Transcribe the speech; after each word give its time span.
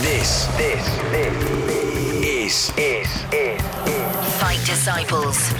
This, 0.00 0.44
this, 0.58 0.86
this 1.10 1.34
is, 1.72 2.70
is, 2.76 2.76
is, 2.76 3.24
is. 3.32 3.62
Fight 4.38 4.60
Disciples. 4.66 5.50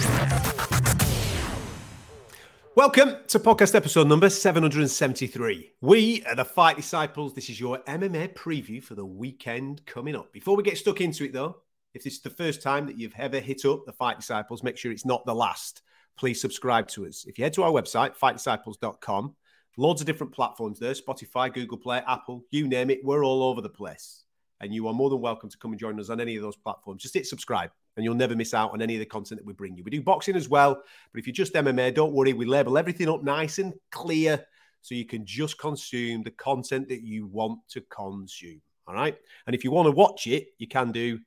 Welcome 2.75 3.17
to 3.29 3.38
podcast 3.38 3.75
episode 3.75 4.09
number 4.09 4.29
773. 4.29 5.72
We 5.80 6.22
are 6.27 6.35
the 6.35 6.45
Fight 6.45 6.77
Disciples. 6.77 7.33
This 7.33 7.49
is 7.49 7.59
your 7.59 7.79
MMA 7.85 8.35
preview 8.35 8.82
for 8.82 8.95
the 8.95 9.07
weekend 9.07 9.86
coming 9.86 10.14
up. 10.14 10.30
Before 10.35 10.55
we 10.55 10.62
get 10.62 10.77
stuck 10.77 11.00
into 11.00 11.25
it, 11.25 11.32
though, 11.32 11.62
if 11.95 12.05
this 12.05 12.16
is 12.16 12.21
the 12.21 12.29
first 12.29 12.61
time 12.61 12.84
that 12.89 12.98
you've 12.98 13.14
ever 13.16 13.41
hit 13.41 13.64
up 13.64 13.87
the 13.87 13.93
Fight 13.95 14.18
Disciples, 14.18 14.62
make 14.62 14.77
sure 14.77 14.93
it's 14.93 15.07
not 15.07 15.25
the 15.25 15.34
last. 15.34 15.80
Please 16.18 16.43
subscribe 16.43 16.89
to 16.89 17.07
us. 17.07 17.25
If 17.27 17.39
you 17.39 17.45
head 17.45 17.55
to 17.55 17.62
our 17.62 17.73
website, 17.73 18.18
fightdisciples.com, 18.18 19.34
loads 19.79 20.03
of 20.03 20.07
different 20.07 20.34
platforms 20.34 20.79
there 20.79 20.93
Spotify, 20.93 21.50
Google 21.50 21.79
Play, 21.79 22.03
Apple, 22.07 22.45
you 22.50 22.68
name 22.68 22.91
it, 22.91 23.03
we're 23.03 23.25
all 23.25 23.43
over 23.43 23.62
the 23.62 23.71
place. 23.71 24.25
And 24.61 24.73
you 24.73 24.89
are 24.89 24.95
more 24.95 25.11
than 25.11 25.21
welcome 25.21 25.51
to 25.51 25.59
come 25.59 25.73
and 25.73 25.81
join 25.81 26.01
us 26.01 26.09
on 26.09 26.21
any 26.21 26.37
of 26.37 26.43
those 26.43 26.57
platforms. 26.57 27.03
Just 27.03 27.15
hit 27.15 27.27
subscribe 27.27 27.71
and 27.96 28.05
you'll 28.05 28.15
never 28.15 28.35
miss 28.35 28.55
out 28.55 28.73
on 28.73 28.82
any 28.82 28.95
of 28.95 29.01
the 29.01 29.07
content 29.07 29.41
that 29.41 29.46
we 29.46 29.53
bring 29.53 29.77
you. 29.77 29.85
We 29.85 29.91
do 29.91 30.03
boxing 30.03 30.37
as 30.37 30.49
well, 30.49 30.82
but 31.13 31.19
if 31.19 31.27
you're 31.27 31.35
just 31.35 31.55
MMA, 31.55 31.95
don't 31.95 32.12
worry. 32.12 32.33
We 32.33 32.47
label 32.47 32.79
everything 32.79 33.09
up 33.09 33.23
nice 33.23 33.59
and 33.59 33.75
clear 33.91 34.45
so 34.83 34.95
you 34.95 35.05
can 35.05 35.27
just 35.27 35.59
consume 35.59 36.23
the 36.23 36.31
content 36.31 36.89
that 36.89 37.03
you 37.03 37.27
want 37.27 37.61
to 37.70 37.81
consume. 37.83 38.61
All 38.87 38.95
right. 38.95 39.17
And 39.47 39.55
if 39.55 39.65
you 39.65 39.70
want 39.70 39.87
to 39.87 39.92
watch 39.92 40.27
it, 40.27 40.48
you 40.59 40.69
can 40.69 40.93
do 40.93 41.19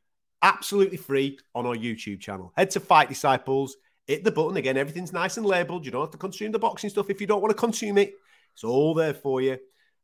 absolutely 0.41 0.97
free 0.97 1.37
on 1.53 1.65
our 1.65 1.75
YouTube 1.75 2.21
channel. 2.21 2.53
Head 2.55 2.71
to 2.71 2.79
Fight 2.79 3.09
Disciples, 3.09 3.75
hit 4.07 4.23
the 4.23 4.31
button. 4.31 4.57
Again, 4.57 4.77
everything's 4.77 5.13
nice 5.13 5.37
and 5.37 5.45
labeled. 5.45 5.85
You 5.85 5.91
don't 5.91 6.01
have 6.01 6.11
to 6.11 6.17
consume 6.17 6.51
the 6.51 6.59
boxing 6.59 6.89
stuff 6.89 7.09
if 7.09 7.19
you 7.19 7.27
don't 7.27 7.41
want 7.41 7.51
to 7.51 7.59
consume 7.59 7.97
it. 7.97 8.13
It's 8.53 8.63
all 8.63 8.93
there 8.93 9.13
for 9.13 9.41
you. 9.41 9.57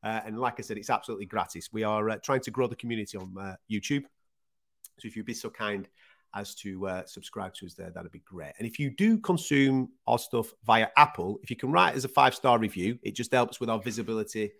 Uh, 0.05 0.21
and 0.23 0.39
like 0.39 0.59
I 0.59 0.61
said, 0.61 0.77
it's 0.77 0.91
absolutely 0.91 1.25
gratis. 1.25 1.73
We 1.73 1.83
are 1.83 2.11
uh, 2.11 2.17
trying 2.17 2.41
to 2.41 2.51
grow 2.51 2.67
the 2.67 2.75
community 2.75 3.17
on 3.17 3.33
uh, 3.39 3.55
YouTube. 3.69 4.03
So 4.99 5.07
if 5.07 5.17
you'd 5.17 5.25
be 5.25 5.33
so 5.33 5.49
kind 5.49 5.89
as 6.35 6.53
to 6.55 6.87
uh, 6.87 7.05
subscribe 7.07 7.55
to 7.55 7.65
us 7.65 7.73
there, 7.73 7.89
that'd 7.89 8.11
be 8.11 8.19
great. 8.19 8.53
And 8.59 8.67
if 8.67 8.77
you 8.77 8.91
do 8.91 9.17
consume 9.17 9.89
our 10.05 10.19
stuff 10.19 10.53
via 10.63 10.89
Apple, 10.95 11.39
if 11.41 11.49
you 11.49 11.55
can 11.55 11.71
write 11.71 11.95
as 11.95 12.05
a 12.05 12.07
five 12.07 12.35
star 12.35 12.59
review, 12.59 12.99
it 13.01 13.15
just 13.15 13.31
helps 13.33 13.59
with 13.59 13.69
our 13.69 13.79
visibility 13.79 14.51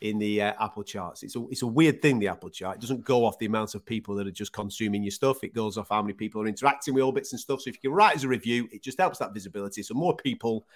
in 0.00 0.18
the 0.18 0.42
uh, 0.42 0.52
Apple 0.60 0.84
charts. 0.84 1.24
It's 1.24 1.34
a, 1.34 1.44
it's 1.48 1.62
a 1.62 1.66
weird 1.66 2.00
thing, 2.00 2.20
the 2.20 2.28
Apple 2.28 2.50
chart. 2.50 2.76
It 2.76 2.80
doesn't 2.80 3.04
go 3.04 3.24
off 3.24 3.38
the 3.38 3.46
amount 3.46 3.74
of 3.74 3.84
people 3.84 4.14
that 4.14 4.28
are 4.28 4.32
just 4.32 4.52
consuming 4.52 5.02
your 5.02 5.10
stuff. 5.10 5.42
It 5.42 5.54
goes 5.54 5.76
off 5.76 5.88
how 5.90 6.02
many 6.02 6.14
people 6.14 6.40
are 6.42 6.46
interacting 6.46 6.94
with 6.94 7.02
all 7.02 7.12
bits 7.12 7.32
and 7.32 7.40
stuff. 7.40 7.62
So 7.62 7.70
if 7.70 7.76
you 7.76 7.90
can 7.90 7.96
write 7.96 8.14
as 8.14 8.22
a 8.22 8.28
review, 8.28 8.68
it 8.70 8.82
just 8.82 9.00
helps 9.00 9.18
that 9.18 9.34
visibility. 9.34 9.82
So 9.82 9.94
more 9.94 10.14
people 10.14 10.66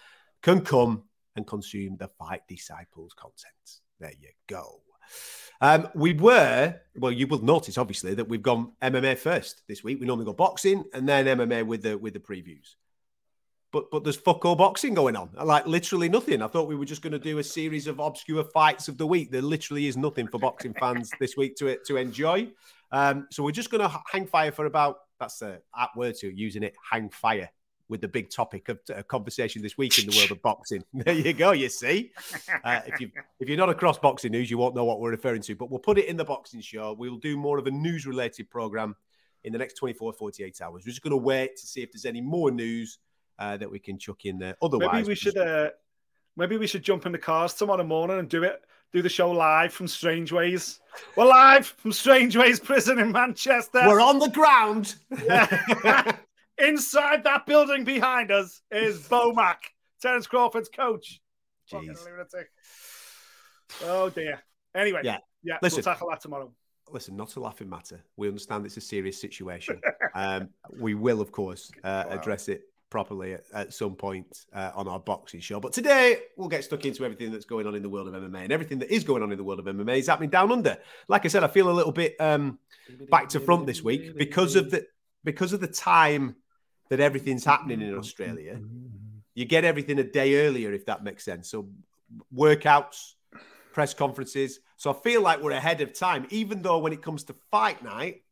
can 0.42 0.61
come 0.62 1.05
and 1.36 1.46
consume 1.46 1.96
the 1.96 2.08
Fight 2.08 2.42
Disciples 2.48 3.12
content. 3.14 3.80
There 4.00 4.12
you 4.18 4.30
go. 4.46 4.80
Um, 5.60 5.88
we 5.94 6.12
were, 6.12 6.77
well, 6.96 7.10
you 7.10 7.27
will 7.27 7.42
notice 7.42 7.78
obviously 7.78 8.14
that 8.14 8.28
we've 8.28 8.42
gone 8.42 8.72
MMA 8.82 9.18
first 9.18 9.62
this 9.66 9.82
week. 9.82 9.98
We 9.98 10.06
normally 10.06 10.27
go 10.27 10.32
boxing 10.32 10.84
and 10.94 11.08
then 11.08 11.27
MMA 11.27 11.66
with 11.66 11.82
the 11.82 11.98
with 11.98 12.14
the 12.14 12.20
previews. 12.20 12.74
But 13.72 13.90
but 13.90 14.05
there's 14.05 14.16
fuck 14.16 14.44
all 14.44 14.55
boxing 14.56 14.94
going 14.94 15.16
on. 15.16 15.30
Like 15.34 15.66
literally 15.66 16.08
nothing. 16.08 16.42
I 16.42 16.46
thought 16.46 16.68
we 16.68 16.77
were 16.77 16.84
just 16.84 17.02
going 17.02 17.12
to 17.12 17.18
do 17.18 17.38
a 17.38 17.44
series 17.44 17.86
of 17.86 17.98
obscure 17.98 18.44
fights 18.44 18.88
of 18.88 18.98
the 18.98 19.06
week. 19.06 19.32
There 19.32 19.42
literally 19.42 19.88
is 19.88 19.96
nothing 19.96 20.28
for 20.28 20.38
boxing 20.38 20.74
fans 20.80 21.10
this 21.18 21.36
week 21.36 21.56
to 21.56 21.77
to 21.86 21.96
enjoy. 21.96 22.48
Um, 22.92 23.27
so 23.30 23.42
we're 23.42 23.50
just 23.50 23.70
going 23.70 23.83
to 23.83 24.00
hang 24.10 24.27
fire 24.27 24.52
for 24.52 24.66
about 24.66 24.98
that's 25.18 25.40
the 25.40 25.60
app 25.77 25.96
word 25.96 26.14
to 26.16 26.30
using 26.30 26.62
it. 26.62 26.77
Hang 26.90 27.10
fire 27.10 27.50
with 27.89 28.00
the 28.00 28.08
big 28.08 28.31
topic 28.31 28.69
of 28.69 28.78
uh, 28.94 29.03
conversation 29.03 29.62
this 29.62 29.78
week 29.78 29.98
in 29.98 30.08
the 30.08 30.17
world 30.17 30.31
of 30.33 30.42
boxing. 30.42 30.84
There 30.92 31.14
you 31.14 31.33
go. 31.33 31.53
You 31.53 31.69
see, 31.69 32.12
uh, 32.64 32.80
if 32.86 33.00
you 33.00 33.11
if 33.41 33.48
you're 33.48 33.58
not 33.58 33.70
across 33.70 33.98
boxing 33.98 34.33
news, 34.33 34.50
you 34.50 34.58
won't 34.58 34.75
know 34.75 34.84
what 34.84 35.00
we're 35.00 35.11
referring 35.11 35.42
to. 35.42 35.55
But 35.55 35.70
we'll 35.70 35.78
put 35.78 35.98
it 35.98 36.06
in 36.06 36.17
the 36.17 36.25
boxing 36.25 36.61
show. 36.61 36.92
We'll 36.92 37.17
do 37.17 37.36
more 37.36 37.58
of 37.58 37.67
a 37.67 37.70
news 37.70 38.06
related 38.06 38.50
program 38.50 38.97
in 39.45 39.53
the 39.53 39.58
next 39.58 39.75
24, 39.75 40.12
48 40.12 40.61
hours. 40.61 40.84
We're 40.84 40.91
just 40.91 41.03
going 41.03 41.12
to 41.12 41.17
wait 41.17 41.56
to 41.56 41.67
see 41.67 41.83
if 41.83 41.92
there's 41.92 42.05
any 42.05 42.20
more 42.20 42.50
news 42.50 42.98
uh, 43.39 43.57
that 43.57 43.70
we 43.70 43.79
can 43.79 43.98
chuck 43.98 44.24
in 44.24 44.39
there. 44.39 44.57
Otherwise, 44.61 44.92
maybe 44.92 45.08
we 45.08 45.14
should 45.14 45.39
uh, 45.39 45.70
maybe 46.36 46.57
we 46.57 46.67
should 46.67 46.83
jump 46.83 47.07
in 47.07 47.12
the 47.12 47.18
cars 47.18 47.55
tomorrow 47.55 47.85
morning 47.85 48.18
and 48.18 48.29
do 48.29 48.42
it. 48.42 48.62
Do 48.92 49.02
the 49.02 49.08
show 49.08 49.30
live 49.30 49.73
from 49.73 49.86
Strangeways. 49.86 50.80
We're 51.14 51.27
live 51.27 51.67
from 51.67 51.92
Strange 51.92 52.36
Ways 52.36 52.58
Prison 52.58 52.98
in 52.98 53.12
Manchester. 53.12 53.83
We're 53.86 54.01
on 54.01 54.18
the 54.18 54.30
ground. 54.30 54.95
Yeah. 55.24 56.17
Inside 56.58 57.24
that 57.24 57.46
building 57.46 57.85
behind 57.85 58.30
us 58.30 58.61
is 58.70 58.98
Bomac, 59.08 59.57
Terence 60.02 60.27
Crawford's 60.27 60.69
coach. 60.69 61.20
Jeez. 61.70 61.98
Oh 63.85 64.11
dear. 64.11 64.41
Anyway, 64.74 65.01
Yeah. 65.05 65.18
yeah, 65.42 65.58
Listen. 65.63 65.79
we'll 65.79 65.83
tackle 65.85 66.08
that 66.11 66.20
tomorrow. 66.20 66.52
Listen, 66.91 67.17
not 67.17 67.36
a 67.36 67.41
laughing 67.41 67.68
matter. 67.68 68.02
We 68.17 68.29
understand 68.29 68.64
it's 68.64 68.77
a 68.79 68.80
serious 68.80 69.20
situation. 69.20 69.80
um, 70.14 70.48
we 70.79 70.95
will, 70.95 71.20
of 71.20 71.33
course, 71.33 71.70
uh, 71.85 72.05
address 72.08 72.48
it 72.48 72.63
properly 72.91 73.35
at, 73.35 73.45
at 73.52 73.74
some 73.74 73.95
point 73.95 74.47
uh, 74.55 74.70
on 74.74 74.89
our 74.89 74.98
boxing 74.98 75.41
show. 75.41 75.61
But 75.61 75.74
today, 75.74 76.20
we'll 76.39 76.48
get 76.48 76.64
stuck 76.64 76.86
into 76.86 77.05
everything 77.05 77.30
that's 77.30 77.45
going 77.45 77.67
on 77.67 77.74
in 77.74 77.83
the 77.83 77.91
world 77.91 78.08
of 78.08 78.14
MMA 78.14 78.45
and 78.45 78.52
everything 78.52 78.79
that 78.79 78.91
is 78.91 79.05
going 79.05 79.23
on 79.23 79.30
in 79.30 79.36
the 79.36 79.45
world 79.45 79.58
of 79.58 79.67
MMA 79.67 79.98
is 79.98 80.07
happening 80.07 80.30
down 80.30 80.51
under. 80.51 80.79
Like 81.08 81.27
I 81.27 81.29
said, 81.29 81.45
I 81.45 81.48
feel 81.48 81.68
a 81.70 81.73
little 81.73 81.92
bit 81.92 82.17
um, 82.18 82.58
back 83.11 83.29
to 83.30 83.41
front 83.41 83.67
this 83.67 83.83
week 83.83 84.17
because 84.17 84.57
of 84.57 84.70
the 84.70 84.86
because 85.24 85.52
of 85.52 85.61
the 85.61 85.67
time 85.67 86.36
that 86.88 87.00
everything's 87.00 87.44
happening 87.44 87.80
in 87.80 87.94
Australia. 87.96 88.60
You 89.34 89.44
get 89.44 89.64
everything 89.64 89.98
a 89.98 90.04
day 90.04 90.46
earlier, 90.46 90.72
if 90.72 90.86
that 90.86 91.04
makes 91.04 91.24
sense. 91.24 91.50
So 91.50 91.68
workouts, 92.34 93.14
press 93.72 93.94
conferences. 93.94 94.60
So 94.76 94.90
I 94.90 94.94
feel 94.94 95.22
like 95.22 95.42
we're 95.42 95.52
ahead 95.52 95.80
of 95.80 95.92
time, 95.92 96.26
even 96.30 96.62
though 96.62 96.78
when 96.78 96.92
it 96.92 97.02
comes 97.02 97.24
to 97.24 97.34
fight 97.50 97.82
night, 97.84 98.22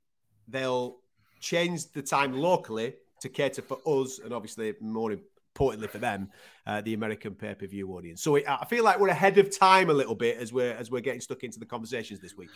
they'll 0.49 0.99
change 1.41 1.93
the 1.93 2.03
time 2.03 2.33
locally 2.33 2.95
to 3.21 3.29
cater 3.29 3.63
for 3.63 3.79
us 3.87 4.19
and 4.19 4.33
obviously 4.33 4.75
more 4.81 5.13
importantly 5.13 5.89
for 5.89 5.99
them, 5.99 6.31
uh, 6.67 6.81
the 6.83 6.95
American 6.95 7.35
pay-per-view 7.35 7.91
audience. 7.93 8.23
So 8.23 8.37
I 8.37 8.65
feel 8.67 8.85
like 8.85 8.99
we're 8.99 9.09
ahead 9.09 9.39
of 9.39 9.57
time 9.57 9.91
a 9.91 9.95
little 9.95 10.15
bit 10.15 10.39
as 10.39 10.53
we're 10.53 10.73
as 10.73 10.91
we're 10.91 11.01
getting 11.01 11.21
stuck 11.21 11.45
into 11.45 11.59
the 11.59 11.67
conversations 11.67 12.21
this 12.21 12.37
week. 12.37 12.51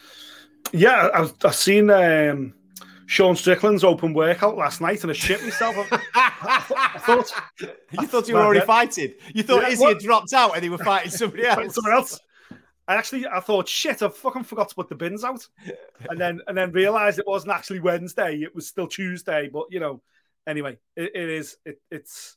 Yeah, 0.73 1.09
I've, 1.15 1.35
I've 1.45 1.55
seen 1.55 1.91
um, 1.91 2.55
Sean 3.11 3.35
Strickland's 3.35 3.83
open 3.83 4.15
workout 4.15 4.57
last 4.57 4.81
night 4.81 5.03
and 5.03 5.11
I 5.11 5.15
shit 5.15 5.43
myself. 5.43 5.75
I, 6.15 6.65
I 6.95 6.99
thought 7.01 7.33
You 7.91 8.07
thought 8.07 8.29
you 8.29 8.37
were 8.37 8.41
already 8.41 8.65
fighting. 8.65 9.15
You 9.35 9.43
thought 9.43 9.63
Yeah, 9.63 9.69
Izzy 9.71 9.83
what? 9.83 9.95
had 9.95 10.03
dropped 10.03 10.33
out 10.33 10.55
and 10.55 10.63
he 10.63 10.69
was 10.71 10.81
fighting 10.81 11.11
somebody 11.11 11.43
else. 11.47 11.75
someone 11.75 11.93
else. 11.93 12.21
I 12.87 12.95
actually 12.95 13.27
I 13.27 13.41
thought 13.41 13.67
shit, 13.69 14.01
I 14.03 14.09
fucking 14.11 14.45
forgot 14.45 14.69
to 14.69 14.75
put 14.77 14.89
the 14.89 14.95
bins 14.95 15.25
out, 15.25 15.45
and 16.09 16.21
then 16.21 16.41
and 16.47 16.57
then 16.57 16.71
realized 16.71 17.19
it 17.19 17.27
wasn't 17.27 17.53
actually 17.53 17.81
Wednesday; 17.81 18.37
it 18.43 18.55
was 18.55 18.67
still 18.69 18.87
Tuesday. 18.87 19.49
But 19.53 19.67
you 19.71 19.79
know, 19.81 20.03
anyway, 20.47 20.77
it, 20.97 21.11
it 21.15 21.29
is. 21.31 21.57
It, 21.65 21.81
it's. 21.91 22.37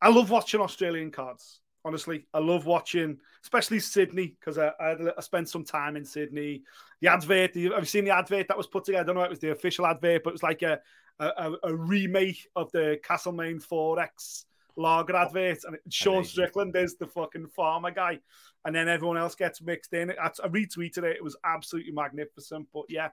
I 0.00 0.08
love 0.10 0.30
watching 0.30 0.60
Australian 0.60 1.10
cards. 1.12 1.60
Honestly, 1.88 2.26
I 2.34 2.38
love 2.38 2.66
watching, 2.66 3.18
especially 3.42 3.80
Sydney, 3.80 4.36
because 4.38 4.58
I, 4.58 4.72
I, 4.78 4.96
I 5.16 5.20
spent 5.22 5.48
some 5.48 5.64
time 5.64 5.96
in 5.96 6.04
Sydney. 6.04 6.62
The 7.00 7.08
advert, 7.08 7.54
the, 7.54 7.70
have 7.70 7.78
you 7.78 7.86
seen 7.86 8.04
the 8.04 8.14
advert 8.14 8.46
that 8.48 8.58
was 8.58 8.66
put 8.66 8.84
together? 8.84 9.04
I 9.04 9.06
don't 9.06 9.14
know 9.14 9.22
if 9.22 9.28
it 9.28 9.30
was 9.30 9.38
the 9.38 9.52
official 9.52 9.86
advert, 9.86 10.22
but 10.22 10.30
it 10.30 10.34
was 10.34 10.42
like 10.42 10.60
a, 10.60 10.78
a, 11.18 11.52
a- 11.62 11.74
remake 11.74 12.46
of 12.54 12.70
the 12.72 13.00
Castlemaine 13.02 13.58
4X 13.58 14.44
lager 14.76 15.16
advert. 15.16 15.64
And 15.64 15.78
Sean 15.88 16.16
Amazing. 16.16 16.30
Strickland 16.30 16.76
is 16.76 16.96
the 16.96 17.06
fucking 17.06 17.46
farmer 17.46 17.90
guy. 17.90 18.18
And 18.66 18.76
then 18.76 18.86
everyone 18.86 19.16
else 19.16 19.34
gets 19.34 19.62
mixed 19.62 19.94
in. 19.94 20.10
I, 20.10 20.26
I 20.26 20.48
retweeted 20.48 21.04
it. 21.04 21.16
It 21.16 21.24
was 21.24 21.38
absolutely 21.42 21.92
magnificent. 21.92 22.68
But 22.74 22.84
yeah, 22.90 23.08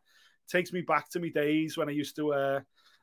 takes 0.50 0.74
me 0.74 0.82
back 0.82 1.10
to 1.12 1.22
my 1.22 1.30
days 1.30 1.78
when 1.78 1.88
I 1.88 1.94
used 1.94 2.18
to 2.18 2.34
uh, 2.34 2.60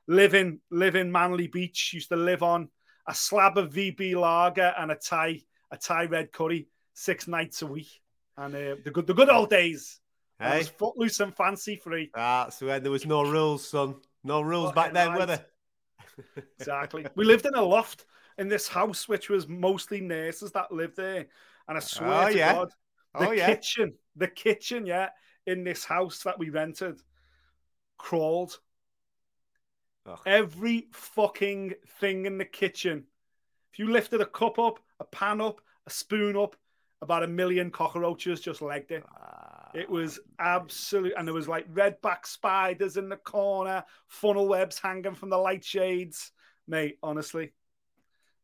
live 0.06 0.34
in 0.34 0.60
live 0.70 0.96
in 0.96 1.10
Manly 1.10 1.46
Beach. 1.46 1.92
Used 1.94 2.10
to 2.10 2.16
live 2.16 2.42
on 2.42 2.68
a 3.08 3.14
slab 3.14 3.56
of 3.58 3.72
VB 3.72 4.14
lager 4.14 4.74
and 4.78 4.92
a 4.92 4.96
Thai 4.96 5.40
a 5.72 5.76
Thai 5.76 6.04
red 6.04 6.30
curry 6.32 6.68
six 6.94 7.26
nights 7.26 7.62
a 7.62 7.66
week. 7.66 7.88
And 8.36 8.54
uh, 8.54 8.76
the 8.84 8.90
good 8.92 9.06
the 9.08 9.14
good 9.14 9.28
old 9.30 9.50
days. 9.50 9.98
I 10.40 10.50
Hey, 10.50 10.58
was 10.58 10.68
footloose 10.68 11.20
and 11.20 11.34
fancy 11.34 11.76
free. 11.76 12.10
that's 12.14 12.60
when 12.60 12.82
there 12.82 12.92
was 12.92 13.06
no 13.06 13.22
rules, 13.22 13.68
son. 13.68 13.96
No 14.24 14.40
rules 14.42 14.72
back 14.72 14.92
then, 14.92 15.14
were 15.14 15.26
there? 15.26 15.46
Exactly. 16.58 17.06
we 17.16 17.24
lived 17.24 17.46
in 17.46 17.54
a 17.54 17.62
loft 17.62 18.04
in 18.38 18.48
this 18.48 18.68
house, 18.68 19.08
which 19.08 19.28
was 19.28 19.48
mostly 19.48 20.00
nurses 20.00 20.52
that 20.52 20.70
lived 20.72 20.96
there. 20.96 21.26
And 21.68 21.76
I 21.76 21.80
swear 21.80 22.26
Oh, 22.26 22.30
to 22.30 22.38
yeah. 22.38 22.52
God, 22.54 22.70
the 23.18 23.28
Oh, 23.28 23.32
yeah. 23.32 23.46
kitchen, 23.54 23.94
the 24.16 24.28
kitchen, 24.28 24.86
yeah, 24.86 25.10
in 25.46 25.64
this 25.64 25.84
house 25.84 26.22
that 26.24 26.38
we 26.38 26.50
rented, 26.50 27.00
crawled. 27.98 28.58
Ugh. 30.06 30.18
Every 30.26 30.88
fucking 30.92 31.74
thing 32.00 32.26
in 32.26 32.38
the 32.38 32.44
kitchen. 32.44 33.04
If 33.72 33.78
you 33.78 33.90
lifted 33.90 34.20
a 34.20 34.26
cup 34.26 34.58
up, 34.58 34.78
a 35.00 35.04
pan 35.04 35.40
up, 35.40 35.60
a 35.86 35.90
spoon 35.90 36.36
up, 36.36 36.56
about 37.00 37.22
a 37.24 37.26
million 37.28 37.70
cockroaches 37.70 38.40
just 38.40 38.62
legged 38.62 38.92
it. 38.92 39.04
It 39.74 39.88
was 39.88 40.20
absolute, 40.38 41.14
and 41.16 41.26
there 41.26 41.34
was 41.34 41.48
like 41.48 41.72
redback 41.72 42.26
spiders 42.26 42.98
in 42.98 43.08
the 43.08 43.16
corner, 43.16 43.82
funnel 44.08 44.46
webs 44.46 44.78
hanging 44.78 45.14
from 45.14 45.30
the 45.30 45.38
light 45.38 45.64
shades. 45.64 46.30
Mate, 46.68 46.98
honestly, 47.02 47.52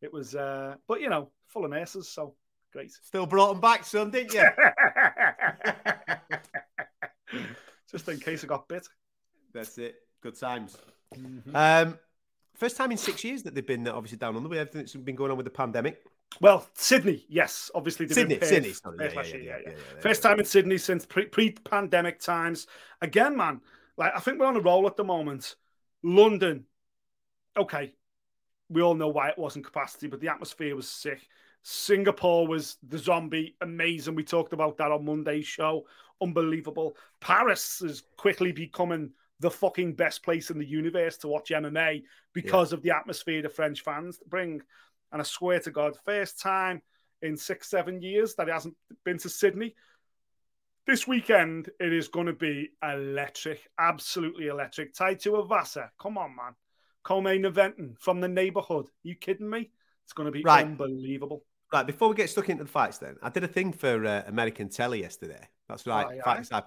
it 0.00 0.12
was. 0.12 0.34
uh 0.34 0.76
But 0.86 1.02
you 1.02 1.10
know, 1.10 1.30
full 1.48 1.66
of 1.66 1.70
nurses, 1.70 2.08
so 2.08 2.34
great. 2.72 2.90
Still 2.92 3.26
brought 3.26 3.52
them 3.52 3.60
back, 3.60 3.84
son, 3.84 4.10
didn't 4.10 4.32
you? 4.32 4.44
Just 7.90 8.04
just 8.04 8.08
in 8.08 8.18
case 8.20 8.44
I 8.44 8.46
got 8.46 8.68
bit. 8.68 8.86
That's 9.52 9.76
it. 9.78 9.96
Good 10.22 10.38
times. 10.38 10.76
Mm-hmm. 11.14 11.54
Um, 11.54 11.98
first 12.58 12.76
time 12.76 12.90
in 12.90 12.96
six 12.96 13.24
years 13.24 13.42
that 13.44 13.54
they've 13.54 13.66
been 13.66 13.88
uh, 13.88 13.92
obviously 13.92 14.18
down 14.18 14.36
under 14.36 14.48
with 14.48 14.58
everything 14.58 14.82
that's 14.82 14.94
been 14.94 15.16
going 15.16 15.30
on 15.30 15.36
with 15.36 15.44
the 15.44 15.50
pandemic. 15.50 16.02
Well, 16.40 16.68
Sydney, 16.74 17.24
yes, 17.28 17.70
obviously. 17.74 18.06
Sydney, 18.08 18.38
Sydney, 18.42 18.74
First 20.00 20.22
time 20.22 20.38
in 20.38 20.44
Sydney 20.44 20.78
since 20.78 21.06
pre-pandemic 21.06 22.20
times. 22.20 22.66
Again, 23.00 23.36
man, 23.36 23.60
like 23.96 24.12
I 24.14 24.20
think 24.20 24.38
we're 24.38 24.46
on 24.46 24.56
a 24.56 24.60
roll 24.60 24.86
at 24.86 24.96
the 24.96 25.04
moment. 25.04 25.56
London, 26.02 26.64
okay, 27.56 27.94
we 28.68 28.82
all 28.82 28.94
know 28.94 29.08
why 29.08 29.30
it 29.30 29.38
wasn't 29.38 29.64
capacity, 29.64 30.06
but 30.06 30.20
the 30.20 30.28
atmosphere 30.28 30.76
was 30.76 30.88
sick. 30.88 31.26
Singapore 31.62 32.46
was 32.46 32.76
the 32.86 32.98
zombie, 32.98 33.56
amazing. 33.60 34.14
We 34.14 34.22
talked 34.22 34.52
about 34.52 34.76
that 34.78 34.92
on 34.92 35.04
Monday's 35.04 35.46
show, 35.46 35.86
unbelievable. 36.20 36.96
Paris 37.20 37.82
is 37.82 38.04
quickly 38.16 38.52
becoming 38.52 39.10
the 39.40 39.50
fucking 39.50 39.94
best 39.94 40.22
place 40.22 40.50
in 40.50 40.58
the 40.58 40.66
universe 40.66 41.16
to 41.18 41.28
watch 41.28 41.50
MMA 41.50 42.02
because 42.32 42.72
of 42.72 42.82
the 42.82 42.90
atmosphere 42.90 43.42
the 43.42 43.48
French 43.48 43.82
fans 43.82 44.18
bring. 44.26 44.60
And 45.12 45.20
I 45.22 45.24
swear 45.24 45.60
to 45.60 45.70
God, 45.70 45.96
first 46.04 46.40
time 46.40 46.82
in 47.22 47.36
six, 47.36 47.68
seven 47.70 48.02
years 48.02 48.34
that 48.34 48.46
he 48.46 48.52
hasn't 48.52 48.76
been 49.04 49.18
to 49.18 49.28
Sydney. 49.28 49.74
This 50.86 51.06
weekend, 51.06 51.68
it 51.78 51.92
is 51.92 52.08
going 52.08 52.26
to 52.26 52.32
be 52.32 52.70
electric, 52.82 53.60
absolutely 53.78 54.46
electric. 54.46 54.94
Tai 54.94 55.14
Tuivasa, 55.16 55.90
come 56.00 56.16
on, 56.16 56.34
man. 56.34 56.54
Co-main 57.02 57.42
eventing 57.42 57.98
from 57.98 58.20
the 58.20 58.28
neighborhood. 58.28 58.86
you 59.02 59.14
kidding 59.14 59.48
me? 59.48 59.70
It's 60.04 60.12
going 60.14 60.26
to 60.26 60.32
be 60.32 60.42
Right. 60.42 60.64
unbelievable. 60.64 61.44
Right, 61.72 61.86
before 61.86 62.08
we 62.08 62.14
get 62.14 62.30
stuck 62.30 62.48
into 62.48 62.64
the 62.64 62.70
fights, 62.70 62.96
then 62.96 63.16
I 63.22 63.28
did 63.28 63.44
a 63.44 63.48
thing 63.48 63.72
for 63.74 64.04
uh, 64.06 64.22
American 64.26 64.70
Telly 64.70 65.00
yesterday. 65.00 65.46
That's 65.68 65.86
right. 65.86 66.06
Aye, 66.06 66.20
Fight, 66.24 66.48
aye. 66.50 66.62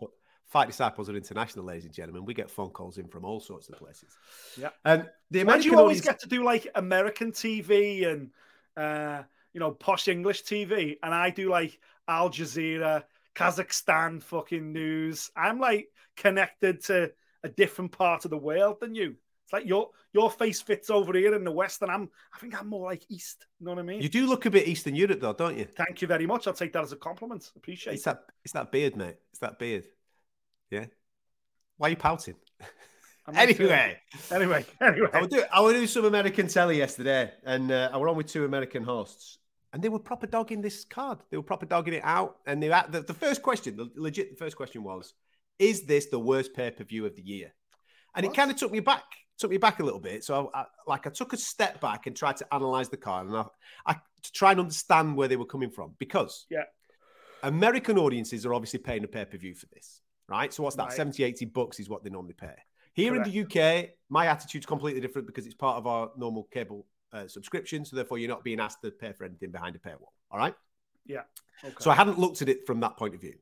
Fight 0.52 0.68
Disciples 0.68 1.10
are 1.10 1.16
international, 1.16 1.64
ladies 1.64 1.86
and 1.86 1.94
gentlemen. 1.94 2.26
We 2.26 2.34
get 2.34 2.52
phone 2.52 2.72
calls 2.72 2.98
in 2.98 3.08
from 3.08 3.24
all 3.24 3.40
sorts 3.40 3.70
of 3.70 3.78
places. 3.78 4.18
Yeah. 4.58 4.72
And 4.84 5.10
the 5.30 5.46
Why 5.46 5.58
do 5.58 5.70
you 5.70 5.80
always 5.80 6.00
audience, 6.00 6.06
get 6.06 6.20
to 6.20 6.28
do 6.28 6.44
like 6.44 6.68
American 6.76 7.32
TV 7.32 8.06
and 8.06 8.32
uh, 8.76 9.24
you 9.54 9.62
know 9.62 9.72
posh 9.72 10.10
English 10.10 10.44
TV, 10.44 10.98
and 11.02 11.14
I 11.14 11.30
do 11.30 11.50
like 11.50 11.80
Al 12.10 12.30
Jazeera, 12.30 13.04
Kazakhstan 13.34 14.22
fucking 14.22 14.74
news. 14.74 15.32
I'm 15.38 15.58
like 15.58 15.88
connected 16.18 16.84
to 16.86 17.14
a 17.46 17.50
different 17.50 17.94
part 17.94 18.26
of 18.26 18.32
the 18.32 18.38
world 18.38 18.82
than 18.82 18.94
you. 18.94 19.16
It's 19.46 19.54
like 19.54 19.66
your 19.66 19.92
your 20.12 20.30
face 20.30 20.62
fits 20.62 20.90
over 20.90 21.14
here 21.14 21.34
in 21.34 21.46
the 21.46 21.52
west, 21.54 21.82
and 21.82 21.90
I'm 21.90 22.10
I 22.36 22.40
think 22.40 22.60
I'm 22.60 22.68
more 22.68 22.88
like 22.88 23.06
east. 23.08 23.46
You 23.62 23.68
know 23.68 23.72
what 23.72 23.80
I 23.80 23.84
mean? 23.84 24.02
you 24.02 24.10
do 24.10 24.28
look 24.28 24.46
a 24.46 24.52
bit 24.52 24.68
Eastern 24.68 24.96
Europe, 24.96 25.22
though, 25.22 25.32
don't 25.32 25.58
you? 25.58 25.64
Thank 25.78 26.02
you 26.02 26.10
very 26.10 26.28
much. 26.28 26.46
I'll 26.46 26.54
take 26.54 26.74
that 26.74 26.84
as 26.84 26.92
a 26.92 26.98
compliment. 26.98 27.50
Appreciate 27.56 27.94
It's 27.94 28.02
it. 28.02 28.06
that, 28.06 28.24
it's 28.44 28.52
that 28.52 28.70
beard, 28.70 28.98
mate. 28.98 29.16
It's 29.32 29.40
that 29.40 29.58
beard. 29.58 29.86
Yeah. 30.72 30.86
Why 31.78 31.88
are 31.88 31.90
you 31.92 31.98
pouting? 31.98 32.36
I'm 33.28 33.34
sure. 33.36 33.44
Anyway, 33.44 33.98
anyway, 34.32 34.66
anyway. 34.82 35.10
I 35.14 35.22
would 35.22 35.30
do 35.30 35.44
I 35.54 35.62
would 35.62 35.74
do 35.74 35.86
some 35.88 36.06
American 36.06 36.48
telly 36.48 36.78
yesterday, 36.78 37.32
and 37.44 37.72
uh, 37.72 37.90
I 37.94 37.98
were 37.98 38.10
on 38.10 38.16
with 38.18 38.28
two 38.28 38.46
American 38.46 38.84
hosts, 38.84 39.38
and 39.74 39.84
they 39.84 39.90
were 39.90 40.00
proper 40.00 40.28
dogging 40.28 40.62
this 40.62 40.86
card. 40.86 41.20
They 41.30 41.38
were 41.38 41.44
proper 41.44 41.66
dogging 41.66 41.94
it 41.96 42.04
out, 42.04 42.38
and 42.48 42.62
they 42.64 42.68
had- 42.68 42.92
the, 42.92 43.02
the 43.02 43.14
first 43.14 43.42
question, 43.44 43.76
the 43.78 43.90
legit, 43.96 44.32
the 44.32 44.38
first 44.38 44.56
question 44.56 44.84
was, 44.84 45.14
"Is 45.60 45.84
this 45.84 46.08
the 46.08 46.20
worst 46.20 46.54
pay 46.56 46.72
per 46.72 46.84
view 46.84 47.06
of 47.06 47.16
the 47.16 47.22
year?" 47.22 47.54
And 48.16 48.26
it 48.26 48.34
kind 48.34 48.50
of 48.52 48.58
took 48.58 48.72
me 48.72 48.80
back, 48.82 49.04
took 49.38 49.52
me 49.52 49.58
back 49.58 49.80
a 49.80 49.84
little 49.84 50.00
bit. 50.02 50.24
So, 50.26 50.52
I, 50.54 50.62
I, 50.62 50.66
like, 50.88 51.08
I 51.08 51.12
took 51.12 51.32
a 51.34 51.38
step 51.38 51.80
back 51.80 52.08
and 52.08 52.16
tried 52.16 52.38
to 52.38 52.54
analyze 52.54 52.90
the 52.90 52.98
card, 52.98 53.28
and 53.28 53.38
I, 53.38 53.46
I 53.86 53.94
to 53.94 54.32
try 54.34 54.52
and 54.52 54.60
understand 54.60 55.16
where 55.16 55.28
they 55.28 55.38
were 55.38 55.46
coming 55.46 55.70
from 55.72 55.96
because 55.98 56.46
Yeah. 56.50 56.64
American 57.44 57.98
audiences 57.98 58.46
are 58.46 58.54
obviously 58.54 58.80
paying 58.80 59.04
a 59.04 59.08
pay 59.08 59.26
per 59.26 59.38
view 59.38 59.56
for 59.56 59.68
this, 59.74 60.02
right? 60.32 60.54
So, 60.54 60.64
what's 60.64 60.76
that? 60.78 60.88
Right. 60.88 60.94
70, 60.94 61.24
80 61.24 61.46
bucks 61.46 61.80
is 61.80 61.90
what 61.90 62.04
they 62.04 62.10
normally 62.10 62.34
pay. 62.34 62.56
Here 62.94 63.16
in 63.16 63.24
the 63.24 63.42
UK, 63.42 63.92
my 64.10 64.28
attitude's 64.28 64.66
completely 64.66 65.00
different 65.00 65.28
because 65.28 65.46
it's 65.46 65.56
part 65.56 65.78
of 65.78 65.88
our 65.88 66.12
normal 66.18 66.48
cable 66.52 66.88
uh, 67.14 67.28
subscription. 67.28 67.86
So, 67.86 67.96
therefore, 67.96 68.18
you're 68.18 68.30
not 68.30 68.44
being 68.44 68.60
asked 68.60 68.82
to 68.84 68.92
pay 68.92 69.14
for 69.14 69.26
anything 69.26 69.52
behind 69.52 69.76
a 69.76 69.80
paywall. 69.80 70.12
All 70.32 70.40
right. 70.40 70.56
Yeah. 71.06 71.22
Okay. 71.64 71.76
So, 71.80 71.92
I 71.92 71.96
hadn't 71.96 72.18
looked 72.18 72.42
at 72.42 72.50
it 72.50 72.66
from 72.66 72.80
that 72.80 72.98
point 72.98 73.14
of 73.14 73.22
view. 73.22 73.36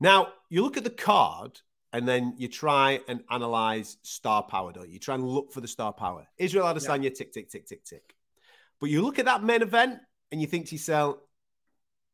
Now, 0.00 0.28
you 0.50 0.62
look 0.62 0.76
at 0.76 0.84
the 0.84 0.90
card 0.90 1.60
and 1.92 2.06
then 2.06 2.34
you 2.36 2.48
try 2.48 3.00
and 3.08 3.22
analyze 3.30 3.96
star 4.02 4.42
power, 4.42 4.72
don't 4.72 4.86
you? 4.86 4.94
You 4.94 4.98
try 4.98 5.14
and 5.14 5.26
look 5.26 5.52
for 5.52 5.60
the 5.60 5.68
star 5.68 5.92
power. 5.92 6.26
Israel 6.36 6.66
Adesanya, 6.66 7.14
tick, 7.14 7.32
tick, 7.32 7.48
tick, 7.48 7.66
tick, 7.66 7.84
tick. 7.84 8.14
But 8.80 8.90
you 8.90 9.02
look 9.02 9.18
at 9.18 9.24
that 9.24 9.42
main 9.42 9.62
event 9.62 10.00
and 10.30 10.40
you 10.40 10.46
think 10.46 10.66
to 10.66 10.74
yourself, 10.74 11.16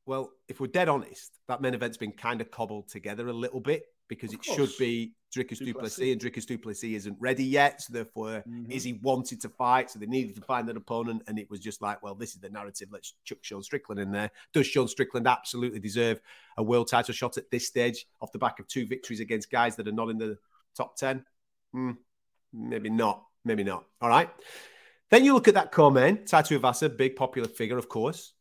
well, 0.07 0.31
if 0.49 0.61
we're 0.61 0.69
dead 0.69 0.89
honest, 0.89 1.33
that 1.49 1.61
main 1.61 1.75
event's 1.75 1.97
been 1.97 2.13
kind 2.13 2.41
of 2.41 2.51
cobbled 2.51 2.89
together 2.89 3.29
a 3.29 3.33
little 3.33 3.61
bit 3.61 3.85
because 4.15 4.35
Of 4.35 4.41
it 4.41 4.45
should 4.45 4.71
be 4.79 5.15
Dricus 5.35 5.59
Du 5.65 5.73
Plessis. 5.73 6.13
And 6.13 6.21
Dricus 6.21 6.45
Du 6.45 6.59
Plessis 6.59 6.95
isn't 6.97 7.17
ready 7.19 7.45
yet. 7.45 7.81
So 7.81 7.93
therefore, 7.95 8.43
Mhm. 8.47 8.71
Izzy 8.71 8.93
wanted 8.95 9.41
to 9.41 9.49
fight, 9.49 9.91
so 9.91 9.99
they 9.99 10.07
needed 10.07 10.35
to 10.35 10.43
find 10.43 10.69
an 10.69 10.77
opponent, 10.77 11.23
and 11.27 11.39
it 11.39 11.49
was 11.49 11.61
just 11.61 11.81
like, 11.81 12.03
well, 12.03 12.15
this 12.15 12.35
is 12.35 12.41
the 12.41 12.51
narrative. 12.51 12.89
Let's 12.93 13.15
chuck 13.25 13.39
Sean 13.41 13.63
Strickland 13.63 14.01
in 14.01 14.11
there. 14.13 14.31
Does 14.53 14.67
Sean 14.67 14.89
Strickland 14.89 15.27
absolutely 15.27 15.81
deserve 15.81 16.21
a 16.59 16.63
world 16.63 16.89
title 16.89 17.15
shot 17.15 17.39
at 17.39 17.51
this 17.51 17.67
stage 17.67 18.07
off 18.21 18.33
the 18.33 18.39
back 18.39 18.59
of 18.61 18.67
two 18.67 18.87
victories 18.87 19.21
against 19.21 19.51
guys 19.51 19.77
that 19.77 19.89
are 19.89 19.93
not 19.93 20.11
in 20.11 20.19
the 20.19 20.39
top 20.75 20.97
ten? 20.97 21.25
Hmm, 21.73 21.93
maybe 22.53 22.91
not. 22.91 23.27
Maybe 23.45 23.65
not. 23.65 23.87
All 24.01 24.09
right. 24.11 24.31
Then 25.11 25.25
you 25.25 25.33
look 25.35 25.49
at 25.49 25.55
that 25.55 25.73
co-main, 25.73 26.25
Tai 26.27 26.43
Tuivasa, 26.43 26.95
big 26.95 27.17
popular 27.17 27.49
figure, 27.49 27.79
of 27.79 27.89
course. 27.89 28.35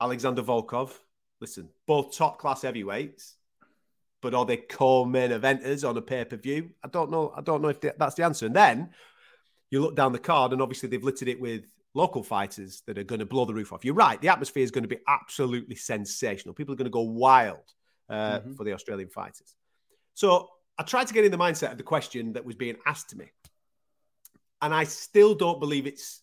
Alexander 0.00 0.42
Volkov. 0.42 0.98
Listen, 1.40 1.68
both 1.86 2.16
top 2.16 2.38
class 2.38 2.62
heavyweights, 2.62 3.36
but 4.22 4.32
are 4.34 4.46
they 4.46 4.56
co-main 4.56 5.30
eventers 5.30 5.86
on 5.86 5.96
a 5.96 6.00
pay-per-view? 6.02 6.70
I 6.82 6.88
don't 6.88 7.10
know. 7.10 7.32
I 7.36 7.42
don't 7.42 7.60
know 7.60 7.68
if 7.68 7.80
that's 7.80 8.14
the 8.14 8.24
answer. 8.24 8.46
And 8.46 8.56
then 8.56 8.90
you 9.70 9.80
look 9.80 9.96
down 9.96 10.12
the 10.12 10.18
card, 10.18 10.52
and 10.52 10.62
obviously 10.62 10.88
they've 10.88 11.02
littered 11.04 11.28
it 11.28 11.40
with 11.40 11.64
local 11.94 12.22
fighters 12.22 12.82
that 12.86 12.96
are 12.96 13.04
going 13.04 13.18
to 13.18 13.26
blow 13.26 13.44
the 13.44 13.52
roof 13.52 13.72
off. 13.72 13.84
You're 13.84 13.94
right. 13.94 14.18
The 14.20 14.28
atmosphere 14.28 14.62
is 14.62 14.70
going 14.70 14.84
to 14.84 14.88
be 14.88 15.00
absolutely 15.08 15.76
sensational. 15.76 16.54
People 16.54 16.72
are 16.72 16.76
going 16.76 16.86
to 16.86 16.90
go 16.90 17.02
wild 17.02 17.58
uh, 18.08 18.40
Mhm. 18.40 18.56
for 18.56 18.64
the 18.64 18.72
Australian 18.72 19.08
fighters. 19.08 19.54
So 20.14 20.48
I 20.78 20.82
tried 20.82 21.06
to 21.06 21.14
get 21.14 21.24
in 21.24 21.30
the 21.32 21.38
mindset 21.38 21.70
of 21.72 21.78
the 21.78 21.82
question 21.84 22.32
that 22.34 22.44
was 22.44 22.54
being 22.56 22.76
asked 22.86 23.10
to 23.10 23.16
me, 23.16 23.30
and 24.60 24.74
I 24.74 24.84
still 24.84 25.34
don't 25.34 25.58
believe 25.60 25.86
it's 25.86 26.22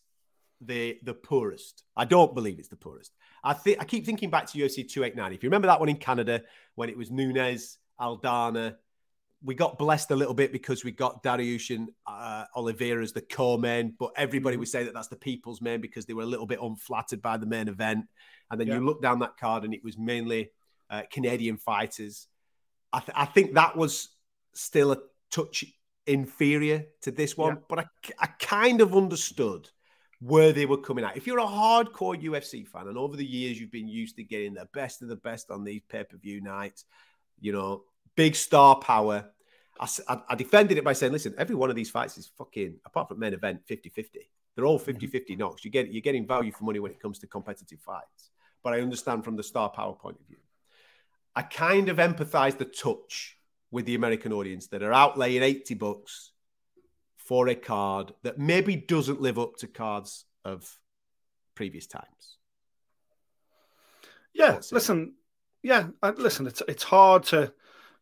the 0.62 1.00
the 1.04 1.13
poorest. 1.16 1.84
I 1.95 2.06
don't 2.06 2.36
believe 2.36 2.60
it's 2.60 2.68
the 2.68 2.75
poorest. 2.75 3.12
I 3.44 3.54
think 3.54 3.80
I 3.81 3.86
keep 3.86 4.06
thinking 4.06 4.30
back 4.30 4.45
to 4.48 4.57
UFC 4.60 4.84
289. 4.84 5.34
If 5.34 5.42
you 5.44 5.50
remember 5.50 5.68
that 5.68 5.80
one 5.80 5.90
in 5.90 5.95
Canada 5.98 6.44
when 6.75 6.90
it 6.90 6.98
was 6.98 7.10
Nunes, 7.10 7.79
Aldana, 8.00 8.75
we 9.44 9.56
got 9.56 9.78
blessed 9.78 10.12
a 10.12 10.16
little 10.16 10.33
bit 10.33 10.52
because 10.52 10.83
we 10.83 10.92
got 10.92 11.24
Dariush 11.24 11.74
and 11.76 11.90
uh, 12.06 12.45
Oliveira 12.56 13.02
as 13.02 13.14
the 13.14 13.21
co-main, 13.21 13.95
but 13.97 14.12
everybody 14.18 14.57
would 14.57 14.68
say 14.68 14.83
that 14.83 14.94
that's 14.94 15.07
the 15.07 15.16
people's 15.16 15.62
main 15.62 15.80
because 15.80 16.06
they 16.06 16.14
were 16.14 16.24
a 16.24 16.28
little 16.28 16.45
bit 16.45 16.59
unflattered 16.62 17.21
by 17.21 17.38
the 17.38 17.45
main 17.45 17.68
event. 17.68 18.06
And 18.52 18.59
then 18.59 18.68
Yeah. 18.68 18.76
you 18.76 18.85
look 18.85 19.02
down 19.02 19.19
that 19.19 19.38
card 19.38 19.64
and 19.64 19.74
it 19.74 19.83
was 19.83 19.97
mainly 19.97 20.52
uh, 20.90 21.04
Canadian 21.12 21.57
fighters. 21.57 22.28
I, 22.92 23.00
th- 23.00 23.12
I 23.16 23.26
think 23.26 23.54
that 23.54 23.78
was 23.78 24.09
still 24.54 24.92
a 24.92 24.97
touch 25.31 25.64
inferior 26.06 26.85
to 27.04 27.12
this 27.12 27.38
one, 27.38 27.56
Yeah. 27.56 27.62
but 27.69 27.80
I, 27.80 27.85
I 28.19 28.28
kind 28.40 28.81
of 28.81 28.95
understood 28.95 29.69
where 30.19 30.52
they 30.52 30.66
were 30.66 30.78
coming 30.81 31.06
at. 31.06 31.16
If 31.16 31.28
you're 31.28 31.40
a 31.40 31.45
hardcore 31.45 32.21
UFC 32.21 32.68
fan 32.68 32.88
and 32.90 32.97
over 32.97 33.16
the 33.16 33.26
years 33.26 33.57
you've 33.59 33.71
been 33.71 33.88
used 33.88 34.18
to 34.18 34.24
getting 34.24 34.54
the 34.56 34.68
best 34.74 35.02
of 35.02 35.07
the 35.07 35.16
best 35.16 35.50
on 35.50 35.64
these 35.64 35.81
pay 35.88 36.04
per 36.04 36.18
view 36.18 36.42
nights, 36.42 36.83
you 37.42 37.52
know, 37.52 37.84
big 38.16 38.36
star 38.36 38.76
power. 38.78 39.26
I 39.80 40.36
defended 40.36 40.78
it 40.78 40.84
by 40.84 40.94
saying, 40.94 41.14
listen, 41.14 41.34
every 41.38 41.56
one 41.56 41.69
of 41.69 41.76
these 41.76 41.90
fights 41.90 42.18
is 42.18 42.30
fucking, 42.38 42.80
apart 42.86 43.08
from 43.08 43.19
main 43.19 43.34
event, 43.34 43.62
50 43.66 43.90
50. 43.90 44.30
They're 44.56 44.66
all 44.66 44.78
50 44.78 45.08
50 45.08 45.38
knocks. 45.38 45.64
You 45.64 45.72
get, 45.72 45.92
you're 45.92 46.02
getting 46.02 46.28
value 46.28 46.52
for 46.52 46.66
money 46.66 46.80
when 46.80 46.92
it 46.92 47.00
comes 47.00 47.19
to 47.19 47.28
competitive 47.28 47.80
fights. 47.80 48.31
But 48.62 48.74
I 48.74 48.81
understand 48.81 49.24
from 49.24 49.38
the 49.38 49.44
star 49.44 49.69
power 49.69 49.94
point 49.94 50.18
of 50.19 50.28
view. 50.28 50.38
I 51.34 51.44
kind 51.44 51.88
of 51.88 51.98
empathize 51.98 52.58
the 52.58 52.66
touch 52.66 53.38
with 53.72 53.86
the 53.86 53.96
American 53.96 54.34
audience 54.34 54.68
that 54.68 54.84
are 54.84 54.92
outlaying 54.92 55.42
80 55.42 55.76
bucks 55.76 56.31
for 57.18 57.48
a 57.48 57.56
card 57.56 58.12
that 58.24 58.38
maybe 58.38 58.76
doesn't 58.76 59.22
live 59.22 59.40
up 59.40 59.56
to 59.58 59.68
cards 59.68 60.26
of 60.44 60.78
previous 61.56 61.88
times. 61.88 62.38
Yeah, 64.34 64.60
listen, 64.72 65.14
yeah, 65.63 65.87
listen. 66.18 66.47
It's 66.47 66.61
it's 66.68 66.83
hard 66.83 67.23
to 67.25 67.54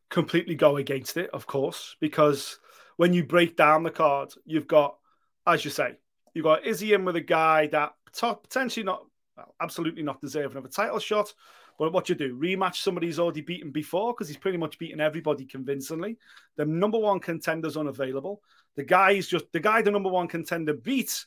completely 0.09 0.55
go 0.55 0.77
against 0.77 1.17
it, 1.17 1.29
of 1.31 1.47
course, 1.47 1.95
because 1.99 2.59
when 2.97 3.13
you 3.13 3.23
break 3.23 3.55
down 3.55 3.83
the 3.83 3.91
card, 3.91 4.33
you've 4.45 4.67
got, 4.67 4.97
as 5.45 5.63
you 5.65 5.71
say, 5.71 5.97
you've 6.33 6.45
got 6.45 6.65
Izzy 6.65 6.93
in 6.93 7.05
with 7.05 7.15
a 7.15 7.21
guy 7.21 7.67
that 7.67 7.93
pot- 8.17 8.43
potentially 8.43 8.83
not, 8.83 9.05
well, 9.35 9.53
absolutely 9.61 10.03
not 10.03 10.21
deserving 10.21 10.57
of 10.57 10.65
a 10.65 10.69
title 10.69 10.99
shot. 10.99 11.33
But 11.77 11.93
what 11.93 12.09
you 12.09 12.15
do, 12.15 12.35
rematch 12.35 12.77
somebody 12.77 13.05
he's 13.05 13.19
already 13.19 13.41
beaten 13.41 13.69
before 13.69 14.11
because 14.11 14.27
he's 14.27 14.37
pretty 14.37 14.57
much 14.57 14.79
beaten 14.79 14.99
everybody 14.99 15.45
convincingly. 15.45 16.17
The 16.55 16.65
number 16.65 16.97
one 16.97 17.19
contender's 17.19 17.77
unavailable. 17.77 18.41
The 18.75 18.83
guy 18.83 19.11
is 19.11 19.27
just 19.27 19.51
the 19.51 19.59
guy 19.59 19.83
the 19.83 19.91
number 19.91 20.09
one 20.09 20.27
contender 20.27 20.73
beat 20.73 21.25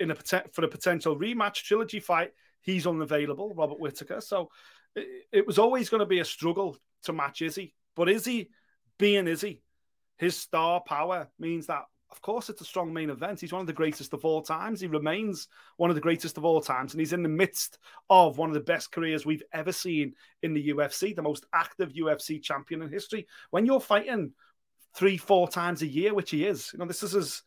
in 0.00 0.10
a 0.10 0.16
for 0.52 0.64
a 0.64 0.68
potential 0.68 1.16
rematch 1.16 1.62
trilogy 1.62 2.00
fight. 2.00 2.32
He's 2.60 2.88
unavailable, 2.88 3.54
Robert 3.54 3.78
Whittaker. 3.78 4.20
So 4.20 4.50
it, 5.32 5.46
was 5.46 5.58
always 5.58 5.88
going 5.88 6.00
to 6.00 6.06
be 6.06 6.20
a 6.20 6.24
struggle 6.24 6.76
to 7.04 7.12
match 7.12 7.42
Izzy. 7.42 7.74
But 7.94 8.08
Izzy 8.08 8.50
being 8.98 9.28
Izzy, 9.28 9.62
his 10.16 10.36
star 10.36 10.80
power 10.80 11.28
means 11.38 11.66
that, 11.66 11.82
of 12.10 12.22
course, 12.22 12.48
it's 12.48 12.60
a 12.60 12.64
strong 12.64 12.92
main 12.92 13.10
event. 13.10 13.40
He's 13.40 13.52
one 13.52 13.60
of 13.60 13.66
the 13.66 13.72
greatest 13.72 14.12
of 14.12 14.24
all 14.24 14.42
times. 14.42 14.80
He 14.80 14.86
remains 14.86 15.48
one 15.76 15.90
of 15.90 15.96
the 15.96 16.02
greatest 16.02 16.38
of 16.38 16.44
all 16.44 16.60
times. 16.60 16.92
And 16.92 17.00
he's 17.00 17.12
in 17.12 17.22
the 17.22 17.28
midst 17.28 17.78
of 18.08 18.38
one 18.38 18.48
of 18.48 18.54
the 18.54 18.60
best 18.60 18.92
careers 18.92 19.26
we've 19.26 19.42
ever 19.52 19.72
seen 19.72 20.14
in 20.42 20.54
the 20.54 20.70
UFC, 20.70 21.14
the 21.14 21.22
most 21.22 21.46
active 21.52 21.92
UFC 21.92 22.42
champion 22.42 22.82
in 22.82 22.90
history. 22.90 23.26
When 23.50 23.66
you're 23.66 23.80
fighting 23.80 24.32
three, 24.94 25.16
four 25.16 25.48
times 25.48 25.82
a 25.82 25.86
year, 25.86 26.14
which 26.14 26.30
he 26.30 26.46
is, 26.46 26.70
you 26.72 26.78
know, 26.78 26.86
this 26.86 27.02
is 27.02 27.12
his, 27.12 27.42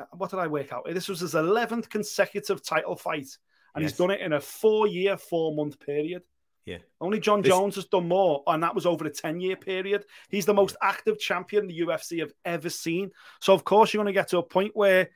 uh, 0.00 0.04
what 0.16 0.30
did 0.30 0.40
I 0.40 0.48
work 0.48 0.72
out? 0.72 0.86
This 0.92 1.08
was 1.08 1.20
his 1.20 1.34
11th 1.34 1.88
consecutive 1.88 2.64
title 2.64 2.96
fight. 2.96 3.28
And 3.74 3.82
yes. 3.82 3.92
he's 3.92 3.98
done 3.98 4.10
it 4.10 4.20
in 4.20 4.32
a 4.32 4.40
four 4.40 4.88
year, 4.88 5.16
four 5.16 5.54
month 5.54 5.78
period. 5.78 6.22
Yeah. 6.68 6.78
Only 7.00 7.18
Jon 7.18 7.40
this... 7.40 7.48
Jones 7.48 7.76
has 7.76 7.86
done 7.86 8.08
more, 8.08 8.42
and 8.46 8.62
that 8.62 8.74
was 8.74 8.84
over 8.84 9.06
a 9.06 9.10
10 9.10 9.40
year 9.40 9.56
period. 9.56 10.04
He's 10.28 10.44
the 10.44 10.52
most 10.52 10.76
active 10.82 11.18
champion 11.18 11.66
the 11.66 11.80
UFC 11.80 12.18
have 12.20 12.34
ever 12.44 12.68
seen. 12.68 13.10
So, 13.40 13.54
of 13.54 13.64
course, 13.64 13.94
you're 13.94 14.04
going 14.04 14.12
to 14.12 14.18
get 14.18 14.28
to 14.28 14.38
a 14.38 14.42
point 14.42 14.76
where 14.76 15.08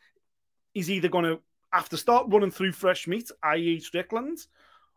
he's 0.72 0.90
either 0.90 1.08
going 1.08 1.26
to 1.26 1.40
have 1.70 1.90
to 1.90 1.98
start 1.98 2.26
running 2.30 2.50
through 2.50 2.72
fresh 2.72 3.06
meat, 3.06 3.30
i.e., 3.42 3.80
Strickland, 3.80 4.38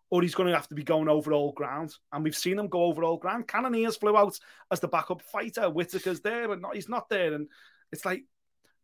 or 0.10 0.22
he's 0.22 0.34
going 0.34 0.48
to 0.48 0.56
have 0.56 0.70
to 0.70 0.76
be 0.76 0.84
going 0.84 1.10
over 1.10 1.34
old 1.34 1.56
ground. 1.56 1.94
And 2.14 2.24
we've 2.24 2.38
seen 2.38 2.58
him 2.58 2.70
go 2.70 2.84
over 2.84 3.04
old 3.04 3.20
ground. 3.20 3.50
Cannonier's 3.50 3.98
flew 3.98 4.16
out 4.16 4.40
as 4.72 4.80
the 4.80 4.88
backup 4.88 5.24
fighter. 5.24 5.70
Whittaker's 5.70 6.22
there, 6.22 6.48
but 6.48 6.62
not, 6.62 6.76
he's 6.76 6.88
not 6.88 7.10
there. 7.10 7.34
And 7.34 7.50
it's 7.92 8.06
like, 8.06 8.24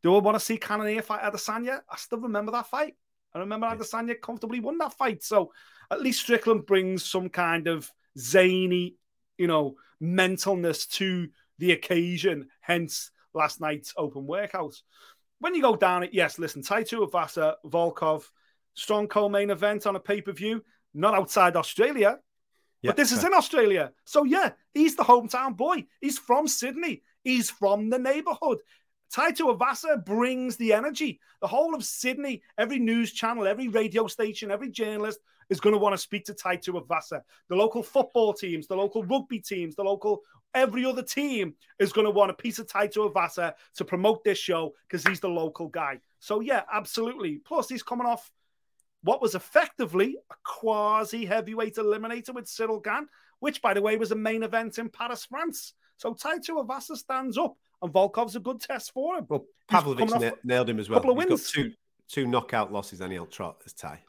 do 0.04 0.14
I 0.14 0.20
want 0.20 0.36
to 0.36 0.44
see 0.44 0.58
Cannonier 0.58 1.04
fight 1.04 1.22
Adesanya? 1.22 1.80
I 1.90 1.96
still 1.96 2.20
remember 2.20 2.52
that 2.52 2.68
fight. 2.68 2.96
I 3.34 3.40
remember 3.40 3.68
Adesanya 3.68 4.20
comfortably 4.22 4.60
won 4.60 4.78
that 4.80 4.94
fight. 4.94 5.24
So 5.24 5.52
at 5.90 6.02
least 6.02 6.22
Strickland 6.22 6.66
brings 6.66 7.06
some 7.06 7.30
kind 7.30 7.68
of 7.68 7.92
zany, 8.18 8.96
you 9.38 9.48
know, 9.48 9.76
mentalness 10.02 10.90
to 10.92 11.30
the 11.58 11.72
occasion. 11.72 12.50
Hence 12.60 13.12
last 13.34 13.62
night's 13.62 13.94
open 13.98 14.26
workout. 14.26 14.76
When 15.40 15.56
you 15.56 15.62
go 15.62 15.76
down 15.76 16.04
it, 16.04 16.14
yes, 16.14 16.38
listen, 16.38 16.62
Tai 16.62 16.84
Tuivasa, 16.84 17.56
Volkov, 17.66 18.24
strong 18.74 19.08
co-main 19.08 19.50
event 19.50 19.88
on 19.88 19.96
a 19.96 20.00
pay-per-view, 20.00 20.64
not 20.94 21.14
outside 21.14 21.56
Australia, 21.56 22.20
but 22.84 22.96
this 22.96 23.12
is 23.12 23.24
in 23.24 23.34
Australia. 23.34 23.92
So 24.06 24.24
yeah, 24.24 24.52
he's 24.74 24.96
the 24.96 25.04
hometown 25.04 25.56
boy. 25.56 25.86
He's 26.00 26.18
from 26.18 26.48
Sydney. 26.48 27.04
He's 27.24 27.50
from 27.50 27.90
the 27.90 28.00
neighborhood. 28.00 28.60
Tai 29.12 29.32
Tuivasa 29.32 30.04
brings 30.06 30.56
the 30.56 30.72
energy. 30.72 31.20
The 31.42 31.48
whole 31.48 31.76
of 31.76 31.84
Sydney, 31.84 32.42
every 32.58 32.80
news 32.80 33.12
channel, 33.12 33.46
every 33.46 33.68
radio 33.68 34.08
station, 34.08 34.52
every 34.52 34.70
journalist 34.70 35.20
is 35.50 35.60
going 35.60 35.74
to 35.74 35.80
want 35.80 35.94
to 35.94 35.98
speak 35.98 36.26
to 36.26 36.34
Tai 36.34 36.58
Tuivasa. 36.58 37.22
The 37.50 37.56
local 37.56 37.84
football 37.84 38.34
teams, 38.34 38.68
the 38.68 38.76
local 38.76 39.04
rugby 39.04 39.40
teams, 39.40 39.76
the 39.76 39.84
local 39.84 40.22
every 40.54 40.86
other 40.86 41.04
team 41.04 41.56
is 41.80 41.92
going 41.92 42.06
to 42.06 42.12
want 42.12 42.32
a 42.32 42.34
piece 42.34 42.60
of 42.60 42.70
Tai 42.70 42.88
Tuivasa 42.88 43.54
to 43.76 43.86
promote 43.86 44.24
this 44.24 44.38
show 44.38 44.74
because 44.88 45.06
he's 45.06 45.20
the 45.20 45.30
local 45.30 45.68
guy. 45.68 46.00
So 46.20 46.40
yeah, 46.40 46.64
absolutely. 46.72 47.42
Plus, 47.46 47.68
he's 47.68 47.84
coming 47.84 48.08
off 48.08 48.32
what 49.04 49.22
was 49.22 49.36
effectively 49.36 50.18
a 50.32 50.36
quasi 50.44 51.26
heavyweight 51.26 51.76
eliminator 51.76 52.34
with 52.34 52.48
Cyril 52.48 52.80
Gane, 52.80 53.08
which, 53.40 53.62
by 53.62 53.74
the 53.74 53.82
way, 53.82 53.98
was 53.98 54.12
a 54.12 54.16
main 54.16 54.44
event 54.44 54.78
in 54.78 54.90
Paris, 54.90 55.26
France. 55.26 55.74
So 55.98 56.14
Tai 56.14 56.38
Tuivasa 56.38 56.96
stands 56.96 57.38
up 57.38 57.58
and 57.82 57.92
Volkov's 57.92 58.36
a 58.36 58.40
good 58.40 58.62
test 58.62 58.94
for 58.94 59.18
him. 59.18 59.26
Well, 59.28 59.46
Pavlovich 59.68 60.34
nailed 60.44 60.70
him 60.70 60.80
as 60.80 60.90
well. 60.90 61.00
Couple 61.00 61.12
of 61.12 61.18
wins. 61.18 61.52
two 61.52 61.74
two 62.08 62.28
knockout 62.28 62.72
losses, 62.72 63.02
and 63.02 63.12
he'll 63.12 63.26
trot 63.26 63.62
as 63.66 63.74
Tai 63.74 64.00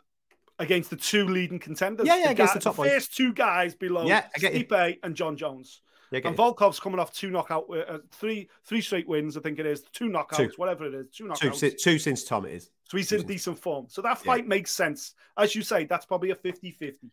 against 0.58 0.90
the 0.90 0.96
two 0.96 1.26
leading 1.26 1.58
contenders. 1.58 2.06
Yeah, 2.06 2.16
yeah, 2.16 2.26
the 2.26 2.30
against 2.32 2.54
guy, 2.54 2.58
the 2.58 2.64
top 2.64 2.76
the 2.76 2.84
first 2.84 3.16
two 3.16 3.32
guys 3.32 3.74
below 3.74 4.06
yeah, 4.06 4.26
Stipe 4.38 4.98
and 5.02 5.14
Jon 5.14 5.36
Jones. 5.36 5.80
Yeah, 6.10 6.20
and 6.24 6.36
Volkov's 6.36 6.78
coming 6.78 6.98
off 6.98 7.12
two 7.12 7.30
knockout, 7.30 7.64
uh, 7.70 7.98
three 8.10 8.48
three 8.64 8.80
straight 8.80 9.08
wins, 9.08 9.36
I 9.36 9.40
think 9.40 9.58
it 9.58 9.66
is. 9.66 9.82
Two 9.92 10.08
knockouts, 10.08 10.36
two. 10.36 10.52
whatever 10.56 10.86
it 10.86 10.94
is. 10.94 11.10
Two 11.10 11.24
knockouts. 11.24 11.60
Two, 11.60 11.70
two 11.70 11.98
since 11.98 12.24
Tom 12.24 12.46
it 12.46 12.52
is. 12.52 12.70
So 12.88 12.98
he's 12.98 13.10
in 13.12 13.26
decent 13.26 13.58
form. 13.58 13.86
So 13.88 14.02
that 14.02 14.18
fight 14.18 14.44
yeah. 14.44 14.48
makes 14.48 14.70
sense. 14.70 15.14
As 15.38 15.54
you 15.54 15.62
say, 15.62 15.84
that's 15.84 16.04
probably 16.04 16.30
a 16.30 16.34
50 16.34 16.70
50. 16.72 17.10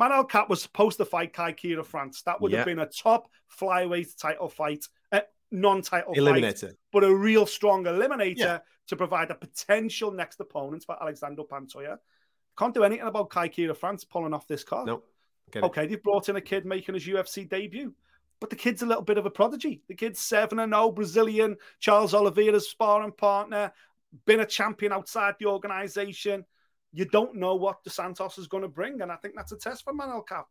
Manel 0.00 0.30
Kape 0.30 0.48
was 0.48 0.62
supposed 0.62 0.96
to 0.98 1.04
fight 1.04 1.32
Kai 1.32 1.52
Kara 1.52 1.84
France. 1.84 2.22
That 2.22 2.40
would 2.40 2.52
yeah. 2.52 2.58
have 2.58 2.66
been 2.66 2.78
a 2.78 2.86
top 2.86 3.28
flyweight 3.60 4.16
title 4.16 4.48
fight 4.48 4.86
non-title 5.50 6.14
eliminator, 6.14 6.68
fight, 6.68 6.76
but 6.92 7.04
a 7.04 7.14
real 7.14 7.46
strong 7.46 7.84
eliminator 7.84 8.38
yeah. 8.38 8.58
to 8.86 8.96
provide 8.96 9.30
a 9.30 9.34
potential 9.34 10.10
next 10.10 10.40
opponent 10.40 10.84
for 10.84 11.00
Alexander 11.00 11.42
Pantoja. 11.42 11.98
Can't 12.58 12.74
do 12.74 12.82
anything 12.82 13.06
about 13.06 13.30
Kai 13.30 13.48
Kara 13.48 13.74
France 13.74 14.04
pulling 14.04 14.34
off 14.34 14.46
this 14.46 14.64
card. 14.64 14.86
No. 14.86 15.02
Okay, 15.56 15.86
they've 15.86 16.02
brought 16.02 16.28
in 16.28 16.36
a 16.36 16.40
kid 16.40 16.66
making 16.66 16.94
his 16.94 17.06
UFC 17.06 17.48
debut, 17.48 17.94
but 18.40 18.50
the 18.50 18.56
kid's 18.56 18.82
a 18.82 18.86
little 18.86 19.02
bit 19.02 19.16
of 19.16 19.24
a 19.24 19.30
prodigy. 19.30 19.82
The 19.88 19.94
kid's 19.94 20.20
seven 20.20 20.58
and 20.58 20.72
zero, 20.72 20.90
Brazilian. 20.90 21.56
Charles 21.80 22.12
Oliveira's 22.12 22.68
sparring 22.68 23.12
partner, 23.12 23.72
been 24.26 24.40
a 24.40 24.46
champion 24.46 24.92
outside 24.92 25.36
the 25.38 25.46
organization. 25.46 26.44
You 26.92 27.06
don't 27.06 27.36
know 27.36 27.54
what 27.54 27.82
Dos 27.84 27.94
Santos 27.94 28.38
is 28.38 28.46
going 28.46 28.62
to 28.62 28.68
bring, 28.68 29.00
and 29.00 29.10
I 29.10 29.16
think 29.16 29.34
that's 29.36 29.52
a 29.52 29.56
test 29.56 29.84
for 29.84 29.92
Manel 29.92 30.26
Kape. 30.26 30.44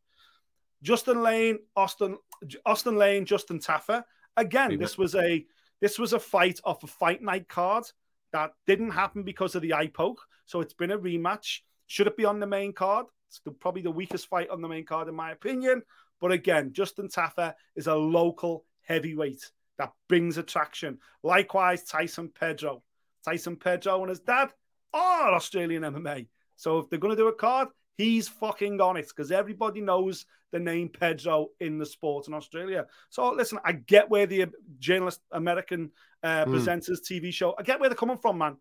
Justin 0.84 1.24
Lane, 1.24 1.60
Austin, 1.76 2.18
Austin 2.66 2.96
Lane, 2.98 3.26
Justin 3.26 3.60
Tafa. 3.60 4.04
Again, 4.38 4.78
this 4.78 4.98
was 4.98 5.16
a 5.16 5.46
this 5.82 6.00
was 6.00 6.14
a 6.14 6.20
fight 6.20 6.60
off 6.64 6.84
a 6.84 6.88
fight 6.88 7.22
night 7.22 7.48
card 7.48 7.86
that 8.32 8.52
didn't 8.66 8.92
happen 8.92 9.24
because 9.24 9.56
of 9.56 9.62
the 9.62 9.74
eye 9.74 9.88
poke. 9.88 10.22
So 10.46 10.62
it's 10.62 10.74
been 10.74 10.92
a 10.92 10.98
rematch. 10.98 11.60
Should 11.88 12.08
it 12.08 12.18
be 12.18 12.26
on 12.26 12.40
the 12.40 12.48
main 12.48 12.74
card? 12.74 13.08
It's 13.30 13.40
the, 13.40 13.52
probably 13.52 13.82
the 13.82 13.92
weakest 13.92 14.28
fight 14.28 14.50
on 14.50 14.62
the 14.62 14.68
main 14.68 14.86
card, 14.86 15.08
in 15.08 15.16
my 15.16 15.32
opinion. 15.32 15.82
But 16.20 16.32
again, 16.32 16.74
Justin 16.74 17.10
Tafa 17.10 17.54
is 17.76 17.88
a 17.88 17.96
local 17.96 18.66
heavyweight 18.82 19.52
that 19.78 19.94
brings 20.08 20.38
attraction. 20.38 21.00
Likewise, 21.24 21.84
Tyson 21.84 22.30
Pedro. 22.30 22.84
Tyson 23.24 23.56
Pedro 23.56 24.02
and 24.02 24.10
his 24.10 24.22
dad 24.22 24.52
are 24.94 25.34
Australian 25.34 25.84
MMA. 25.84 26.28
So 26.56 26.80
if 26.80 26.90
they're 26.90 27.00
going 27.00 27.16
to 27.16 27.22
do 27.22 27.28
a 27.28 27.34
card, 27.34 27.70
he's 27.98 28.28
fucking 28.28 28.80
on 28.80 28.98
it 28.98 29.08
because 29.08 29.32
everybody 29.32 29.82
knows 29.82 30.26
the 30.52 30.60
name 30.60 30.90
Pedro 30.90 31.50
in 31.60 31.78
the 31.78 31.86
sport 31.86 32.28
in 32.28 32.34
Australia. 32.34 32.86
So 33.10 33.30
listen, 33.32 33.60
I 33.66 33.74
get 33.74 34.10
where 34.10 34.26
the 34.26 34.46
journalist 34.80 35.22
American 35.32 35.92
uh, 36.24 36.46
mm. 36.46 36.48
presenters 36.48 37.02
TV 37.02 37.34
show. 37.34 37.56
I 37.58 37.64
get 37.64 37.80
where 37.80 37.90
they're 37.90 37.98
coming 37.98 38.18
from, 38.18 38.38
man. 38.38 38.58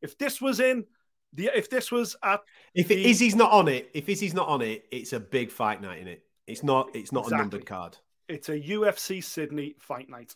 If 0.00 0.16
this 0.16 0.40
was 0.40 0.60
in 0.60 0.84
the, 1.32 1.50
if 1.54 1.68
this 1.68 1.90
was 1.90 2.16
at, 2.22 2.40
if 2.74 2.88
the, 2.88 3.04
Izzy's 3.04 3.34
not 3.34 3.50
on 3.50 3.68
it, 3.68 3.90
if 3.92 4.08
Izzy's 4.08 4.34
not 4.34 4.48
on 4.48 4.62
it, 4.62 4.84
it's 4.90 5.12
a 5.12 5.20
big 5.20 5.50
fight 5.50 5.82
night 5.82 6.00
in 6.00 6.08
it. 6.08 6.22
It's 6.46 6.62
not. 6.62 6.94
It's 6.94 7.12
not 7.12 7.24
exactly. 7.24 7.34
a 7.34 7.42
numbered 7.42 7.66
card. 7.66 7.96
It's 8.28 8.48
a 8.48 8.58
UFC 8.58 9.22
Sydney 9.22 9.74
fight 9.78 10.08
night. 10.08 10.34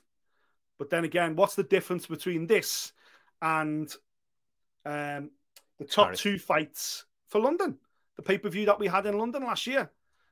But 0.78 0.90
then 0.90 1.04
again, 1.04 1.36
what's 1.36 1.54
the 1.54 1.62
difference 1.62 2.06
between 2.06 2.46
this 2.46 2.92
and 3.42 3.92
um, 4.84 5.30
the 5.78 5.84
top 5.84 6.06
Paris. 6.06 6.20
two 6.20 6.38
fights 6.38 7.04
for 7.28 7.40
London? 7.40 7.78
The 8.20 8.26
pay 8.26 8.36
per 8.36 8.50
view 8.50 8.66
that 8.66 8.78
we 8.78 8.86
had 8.86 9.06
in 9.06 9.16
London 9.16 9.42
last 9.42 9.66
year. 9.66 9.90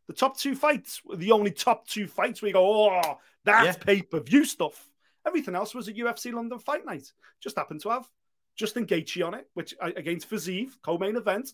The 0.09 0.12
top 0.12 0.37
two 0.38 0.54
fights 0.54 1.02
were 1.04 1.16
the 1.16 1.33
only 1.33 1.50
top 1.50 1.87
two 1.87 2.07
fights 2.07 2.42
we 2.42 2.52
go, 2.52 2.90
oh, 2.90 3.18
that's 3.45 3.78
yeah. 3.78 3.85
pay 3.85 4.02
per 4.02 4.21
view 4.21 4.45
stuff. 4.45 4.88
Everything 5.26 5.54
else 5.54 5.75
was 5.75 5.88
a 5.88 5.92
UFC 5.92 6.33
London 6.33 6.59
fight 6.59 6.85
night. 6.85 7.11
Just 7.40 7.57
happened 7.57 7.80
to 7.83 7.90
have 7.90 8.09
Justin 8.57 8.87
Gaethje 8.87 9.26
on 9.26 9.35
it, 9.35 9.49
which 9.54 9.75
uh, 9.80 9.90
against 9.97 10.30
Fiziev, 10.30 10.71
co-main 10.83 11.16
event. 11.16 11.52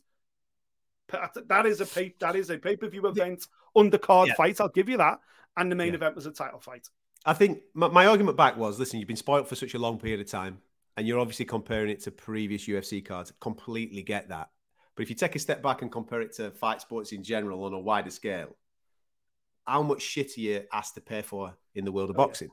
That 1.49 1.67
is 1.67 1.81
a 1.81 1.87
pay 1.87 2.15
that 2.19 2.35
is 2.35 2.51
a 2.51 2.59
pay 2.59 2.77
per 2.77 2.89
view 2.89 3.07
event 3.07 3.47
undercard 3.77 4.29
yeah. 4.29 4.35
fight. 4.35 4.61
I'll 4.61 4.69
give 4.69 4.89
you 4.89 4.97
that. 4.97 5.21
And 5.57 5.71
the 5.71 5.77
main 5.77 5.89
yeah. 5.89 5.97
event 5.97 6.17
was 6.17 6.27
a 6.27 6.33
title 6.33 6.59
fight. 6.59 6.89
I 7.25 7.35
think 7.35 7.61
my, 7.75 7.89
my, 7.89 8.07
argument 8.07 8.37
back 8.37 8.57
was: 8.57 8.79
listen, 8.79 8.99
you've 8.99 9.07
been 9.07 9.17
spoiled 9.17 9.47
for 9.47 9.55
such 9.55 9.75
a 9.75 9.79
long 9.79 9.99
period 9.99 10.21
of 10.21 10.27
time, 10.27 10.59
and 10.97 11.07
you're 11.07 11.21
obviously 11.21 11.45
comparing 11.45 11.91
it 11.91 12.01
to 12.05 12.11
previous 12.11 12.67
UFC 12.67 13.05
cards. 13.05 13.33
Completely 13.41 14.03
get 14.03 14.31
that. 14.31 14.51
But 14.97 15.03
if 15.03 15.11
you 15.11 15.17
take 15.17 15.35
a 15.35 15.39
step 15.39 15.63
back 15.63 15.83
and 15.83 15.91
compare 15.91 16.21
it 16.21 16.35
to 16.35 16.51
fight 16.51 16.81
sports 16.81 17.13
in 17.13 17.23
general 17.23 17.65
on 17.65 17.73
a 17.73 17.79
wider 17.79 18.11
scale, 18.11 18.57
how 19.67 19.83
much 19.83 20.03
shit 20.03 20.37
are 20.37 20.41
you 20.41 20.63
asked 20.73 20.95
to 20.95 21.01
pay 21.01 21.23
for 21.23 21.55
in 21.75 21.85
the 21.85 21.93
world 21.93 22.11
of 22.11 22.17
oh, 22.17 22.25
boxing? 22.25 22.51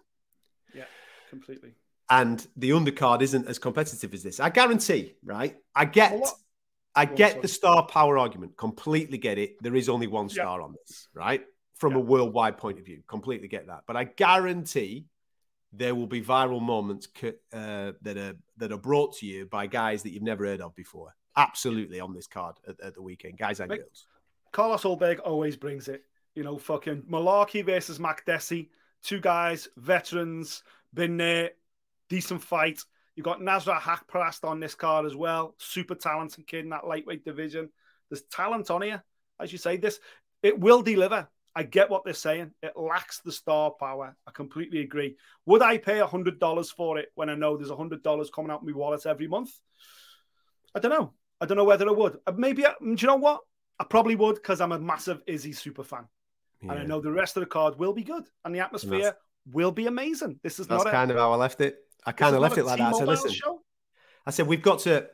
Yeah. 0.74 0.81
yeah, 0.81 0.86
completely. 1.29 1.74
And 2.10 2.45
the 2.57 2.71
undercard 2.71 3.21
isn't 3.21 3.48
as 3.48 3.60
competitive 3.60 4.13
as 4.13 4.24
this. 4.24 4.39
I 4.39 4.50
guarantee, 4.50 5.15
right? 5.24 5.55
I 5.75 5.86
get 5.86 6.13
well, 6.13 6.39
I 6.95 7.05
get 7.05 7.41
the 7.41 7.48
star 7.48 7.86
power 7.86 8.17
argument. 8.17 8.57
Completely 8.57 9.17
get 9.17 9.38
it. 9.38 9.62
There 9.62 9.75
is 9.75 9.88
only 9.88 10.07
one 10.07 10.27
star 10.27 10.60
yeah. 10.60 10.65
on 10.65 10.74
this, 10.74 11.07
right? 11.13 11.43
From 11.77 11.93
yeah. 11.93 12.00
a 12.00 12.01
worldwide 12.01 12.57
point 12.57 12.79
of 12.79 12.86
view. 12.86 13.01
Completely 13.07 13.48
get 13.48 13.67
that. 13.67 13.83
But 13.88 13.95
I 13.95 14.05
guarantee 14.05 15.05
there 15.71 15.95
will 15.95 16.07
be 16.07 16.21
viral 16.21 16.62
moments 16.62 17.07
uh, 17.24 17.93
that 18.01 18.17
are 18.17 18.36
that 18.57 18.74
are 18.74 18.77
brought 18.77 19.17
to 19.17 19.25
you 19.25 19.45
by 19.45 19.67
guys 19.67 20.03
that 20.03 20.10
you've 20.10 20.24
never 20.24 20.45
heard 20.45 20.60
of 20.60 20.75
before 20.75 21.15
absolutely 21.38 22.00
on 22.00 22.13
this 22.13 22.27
card 22.27 22.55
at, 22.67 22.79
at 22.81 22.93
the 22.93 23.01
weekend, 23.01 23.38
guys 23.38 23.59
and 23.59 23.69
girls. 23.69 24.07
Carlos 24.51 24.83
Ulberg 24.83 25.19
always 25.23 25.55
brings 25.55 25.88
it. 25.88 26.03
You 26.35 26.43
know, 26.43 26.57
fucking 26.57 27.03
Mullarkey 27.03 27.65
versus 27.65 28.00
Makdessi, 28.00 28.69
two 29.03 29.19
guys, 29.19 29.67
veterans, 29.77 30.63
been 30.93 31.17
there, 31.17 31.51
decent 32.09 32.41
fight. 32.41 32.81
You've 33.15 33.25
got 33.25 33.41
Nasrat 33.41 33.79
Haqparast 33.79 34.47
on 34.47 34.59
this 34.59 34.75
card 34.75 35.05
as 35.05 35.15
well, 35.15 35.55
super 35.57 35.95
talented 35.95 36.47
kid 36.47 36.63
in 36.63 36.69
that 36.69 36.88
lightweight 36.88 37.25
division. 37.25 37.69
There's 38.09 38.23
talent 38.23 38.71
on 38.71 38.81
here, 38.81 39.03
as 39.39 39.51
you 39.51 39.57
say. 39.57 39.77
This 39.77 40.00
it 40.41 40.59
will 40.59 40.81
deliver. 40.81 41.27
I 41.53 41.63
get 41.63 41.89
what 41.89 42.05
they're 42.05 42.13
saying. 42.13 42.51
It 42.63 42.77
lacks 42.77 43.19
the 43.19 43.31
star 43.31 43.71
power. 43.71 44.15
I 44.25 44.31
completely 44.31 44.79
agree. 44.79 45.17
Would 45.45 45.61
I 45.61 45.77
pay 45.77 46.00
hundred 46.00 46.39
dollars 46.39 46.71
for 46.71 46.97
it 46.97 47.11
when 47.15 47.29
I 47.29 47.35
know 47.35 47.57
there's 47.57 47.69
hundred 47.69 48.03
dollars 48.03 48.29
coming 48.29 48.51
out 48.51 48.61
of 48.61 48.67
my 48.67 48.73
wallet 48.73 49.05
every 49.05 49.27
month? 49.27 49.51
I 50.73 50.79
don't 50.79 50.91
know. 50.91 51.13
I 51.41 51.45
don't 51.45 51.57
know 51.57 51.63
whether 51.63 51.88
I 51.88 51.91
would. 51.91 52.19
Uh, 52.27 52.33
maybe. 52.38 52.65
I, 52.65 52.74
do 52.79 52.95
you 52.98 53.07
know 53.07 53.15
what? 53.15 53.41
I 53.79 53.83
probably 53.83 54.15
would 54.15 54.36
because 54.36 54.62
I'm 54.62 54.71
a 54.71 54.79
massive 54.79 55.21
Izzy 55.25 55.53
super 55.53 55.83
fan, 55.83 56.05
yeah. 56.62 56.71
and 56.71 56.79
I 56.79 56.83
know 56.83 57.01
the 57.01 57.12
rest 57.12 57.36
of 57.36 57.41
the 57.41 57.48
card 57.48 57.79
will 57.79 57.93
be 57.93 58.03
good, 58.03 58.25
and 58.45 58.53
the 58.53 58.60
atmosphere 58.60 59.07
and 59.07 59.53
will 59.53 59.71
be 59.71 59.88
amazing. 59.88 60.39
This 60.43 60.60
is 60.60 60.67
that's 60.67 60.86
not 60.86 60.91
kind 60.91 61.10
a, 61.10 61.15
of 61.15 61.19
how 61.19 61.31
I 61.31 61.36
left 61.36 61.60
it. 61.62 61.77
I 62.05 62.12
kind 62.12 62.36
of 62.36 62.41
left 62.41 62.57
it 62.57 62.63
like 62.63 62.77
that. 62.77 62.93
I 62.93 62.98
said, 62.98 63.07
listen. 63.07 63.31
Show? 63.31 63.62
I 64.25 64.31
said 64.31 64.48
we've 64.48 64.62
got 64.62 64.79
to. 64.81 65.07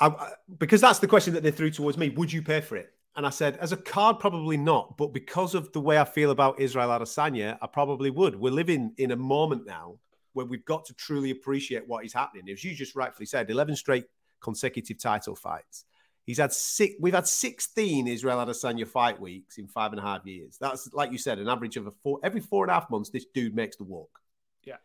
I, 0.00 0.32
because 0.58 0.80
that's 0.80 0.98
the 0.98 1.06
question 1.06 1.34
that 1.34 1.42
they 1.42 1.50
threw 1.50 1.70
towards 1.70 1.98
me. 1.98 2.08
Would 2.10 2.32
you 2.32 2.42
pay 2.42 2.60
for 2.60 2.76
it? 2.76 2.90
And 3.14 3.26
I 3.26 3.30
said, 3.30 3.56
as 3.56 3.72
a 3.72 3.78
card, 3.78 4.18
probably 4.18 4.58
not. 4.58 4.98
But 4.98 5.14
because 5.14 5.54
of 5.54 5.72
the 5.72 5.80
way 5.80 5.98
I 5.98 6.04
feel 6.04 6.30
about 6.30 6.60
Israel 6.60 6.90
Adesanya, 6.90 7.56
I 7.62 7.66
probably 7.66 8.10
would. 8.10 8.36
We're 8.36 8.52
living 8.52 8.92
in 8.98 9.10
a 9.10 9.16
moment 9.16 9.66
now 9.66 9.98
where 10.34 10.44
we've 10.44 10.66
got 10.66 10.84
to 10.84 10.94
truly 10.94 11.30
appreciate 11.30 11.88
what 11.88 12.04
is 12.04 12.12
happening. 12.12 12.50
As 12.50 12.62
you 12.62 12.74
just 12.74 12.94
rightfully 12.94 13.24
said, 13.24 13.50
11 13.50 13.76
straight 13.76 14.04
consecutive 14.46 14.98
title 14.98 15.34
fights. 15.34 15.84
He's 16.24 16.38
had 16.38 16.52
six, 16.52 16.94
we've 17.00 17.14
had 17.14 17.26
16 17.26 18.06
Israel 18.06 18.38
Adesanya 18.38 18.86
fight 18.86 19.20
weeks 19.20 19.58
in 19.58 19.66
five 19.66 19.92
and 19.92 19.98
a 19.98 20.02
half 20.02 20.24
years. 20.24 20.56
That's, 20.60 20.92
like 20.92 21.10
you 21.10 21.18
said, 21.18 21.40
an 21.40 21.48
average 21.48 21.76
of 21.76 21.88
a 21.88 21.90
four, 22.02 22.20
every 22.22 22.40
four 22.40 22.64
and 22.64 22.70
a 22.70 22.74
half 22.74 22.88
months, 22.88 23.10
this 23.10 23.26
dude 23.34 23.54
makes 23.54 23.76
the 23.76 23.84
walk. 23.84 24.20
Yeah. 24.64 24.76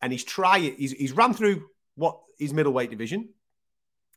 And 0.00 0.10
he's 0.10 0.24
trying, 0.24 0.74
he's, 0.76 0.92
he's 0.92 1.12
run 1.12 1.34
through 1.34 1.66
what 1.96 2.18
his 2.38 2.54
middleweight 2.54 2.90
division. 2.90 3.28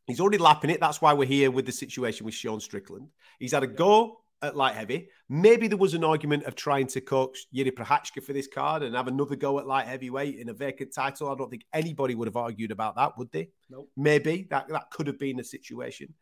He's 0.07 0.21
already 0.21 0.37
lapping 0.37 0.69
it. 0.69 0.79
That's 0.79 1.01
why 1.01 1.13
we're 1.13 1.27
here 1.27 1.51
with 1.51 1.65
the 1.65 1.71
situation 1.73 2.25
with 2.25 2.33
Sean 2.33 2.61
Strickland. 2.61 3.09
He's 3.39 3.51
had 3.51 3.63
a 3.63 3.67
go 3.67 4.19
at 4.43 4.55
light 4.55 4.75
heavy. 4.75 5.09
Maybe 5.29 5.67
there 5.67 5.77
was 5.77 5.93
an 5.93 6.03
argument 6.03 6.43
of 6.43 6.55
trying 6.55 6.87
to 6.87 7.01
coach 7.01 7.45
Yuri 7.51 7.71
Prochazka 7.71 8.21
for 8.21 8.33
this 8.33 8.47
card 8.47 8.83
and 8.83 8.95
have 8.95 9.07
another 9.07 9.35
go 9.35 9.57
at 9.57 9.65
light 9.65 9.87
heavyweight 9.87 10.37
in 10.37 10.49
a 10.49 10.53
vacant 10.53 10.93
title. 10.93 11.31
I 11.31 11.35
don't 11.35 11.49
think 11.49 11.65
anybody 11.73 12.13
would 12.13 12.27
have 12.27 12.35
argued 12.35 12.71
about 12.71 12.97
that, 12.97 13.17
would 13.17 13.31
they? 13.31 13.49
Nope. 13.69 13.89
Maybe 13.95 14.47
that, 14.51 14.67
that 14.67 14.91
could 14.91 15.07
have 15.07 15.17
been 15.17 15.39
a 15.39 15.43
situation. 15.43 16.13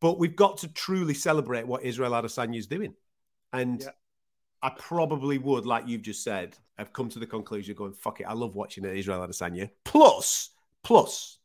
But 0.00 0.18
we've 0.18 0.36
got 0.36 0.58
to 0.58 0.68
truly 0.68 1.14
celebrate 1.14 1.66
what 1.66 1.82
Israel 1.82 2.12
Adesanya 2.12 2.58
is 2.58 2.66
doing. 2.66 2.94
And 3.52 3.80
yeah. 3.80 3.88
I 4.62 4.70
probably 4.70 5.38
would, 5.38 5.64
like 5.64 5.88
you've 5.88 6.02
just 6.02 6.22
said, 6.22 6.56
have 6.76 6.92
come 6.92 7.08
to 7.08 7.18
the 7.18 7.26
conclusion 7.26 7.74
going, 7.74 7.94
fuck 7.94 8.20
it, 8.20 8.24
I 8.24 8.34
love 8.34 8.54
watching 8.54 8.84
Israel 8.84 9.26
Adesanya. 9.26 9.70
Plus, 9.84 10.50
plus, 10.84 11.38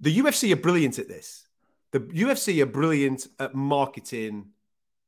the 0.00 0.16
UFC 0.16 0.52
are 0.52 0.56
brilliant 0.56 1.00
at 1.00 1.08
this. 1.08 1.46
The 1.90 2.00
UFC 2.00 2.62
are 2.62 2.66
brilliant 2.66 3.26
at 3.38 3.54
marketing 3.54 4.46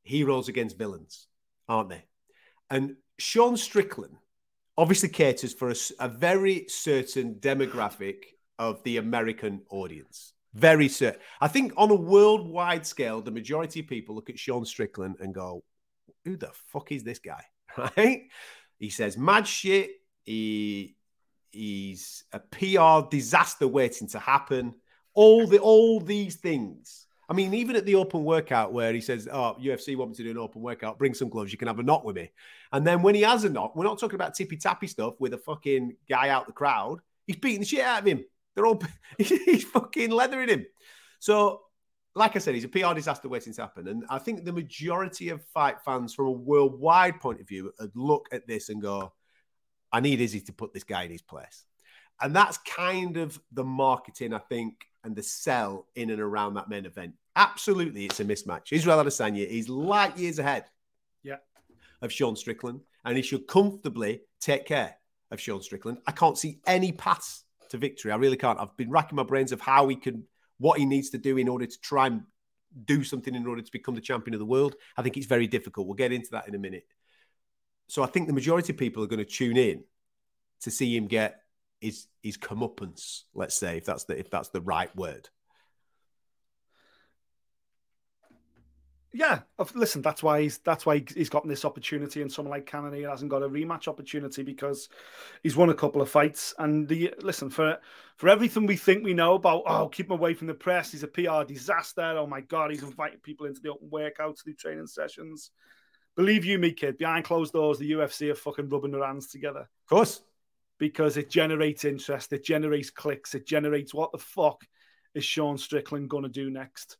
heroes 0.05 0.47
against 0.47 0.77
villains, 0.77 1.27
aren't 1.67 1.89
they? 1.89 2.05
And 2.69 2.95
Sean 3.17 3.57
Strickland 3.57 4.15
obviously 4.77 5.09
caters 5.09 5.53
for 5.53 5.69
a, 5.69 5.75
a 5.99 6.07
very 6.07 6.65
certain 6.69 7.35
demographic 7.35 8.15
of 8.57 8.81
the 8.83 8.97
American 8.97 9.61
audience. 9.69 10.33
Very 10.53 10.87
certain. 10.87 11.19
I 11.41 11.49
think 11.49 11.73
on 11.75 11.91
a 11.91 11.95
worldwide 11.95 12.85
scale, 12.85 13.21
the 13.21 13.31
majority 13.31 13.81
of 13.81 13.87
people 13.87 14.15
look 14.15 14.29
at 14.29 14.39
Sean 14.39 14.63
Strickland 14.63 15.17
and 15.19 15.33
go, 15.33 15.63
"Who 16.23 16.37
the 16.37 16.51
fuck 16.67 16.91
is 16.93 17.03
this 17.03 17.19
guy?" 17.19 17.43
Right? 17.97 18.23
He 18.79 18.89
says 18.89 19.17
mad 19.17 19.47
shit. 19.47 19.91
He 20.23 20.95
he's 21.51 22.23
a 22.31 22.39
PR 22.39 23.09
disaster 23.09 23.67
waiting 23.67 24.07
to 24.09 24.19
happen 24.19 24.75
all 25.13 25.47
the 25.47 25.59
all 25.59 25.99
these 25.99 26.35
things. 26.35 27.07
I 27.27 27.33
mean, 27.33 27.53
even 27.53 27.75
at 27.75 27.85
the 27.85 27.95
open 27.95 28.23
workout 28.23 28.71
where 28.71 28.93
he 28.93 29.01
says, 29.01 29.27
"Oh, 29.31 29.55
UFC 29.59 29.95
want 29.95 30.11
me 30.11 30.17
to 30.17 30.23
do 30.23 30.31
an 30.31 30.37
open 30.37 30.61
workout. 30.61 30.99
Bring 30.99 31.13
some 31.13 31.29
gloves. 31.29 31.51
You 31.51 31.57
can 31.57 31.67
have 31.67 31.79
a 31.79 31.83
knock 31.83 32.03
with 32.03 32.15
me." 32.15 32.31
And 32.71 32.85
then 32.85 33.01
when 33.01 33.15
he 33.15 33.21
has 33.21 33.43
a 33.43 33.49
knock, 33.49 33.75
we're 33.75 33.83
not 33.83 33.99
talking 33.99 34.15
about 34.15 34.35
tippy 34.35 34.57
tappy 34.57 34.87
stuff 34.87 35.15
with 35.19 35.33
a 35.33 35.37
fucking 35.37 35.95
guy 36.07 36.29
out 36.29 36.47
the 36.47 36.53
crowd. 36.53 36.99
He's 37.25 37.37
beating 37.37 37.61
the 37.61 37.65
shit 37.65 37.81
out 37.81 38.01
of 38.01 38.07
him. 38.07 38.23
They're 38.55 38.65
all 38.65 38.81
he's 39.17 39.63
fucking 39.63 40.11
leathering 40.11 40.49
him. 40.49 40.65
So, 41.19 41.61
like 42.13 42.35
I 42.35 42.39
said, 42.39 42.55
he's 42.55 42.63
a 42.63 42.69
PR 42.69 42.93
disaster 42.93 43.27
waiting 43.27 43.53
to 43.53 43.61
happen. 43.61 43.87
And 43.87 44.05
I 44.09 44.19
think 44.19 44.45
the 44.45 44.53
majority 44.53 45.29
of 45.29 45.43
fight 45.45 45.81
fans, 45.83 46.13
from 46.13 46.27
a 46.27 46.31
worldwide 46.31 47.19
point 47.19 47.41
of 47.41 47.47
view, 47.47 47.73
would 47.79 47.95
look 47.95 48.27
at 48.31 48.47
this 48.47 48.69
and 48.69 48.81
go, 48.81 49.13
"I 49.91 49.99
need 49.99 50.21
Izzy 50.21 50.41
to 50.41 50.53
put 50.53 50.73
this 50.73 50.83
guy 50.83 51.03
in 51.03 51.11
his 51.11 51.21
place." 51.21 51.65
And 52.21 52.35
that's 52.35 52.57
kind 52.59 53.17
of 53.17 53.39
the 53.51 53.63
marketing, 53.63 54.33
I 54.33 54.39
think, 54.39 54.85
and 55.03 55.15
the 55.15 55.23
sell 55.23 55.87
in 55.95 56.09
and 56.09 56.21
around 56.21 56.55
that 56.55 56.69
main 56.69 56.85
event. 56.85 57.13
Absolutely, 57.35 58.05
it's 58.05 58.19
a 58.19 58.25
mismatch. 58.25 58.71
Israel 58.71 59.03
Adesanya 59.03 59.45
is 59.45 59.67
light 59.67 60.17
years 60.17 60.39
ahead 60.39 60.65
yeah. 61.23 61.37
of 62.01 62.11
Sean 62.11 62.35
Strickland, 62.35 62.81
and 63.03 63.17
he 63.17 63.21
should 63.21 63.47
comfortably 63.47 64.21
take 64.39 64.65
care 64.65 64.95
of 65.31 65.41
Sean 65.41 65.61
Strickland. 65.61 65.97
I 66.07 66.11
can't 66.11 66.37
see 66.37 66.59
any 66.65 66.91
paths 66.93 67.43
to 67.69 67.77
victory. 67.77 68.11
I 68.11 68.15
really 68.15 68.37
can't. 68.37 68.59
I've 68.59 68.75
been 68.77 68.89
racking 68.89 69.17
my 69.17 69.23
brains 69.23 69.51
of 69.51 69.59
how 69.59 69.87
he 69.87 69.95
can, 69.95 70.23
what 70.57 70.79
he 70.79 70.85
needs 70.85 71.09
to 71.09 71.17
do 71.17 71.37
in 71.37 71.49
order 71.49 71.65
to 71.65 71.81
try 71.81 72.07
and 72.07 72.23
do 72.85 73.03
something 73.03 73.35
in 73.35 73.47
order 73.47 73.61
to 73.61 73.71
become 73.71 73.95
the 73.95 74.01
champion 74.01 74.33
of 74.33 74.39
the 74.39 74.45
world. 74.45 74.75
I 74.97 75.01
think 75.01 75.17
it's 75.17 75.25
very 75.27 75.47
difficult. 75.47 75.87
We'll 75.87 75.95
get 75.95 76.11
into 76.11 76.31
that 76.31 76.47
in 76.47 76.55
a 76.55 76.59
minute. 76.59 76.85
So 77.87 78.03
I 78.03 78.07
think 78.07 78.27
the 78.27 78.33
majority 78.33 78.73
of 78.73 78.77
people 78.77 79.03
are 79.03 79.07
going 79.07 79.19
to 79.19 79.25
tune 79.25 79.57
in 79.57 79.83
to 80.61 80.71
see 80.71 80.95
him 80.95 81.07
get 81.07 81.41
his 81.81 82.07
his 82.21 82.37
comeuppance, 82.37 83.23
let's 83.33 83.55
say, 83.55 83.77
if 83.77 83.85
that's 83.85 84.05
the 84.05 84.17
if 84.17 84.29
that's 84.29 84.49
the 84.49 84.61
right 84.61 84.95
word. 84.95 85.29
Yeah, 89.17 89.43
listen, 89.75 90.01
that's 90.01 90.21
why 90.21 90.41
he's 90.41 90.57
that's 90.57 90.85
why 90.85 91.01
he's 91.15 91.29
gotten 91.29 91.49
this 91.49 91.63
opportunity, 91.63 92.21
and 92.21 92.29
someone 92.29 92.51
like 92.51 92.65
Cannonier 92.65 93.09
hasn't 93.09 93.31
got 93.31 93.43
a 93.43 93.47
rematch 93.47 93.87
opportunity 93.87 94.43
because 94.43 94.89
he's 95.41 95.55
won 95.55 95.69
a 95.69 95.73
couple 95.73 96.01
of 96.01 96.09
fights. 96.09 96.53
And 96.59 96.85
the 96.85 97.13
listen 97.21 97.49
for 97.49 97.77
for 98.17 98.27
everything 98.27 98.65
we 98.65 98.75
think 98.75 99.05
we 99.05 99.13
know 99.13 99.35
about, 99.35 99.63
oh, 99.67 99.87
keep 99.87 100.07
him 100.07 100.19
away 100.19 100.33
from 100.33 100.47
the 100.47 100.53
press. 100.53 100.91
He's 100.91 101.03
a 101.03 101.07
PR 101.07 101.45
disaster. 101.47 102.01
Oh 102.01 102.27
my 102.27 102.41
god, 102.41 102.71
he's 102.71 102.83
inviting 102.83 103.19
people 103.19 103.45
into 103.45 103.61
the 103.61 103.71
open 103.71 103.89
workouts, 103.89 104.43
the 104.43 104.53
training 104.53 104.87
sessions. 104.87 105.51
Believe 106.17 106.43
you 106.43 106.59
me, 106.59 106.73
kid, 106.73 106.97
behind 106.97 107.23
closed 107.23 107.53
doors, 107.53 107.79
the 107.79 107.91
UFC 107.91 108.31
are 108.31 108.35
fucking 108.35 108.67
rubbing 108.67 108.91
their 108.91 109.05
hands 109.05 109.27
together. 109.27 109.61
Of 109.61 109.89
course, 109.89 110.23
because 110.77 111.17
it 111.17 111.29
generates 111.29 111.85
interest, 111.85 112.33
it 112.33 112.43
generates 112.43 112.89
clicks, 112.89 113.35
it 113.35 113.47
generates 113.47 113.93
what 113.93 114.11
the 114.11 114.17
fuck 114.17 114.65
is 115.13 115.23
Sean 115.23 115.57
Strickland 115.57 116.09
going 116.09 116.23
to 116.23 116.29
do 116.29 116.49
next, 116.49 116.97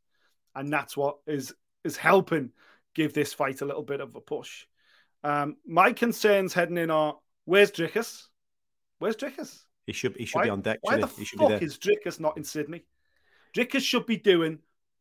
and 0.55 0.71
that's 0.71 0.95
what 0.95 1.17
is 1.27 1.53
is 1.83 1.97
helping 1.97 2.51
give 2.95 3.13
this 3.13 3.33
fight 3.33 3.61
a 3.61 3.65
little 3.65 3.83
bit 3.83 4.01
of 4.01 4.15
a 4.15 4.21
push. 4.21 4.65
Um, 5.23 5.57
my 5.65 5.91
concerns 5.91 6.53
heading 6.53 6.77
in 6.77 6.89
are 6.89 7.17
where's 7.45 7.71
Dricus? 7.71 8.27
Where's 8.99 9.17
Dricus? 9.17 9.63
He 9.85 9.93
should 9.93 10.15
he 10.15 10.25
should 10.25 10.37
why, 10.37 10.43
be 10.45 10.49
on 10.49 10.61
deck. 10.61 10.79
Why 10.81 10.97
the 10.97 11.07
he? 11.07 11.25
fuck 11.25 11.61
is 11.61 11.77
Dricus 11.77 12.19
not 12.19 12.37
in 12.37 12.43
Sydney? 12.43 12.85
Dricus 13.55 13.81
should 13.81 14.05
be 14.05 14.17
doing 14.17 14.59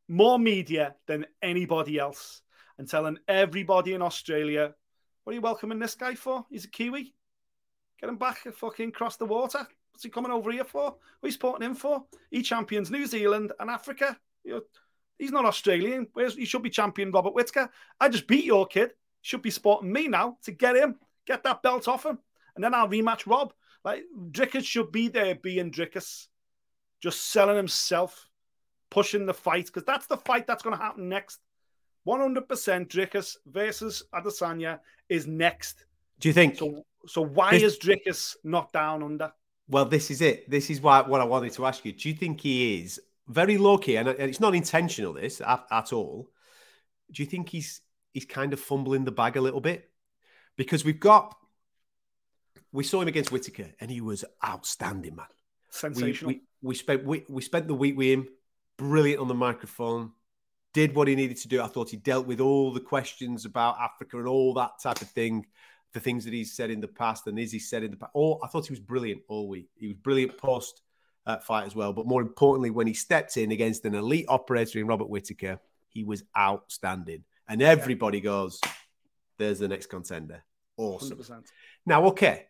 more 0.08 0.38
media 0.38 0.94
than 1.06 1.26
anybody 1.42 1.98
else 1.98 2.42
and 2.78 2.88
telling 2.88 3.18
everybody 3.28 3.94
in 3.94 4.02
Australia, 4.02 4.74
what 5.22 5.32
are 5.32 5.34
you 5.34 5.40
welcoming 5.40 5.78
this 5.78 5.94
guy 5.94 6.14
for? 6.14 6.44
He's 6.50 6.64
a 6.64 6.70
Kiwi. 6.70 7.14
Get 8.04 8.10
him 8.10 8.16
back 8.18 8.46
fucking 8.54 8.90
across 8.90 9.16
the 9.16 9.24
water. 9.24 9.66
What's 9.90 10.02
he 10.02 10.10
coming 10.10 10.30
over 10.30 10.52
here 10.52 10.64
for? 10.64 10.82
What 10.82 10.98
are 11.22 11.26
you 11.26 11.30
supporting 11.30 11.66
him 11.66 11.74
for? 11.74 12.04
He 12.30 12.42
champions 12.42 12.90
New 12.90 13.06
Zealand 13.06 13.52
and 13.58 13.70
Africa. 13.70 14.18
You 14.44 14.52
know, 14.52 14.60
he's 15.18 15.30
not 15.30 15.46
Australian. 15.46 16.08
Where's, 16.12 16.36
he 16.36 16.44
should 16.44 16.62
be 16.62 16.68
champion 16.68 17.12
Robert 17.12 17.34
Whittaker. 17.34 17.70
I 17.98 18.10
just 18.10 18.26
beat 18.26 18.44
your 18.44 18.66
kid. 18.66 18.90
Should 19.22 19.40
be 19.40 19.48
supporting 19.48 19.90
me 19.90 20.06
now 20.06 20.36
to 20.42 20.52
get 20.52 20.76
him, 20.76 20.96
get 21.26 21.44
that 21.44 21.62
belt 21.62 21.88
off 21.88 22.04
him. 22.04 22.18
And 22.54 22.62
then 22.62 22.74
I'll 22.74 22.90
rematch 22.90 23.26
Rob. 23.26 23.54
Like 23.86 24.02
Dricus 24.32 24.66
should 24.66 24.92
be 24.92 25.08
there 25.08 25.36
being 25.36 25.72
Dricus. 25.72 26.26
Just 27.00 27.30
selling 27.30 27.56
himself, 27.56 28.28
pushing 28.90 29.24
the 29.24 29.32
fight, 29.32 29.64
because 29.64 29.84
that's 29.84 30.08
the 30.08 30.18
fight 30.18 30.46
that's 30.46 30.62
going 30.62 30.76
to 30.76 30.82
happen 30.82 31.08
next. 31.08 31.40
100% 32.06 32.46
Dricus 32.86 33.36
versus 33.46 34.02
Adesanya 34.14 34.80
is 35.08 35.26
next. 35.26 35.86
Do 36.20 36.28
you 36.28 36.34
think? 36.34 36.58
So 36.58 36.84
so 37.06 37.22
why 37.22 37.52
this, 37.52 37.62
is 37.62 37.78
Dricus 37.78 38.36
not 38.44 38.72
down 38.72 39.02
under? 39.02 39.32
Well, 39.68 39.84
this 39.84 40.10
is 40.10 40.20
it. 40.20 40.48
This 40.50 40.70
is 40.70 40.80
why 40.80 41.02
what 41.02 41.20
I 41.20 41.24
wanted 41.24 41.52
to 41.54 41.66
ask 41.66 41.84
you. 41.84 41.92
Do 41.92 42.08
you 42.08 42.14
think 42.14 42.40
he 42.40 42.80
is 42.80 43.00
very 43.28 43.56
low 43.56 43.78
key, 43.78 43.96
and 43.96 44.08
it's 44.08 44.40
not 44.40 44.54
intentional 44.54 45.12
this 45.12 45.40
at, 45.40 45.64
at 45.70 45.92
all? 45.92 46.30
Do 47.10 47.22
you 47.22 47.28
think 47.28 47.48
he's 47.48 47.80
he's 48.12 48.24
kind 48.24 48.52
of 48.52 48.60
fumbling 48.60 49.04
the 49.04 49.12
bag 49.12 49.36
a 49.36 49.40
little 49.40 49.60
bit? 49.60 49.90
Because 50.56 50.84
we've 50.84 51.00
got 51.00 51.34
we 52.72 52.84
saw 52.84 53.00
him 53.00 53.08
against 53.08 53.32
Whittaker, 53.32 53.70
and 53.80 53.90
he 53.90 54.00
was 54.00 54.24
outstanding, 54.44 55.16
man. 55.16 55.26
Sensational. 55.70 56.28
We, 56.28 56.34
we, 56.34 56.68
we 56.68 56.74
spent 56.74 57.04
we, 57.04 57.24
we 57.28 57.42
spent 57.42 57.68
the 57.68 57.74
week 57.74 57.96
with 57.96 58.08
him, 58.08 58.28
brilliant 58.76 59.20
on 59.20 59.28
the 59.28 59.34
microphone. 59.34 60.12
Did 60.72 60.94
what 60.96 61.06
he 61.06 61.14
needed 61.14 61.36
to 61.38 61.48
do. 61.48 61.62
I 61.62 61.68
thought 61.68 61.90
he 61.90 61.96
dealt 61.96 62.26
with 62.26 62.40
all 62.40 62.72
the 62.72 62.80
questions 62.80 63.44
about 63.44 63.78
Africa 63.80 64.18
and 64.18 64.26
all 64.26 64.54
that 64.54 64.72
type 64.82 65.00
of 65.02 65.08
thing 65.08 65.46
the 65.94 66.00
things 66.00 66.24
that 66.24 66.34
he's 66.34 66.52
said 66.52 66.70
in 66.70 66.80
the 66.80 66.88
past 66.88 67.26
and 67.28 67.38
is 67.38 67.52
he 67.52 67.58
said 67.58 67.84
in 67.84 67.92
the 67.92 67.96
past. 67.96 68.12
Oh, 68.14 68.38
I 68.42 68.48
thought 68.48 68.66
he 68.66 68.72
was 68.72 68.80
brilliant 68.80 69.22
all 69.28 69.48
week. 69.48 69.68
He 69.76 69.86
was 69.86 69.96
brilliant 69.96 70.36
post 70.36 70.82
uh, 71.24 71.38
fight 71.38 71.66
as 71.66 71.74
well. 71.74 71.92
But 71.92 72.06
more 72.06 72.20
importantly, 72.20 72.70
when 72.70 72.88
he 72.88 72.94
stepped 72.94 73.36
in 73.36 73.52
against 73.52 73.84
an 73.84 73.94
elite 73.94 74.26
operator 74.28 74.80
in 74.80 74.88
Robert 74.88 75.08
Whittaker, 75.08 75.60
he 75.88 76.04
was 76.04 76.24
outstanding. 76.36 77.22
And 77.48 77.62
everybody 77.62 78.20
goes, 78.20 78.60
there's 79.38 79.60
the 79.60 79.68
next 79.68 79.86
contender. 79.86 80.42
Awesome. 80.76 81.18
100%. 81.18 81.44
Now, 81.86 82.06
okay, 82.06 82.46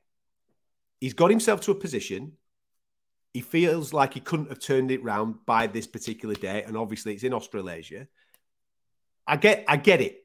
he's 1.00 1.14
got 1.14 1.30
himself 1.30 1.60
to 1.62 1.70
a 1.70 1.74
position. 1.74 2.32
He 3.34 3.42
feels 3.42 3.92
like 3.92 4.14
he 4.14 4.20
couldn't 4.20 4.48
have 4.48 4.60
turned 4.60 4.90
it 4.90 5.02
round 5.02 5.44
by 5.44 5.66
this 5.66 5.86
particular 5.86 6.34
day, 6.34 6.62
and 6.62 6.76
obviously 6.76 7.12
it's 7.12 7.24
in 7.24 7.34
Australasia. 7.34 8.06
I 9.26 9.36
get, 9.36 9.64
I 9.68 9.76
get 9.76 10.00
it, 10.00 10.24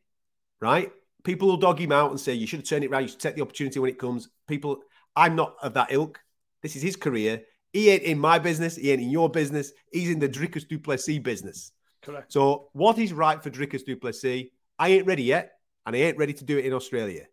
right? 0.61 0.91
People 1.23 1.47
will 1.47 1.57
dog 1.57 1.79
him 1.79 1.91
out 1.91 2.11
and 2.11 2.19
say 2.19 2.33
you 2.33 2.47
should 2.47 2.59
have 2.59 2.67
turned 2.67 2.83
it 2.83 2.91
around. 2.91 3.03
You 3.03 3.09
should 3.09 3.19
take 3.19 3.35
the 3.35 3.41
opportunity 3.41 3.79
when 3.79 3.89
it 3.89 3.99
comes. 3.99 4.29
People, 4.47 4.79
I'm 5.15 5.35
not 5.35 5.55
of 5.61 5.73
that 5.73 5.91
ilk. 5.91 6.19
This 6.61 6.75
is 6.75 6.81
his 6.81 6.95
career. 6.95 7.43
He 7.73 7.89
ain't 7.89 8.03
in 8.03 8.17
my 8.17 8.39
business. 8.39 8.75
He 8.75 8.91
ain't 8.91 9.01
in 9.01 9.09
your 9.09 9.29
business. 9.29 9.71
He's 9.91 10.09
in 10.09 10.19
the 10.19 10.29
Dricus 10.29 10.67
Du 10.67 10.79
Plessis 10.79 11.19
business. 11.19 11.71
Correct. 12.01 12.31
So 12.31 12.69
what 12.73 12.97
is 12.97 13.13
right 13.13 13.41
for 13.41 13.49
Dricus 13.49 13.85
Du 13.85 13.95
Plessis? 13.95 14.47
I 14.79 14.89
ain't 14.89 15.05
ready 15.05 15.23
yet, 15.23 15.51
and 15.85 15.95
I 15.95 15.99
ain't 15.99 16.17
ready 16.17 16.33
to 16.33 16.45
do 16.45 16.57
it 16.57 16.65
in 16.65 16.73
Australia. 16.73 17.25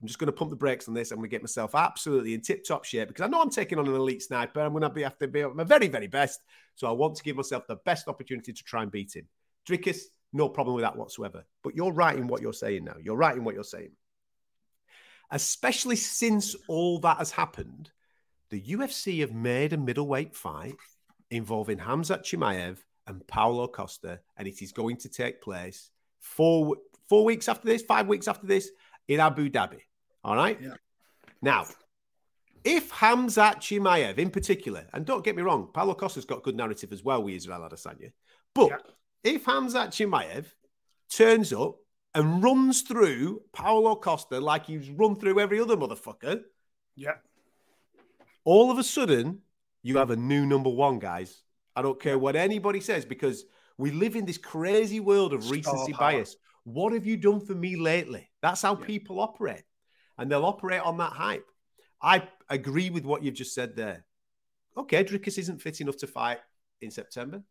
I'm 0.00 0.08
just 0.08 0.18
going 0.18 0.26
to 0.26 0.32
pump 0.32 0.50
the 0.50 0.56
brakes 0.56 0.88
on 0.88 0.94
this. 0.94 1.10
I'm 1.10 1.18
going 1.18 1.28
to 1.28 1.34
get 1.34 1.42
myself 1.42 1.74
absolutely 1.74 2.34
in 2.34 2.40
tip-top 2.40 2.84
shape 2.84 3.08
because 3.08 3.22
I 3.22 3.28
know 3.28 3.40
I'm 3.40 3.50
taking 3.50 3.78
on 3.78 3.86
an 3.86 3.94
elite 3.94 4.22
sniper. 4.22 4.60
I'm 4.60 4.72
going 4.72 4.82
to 4.82 4.90
be 4.90 5.02
have 5.02 5.18
to 5.18 5.28
be 5.28 5.42
at 5.42 5.54
my 5.54 5.62
very, 5.62 5.88
very 5.88 6.08
best. 6.08 6.40
So 6.74 6.88
I 6.88 6.92
want 6.92 7.16
to 7.16 7.22
give 7.22 7.36
myself 7.36 7.66
the 7.68 7.76
best 7.84 8.08
opportunity 8.08 8.52
to 8.52 8.64
try 8.64 8.82
and 8.82 8.90
beat 8.90 9.14
him. 9.14 9.28
Dricus, 9.68 10.00
no 10.32 10.48
problem 10.48 10.74
with 10.74 10.84
that 10.84 10.96
whatsoever. 10.96 11.44
But 11.62 11.74
you're 11.74 11.92
right 11.92 12.16
in 12.16 12.26
what 12.26 12.42
you're 12.42 12.52
saying 12.52 12.84
now. 12.84 12.96
You're 13.02 13.16
right 13.16 13.36
in 13.36 13.44
what 13.44 13.54
you're 13.54 13.64
saying. 13.64 13.92
Especially 15.30 15.96
since 15.96 16.54
all 16.68 16.98
that 17.00 17.18
has 17.18 17.30
happened, 17.30 17.90
the 18.50 18.60
UFC 18.60 19.20
have 19.20 19.32
made 19.32 19.72
a 19.72 19.78
middleweight 19.78 20.34
fight 20.34 20.74
involving 21.30 21.78
Hamzat 21.78 22.22
Chimaev 22.22 22.78
and 23.06 23.26
Paulo 23.26 23.66
Costa, 23.66 24.20
and 24.36 24.46
it 24.46 24.62
is 24.62 24.72
going 24.72 24.96
to 24.98 25.08
take 25.08 25.40
place 25.40 25.90
four 26.20 26.76
four 27.08 27.24
weeks 27.24 27.48
after 27.48 27.66
this, 27.66 27.82
five 27.82 28.06
weeks 28.08 28.28
after 28.28 28.46
this 28.46 28.70
in 29.08 29.20
Abu 29.20 29.50
Dhabi. 29.50 29.80
All 30.24 30.36
right. 30.36 30.58
Yeah. 30.60 30.74
Now, 31.40 31.66
if 32.64 32.90
Hamzat 32.92 33.56
Chimaev 33.56 34.18
in 34.18 34.30
particular, 34.30 34.86
and 34.92 35.04
don't 35.04 35.24
get 35.24 35.34
me 35.34 35.42
wrong, 35.42 35.68
Paulo 35.72 35.94
Costa's 35.94 36.24
got 36.24 36.42
good 36.42 36.56
narrative 36.56 36.92
as 36.92 37.02
well 37.02 37.22
with 37.22 37.34
Israel 37.34 37.68
Adesanya, 37.68 38.12
but 38.54 38.68
Yeah. 38.68 38.76
If 39.24 39.44
Hamzat 39.44 39.88
Chimaev 39.88 40.46
turns 41.10 41.52
up 41.52 41.76
and 42.14 42.42
runs 42.42 42.82
through 42.82 43.42
Paulo 43.52 43.94
Costa 43.96 44.40
like 44.40 44.66
he's 44.66 44.90
run 44.90 45.16
through 45.16 45.40
every 45.40 45.60
other 45.60 45.76
motherfucker, 45.76 46.42
Yeah. 46.96 47.16
all 48.44 48.70
of 48.70 48.78
a 48.78 48.84
sudden 48.84 49.42
you 49.82 49.96
have 49.98 50.10
a 50.10 50.16
new 50.16 50.46
number 50.46 50.70
one, 50.70 50.98
guys. 50.98 51.42
I 51.74 51.82
don't 51.82 52.00
care 52.00 52.18
what 52.18 52.36
anybody 52.36 52.80
says 52.80 53.04
because 53.04 53.44
we 53.78 53.90
live 53.90 54.14
in 54.14 54.26
this 54.26 54.38
crazy 54.38 55.00
world 55.00 55.32
of 55.32 55.50
recency 55.50 55.92
bias. 55.92 56.36
What 56.64 56.92
have 56.92 57.06
you 57.06 57.16
done 57.16 57.40
for 57.40 57.54
me 57.54 57.76
lately? 57.76 58.30
That's 58.42 58.62
how 58.62 58.76
Yeah. 58.76 58.84
people 58.84 59.20
operate, 59.20 59.64
and 60.18 60.30
they'll 60.30 60.44
operate 60.44 60.82
on 60.82 60.98
that 60.98 61.12
hype. 61.12 61.48
I 62.00 62.28
agree 62.48 62.90
with 62.90 63.04
what 63.04 63.22
you've 63.22 63.34
just 63.34 63.54
said 63.54 63.74
there. 63.74 64.04
Okay, 64.76 65.02
Dricus 65.04 65.38
isn't 65.38 65.60
fit 65.62 65.80
enough 65.80 65.96
to 65.98 66.06
fight 66.06 66.40
in 66.80 66.90
September. 66.90 67.42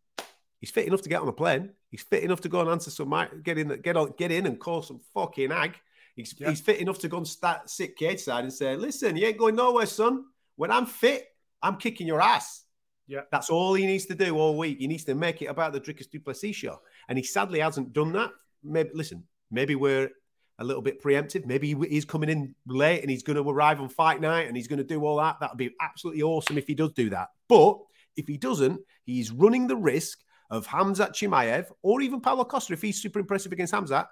He's 0.62 0.72
fit 0.72 0.88
enough 0.88 1.02
to 1.02 1.10
get 1.10 1.22
on 1.22 1.28
a 1.28 1.34
plane. 1.34 1.72
He's 1.90 2.04
fit 2.04 2.24
enough 2.24 2.40
to 2.42 2.50
go 2.50 2.62
and 2.62 2.70
answer 2.70 2.92
some 2.92 3.14
get 3.44 3.58
in, 3.58 3.68
get 3.82 3.98
on, 3.98 4.14
get 4.18 4.32
in 4.32 4.46
and 4.46 4.60
call 4.60 4.82
some 4.84 5.02
fucking 5.14 5.52
ag. 5.52 5.76
He's, 6.16 6.34
Yeah. 6.40 6.50
he's 6.50 6.62
fit 6.62 6.80
enough 6.80 7.00
to 7.00 7.10
go 7.10 7.18
and 7.18 7.28
start 7.28 7.70
sit 7.70 7.98
cage 7.98 8.20
side 8.22 8.44
and 8.44 8.54
say, 8.54 8.76
"Listen, 8.76 9.18
you 9.18 9.26
ain't 9.26 9.38
going 9.38 9.56
nowhere, 9.56 9.88
son. 9.88 10.26
When 10.56 10.72
I'm 10.72 10.86
fit, 10.86 11.26
I'm 11.62 11.78
kicking 11.78 12.06
your 12.08 12.22
ass." 12.22 12.64
Yeah. 13.08 13.22
That's 13.32 13.50
all 13.50 13.74
he 13.74 13.86
needs 13.88 14.06
to 14.06 14.16
do 14.16 14.38
all 14.38 14.58
week. 14.58 14.78
He 14.80 14.88
needs 14.88 15.04
to 15.06 15.16
make 15.16 15.42
it 15.42 15.48
about 15.48 15.74
the 15.74 15.82
Dricus 15.82 16.10
Du 16.10 16.20
Plessis 16.20 16.56
show, 16.56 16.80
and 17.10 17.18
he 17.18 17.24
sadly 17.24 17.60
hasn't 17.60 17.92
done 17.92 18.14
that. 18.14 18.32
Maybe 18.64 18.92
listen, 18.94 19.24
maybe 19.50 19.76
we're 19.76 20.12
a 20.60 20.64
little 20.64 20.84
bit 20.84 21.02
preemptive. 21.02 21.46
Maybe 21.48 21.74
he's 21.90 22.06
coming 22.06 22.30
in 22.30 22.54
late 22.68 23.02
and 23.02 23.10
he's 23.10 23.24
going 23.24 23.42
to 23.44 23.50
arrive 23.50 23.82
on 23.82 23.90
fight 23.90 24.22
night 24.22 24.48
and 24.48 24.56
he's 24.56 24.68
going 24.68 24.78
to 24.78 24.84
do 24.84 25.04
all 25.04 25.18
that. 25.18 25.40
That 25.40 25.52
would 25.52 25.58
be 25.58 25.72
absolutely 25.82 26.22
awesome 26.22 26.56
if 26.60 26.68
he 26.68 26.76
does 26.76 26.92
do 26.94 27.10
that. 27.10 27.30
But 27.50 27.80
if 28.16 28.28
he 28.28 28.38
doesn't, 28.38 28.80
he's 29.04 29.32
running 29.32 29.66
the 29.66 29.76
risk 29.76 30.20
of 30.52 30.68
Hamzat 30.68 31.14
Chimaev 31.14 31.72
or 31.82 32.02
even 32.02 32.22
Paulo 32.22 32.44
Costa, 32.44 32.74
if 32.74 32.82
he's 32.82 33.02
super 33.02 33.18
impressive 33.20 33.52
against 33.52 33.74
Hamzat, 33.74 34.08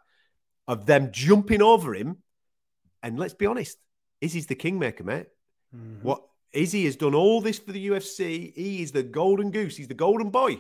of 0.68 0.86
them 0.88 1.10
jumping 1.12 1.62
over 1.62 1.94
him. 1.94 2.18
And 3.04 3.20
let's 3.20 3.34
be 3.36 3.46
honest, 3.46 3.78
Izzy's 4.22 4.48
the 4.48 4.56
kingmaker, 4.56 5.04
mate. 5.04 5.28
Mm-hmm. 5.76 6.02
What 6.08 6.24
Izzy 6.52 6.86
has 6.86 6.96
done 6.96 7.14
all 7.14 7.42
this 7.42 7.60
for 7.60 7.72
the 7.72 7.88
UFC. 7.90 8.54
He 8.56 8.82
is 8.82 8.92
the 8.92 9.04
golden 9.04 9.52
goose. 9.52 9.78
He's 9.78 9.88
the 9.88 9.94
golden 9.94 10.32
boy. 10.32 10.60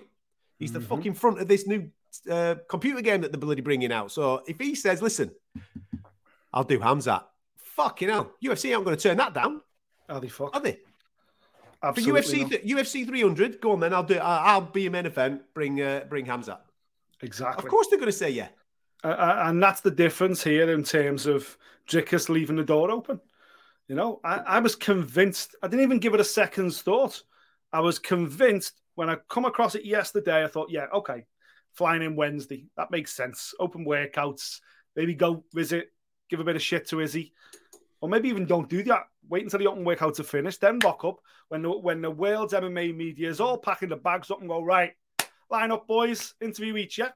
He's 0.59 0.71
the 0.71 0.79
Mhm. 0.79 0.87
fucking 0.87 1.13
front 1.15 1.39
of 1.39 1.47
this 1.47 1.65
new 1.65 1.89
uh, 2.29 2.55
computer 2.67 3.01
game 3.01 3.21
that 3.21 3.31
they're 3.31 3.39
bloody 3.39 3.61
bringing 3.61 3.91
out. 3.91 4.11
So 4.11 4.43
if 4.47 4.57
he 4.59 4.73
says, 4.75 4.99
"Listen, 5.01 5.31
I'll 6.53 6.63
do 6.63 6.79
Hamzat," 6.79 7.23
fucking 7.55 8.09
hell, 8.09 8.33
UFC 8.43 8.73
aren't 8.73 8.83
going 8.85 8.97
to 8.97 9.01
turn 9.01 9.17
that 9.17 9.33
down, 9.33 9.61
Are 10.09 10.19
they 10.19 10.27
fuck? 10.27 10.55
are 10.55 10.59
they? 10.61 10.79
For 11.81 12.01
UFC, 12.01 12.49
th- 12.49 12.63
UFC 12.65 13.05
300, 13.07 13.61
go 13.61 13.71
on 13.71 13.79
then. 13.79 13.93
I'll 13.93 14.03
do. 14.03 14.17
I- 14.17 14.53
I'll 14.53 14.61
be 14.61 14.85
a 14.87 14.91
main 14.91 15.05
event. 15.05 15.43
Bring 15.53 15.81
uh, 15.81 16.05
bring 16.09 16.25
Hamzat. 16.25 16.59
Exactly. 17.21 17.63
Of 17.63 17.69
course 17.69 17.87
they're 17.87 17.99
going 17.99 18.11
to 18.11 18.17
say 18.17 18.29
yeah. 18.31 18.49
Uh, 19.03 19.43
and 19.45 19.63
that's 19.63 19.81
the 19.81 19.91
difference 19.91 20.43
here 20.43 20.69
in 20.71 20.83
terms 20.83 21.25
of 21.25 21.57
Dricus 21.89 22.27
leaving 22.27 22.57
the 22.57 22.63
door 22.63 22.91
open. 22.91 23.19
You 23.87 23.95
know, 23.95 24.19
I, 24.23 24.35
I 24.37 24.59
was 24.59 24.75
convinced, 24.75 25.55
I 25.63 25.67
didn't 25.67 25.83
even 25.83 25.99
give 25.99 26.13
it 26.13 26.19
a 26.19 26.25
second's 26.25 26.81
thought. 26.81 27.21
I 27.71 27.79
was 27.79 27.97
convinced 27.97 28.79
when 28.95 29.09
I 29.09 29.17
come 29.29 29.45
across 29.45 29.75
it 29.75 29.85
yesterday, 29.85 30.43
I 30.43 30.47
thought, 30.47 30.69
yeah, 30.69 30.87
okay, 30.93 31.25
flying 31.73 32.01
in 32.01 32.15
Wednesday, 32.15 32.65
that 32.77 32.91
makes 32.91 33.13
sense. 33.13 33.53
Open 33.59 33.85
workouts, 33.85 34.59
maybe 34.95 35.15
go 35.15 35.43
visit, 35.53 35.91
give 36.29 36.39
a 36.39 36.43
bit 36.43 36.55
of 36.55 36.61
shit 36.61 36.87
to 36.89 36.99
Izzy. 36.99 37.33
Or 38.01 38.09
maybe 38.09 38.29
even 38.29 38.45
don't 38.45 38.69
do 38.69 38.83
that. 38.83 39.03
Wait 39.27 39.43
until 39.43 39.59
the 39.59 39.67
open 39.67 39.85
workouts 39.85 40.19
are 40.19 40.23
finished, 40.23 40.61
then 40.61 40.79
rock 40.79 41.03
up 41.03 41.19
when 41.49 41.61
the, 41.61 41.69
when 41.69 42.01
the 42.01 42.09
world's 42.09 42.53
MMA 42.53 42.95
media 42.95 43.29
is 43.29 43.39
all 43.39 43.57
packing 43.57 43.89
the 43.89 43.95
bags 43.95 44.31
up 44.31 44.39
and 44.39 44.49
go, 44.49 44.63
right, 44.63 44.93
line 45.49 45.71
up, 45.71 45.87
boys, 45.87 46.33
interview 46.41 46.77
each, 46.77 46.97
yeah? 46.97 47.09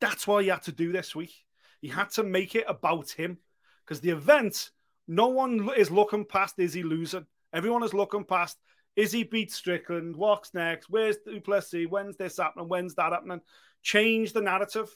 That's 0.00 0.26
why 0.26 0.42
he 0.42 0.48
had 0.48 0.62
to 0.62 0.72
do 0.72 0.92
this 0.92 1.14
week. 1.14 1.34
He 1.80 1.88
had 1.88 2.10
to 2.10 2.22
make 2.22 2.54
it 2.54 2.64
about 2.68 3.10
him 3.10 3.38
because 3.84 4.00
the 4.00 4.10
event, 4.10 4.70
no 5.08 5.28
one 5.28 5.68
is 5.76 5.90
looking 5.90 6.24
past 6.24 6.58
is 6.58 6.72
he 6.72 6.82
losing. 6.82 7.26
Everyone 7.52 7.82
is 7.82 7.94
looking 7.94 8.24
past 8.24 8.58
is 8.96 9.12
he 9.12 9.24
beat 9.24 9.52
Strickland. 9.52 10.16
What's 10.16 10.54
next? 10.54 10.88
Where's 10.88 11.18
Du 11.18 11.40
Plessis? 11.40 11.86
When's 11.88 12.16
this 12.16 12.38
happening? 12.38 12.68
When's 12.68 12.94
that 12.94 13.12
happening? 13.12 13.42
Change 13.82 14.32
the 14.32 14.40
narrative. 14.40 14.88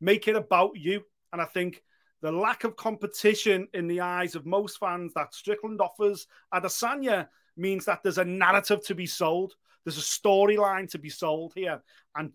Make 0.00 0.28
it 0.28 0.36
about 0.36 0.76
you. 0.76 1.02
And 1.32 1.40
I 1.40 1.46
think 1.46 1.82
the 2.26 2.32
lack 2.32 2.64
of 2.64 2.74
competition 2.74 3.68
in 3.72 3.86
the 3.86 4.00
eyes 4.00 4.34
of 4.34 4.46
most 4.46 4.78
fans 4.78 5.14
that 5.14 5.32
Strickland 5.32 5.80
offers 5.80 6.26
Adesanya 6.52 7.28
means 7.56 7.84
that 7.84 8.02
there's 8.02 8.18
a 8.18 8.24
narrative 8.24 8.84
to 8.86 8.96
be 8.96 9.06
sold. 9.06 9.54
There's 9.84 9.96
a 9.96 10.00
storyline 10.00 10.90
to 10.90 10.98
be 10.98 11.08
sold 11.08 11.52
here. 11.54 11.80
And 12.16 12.32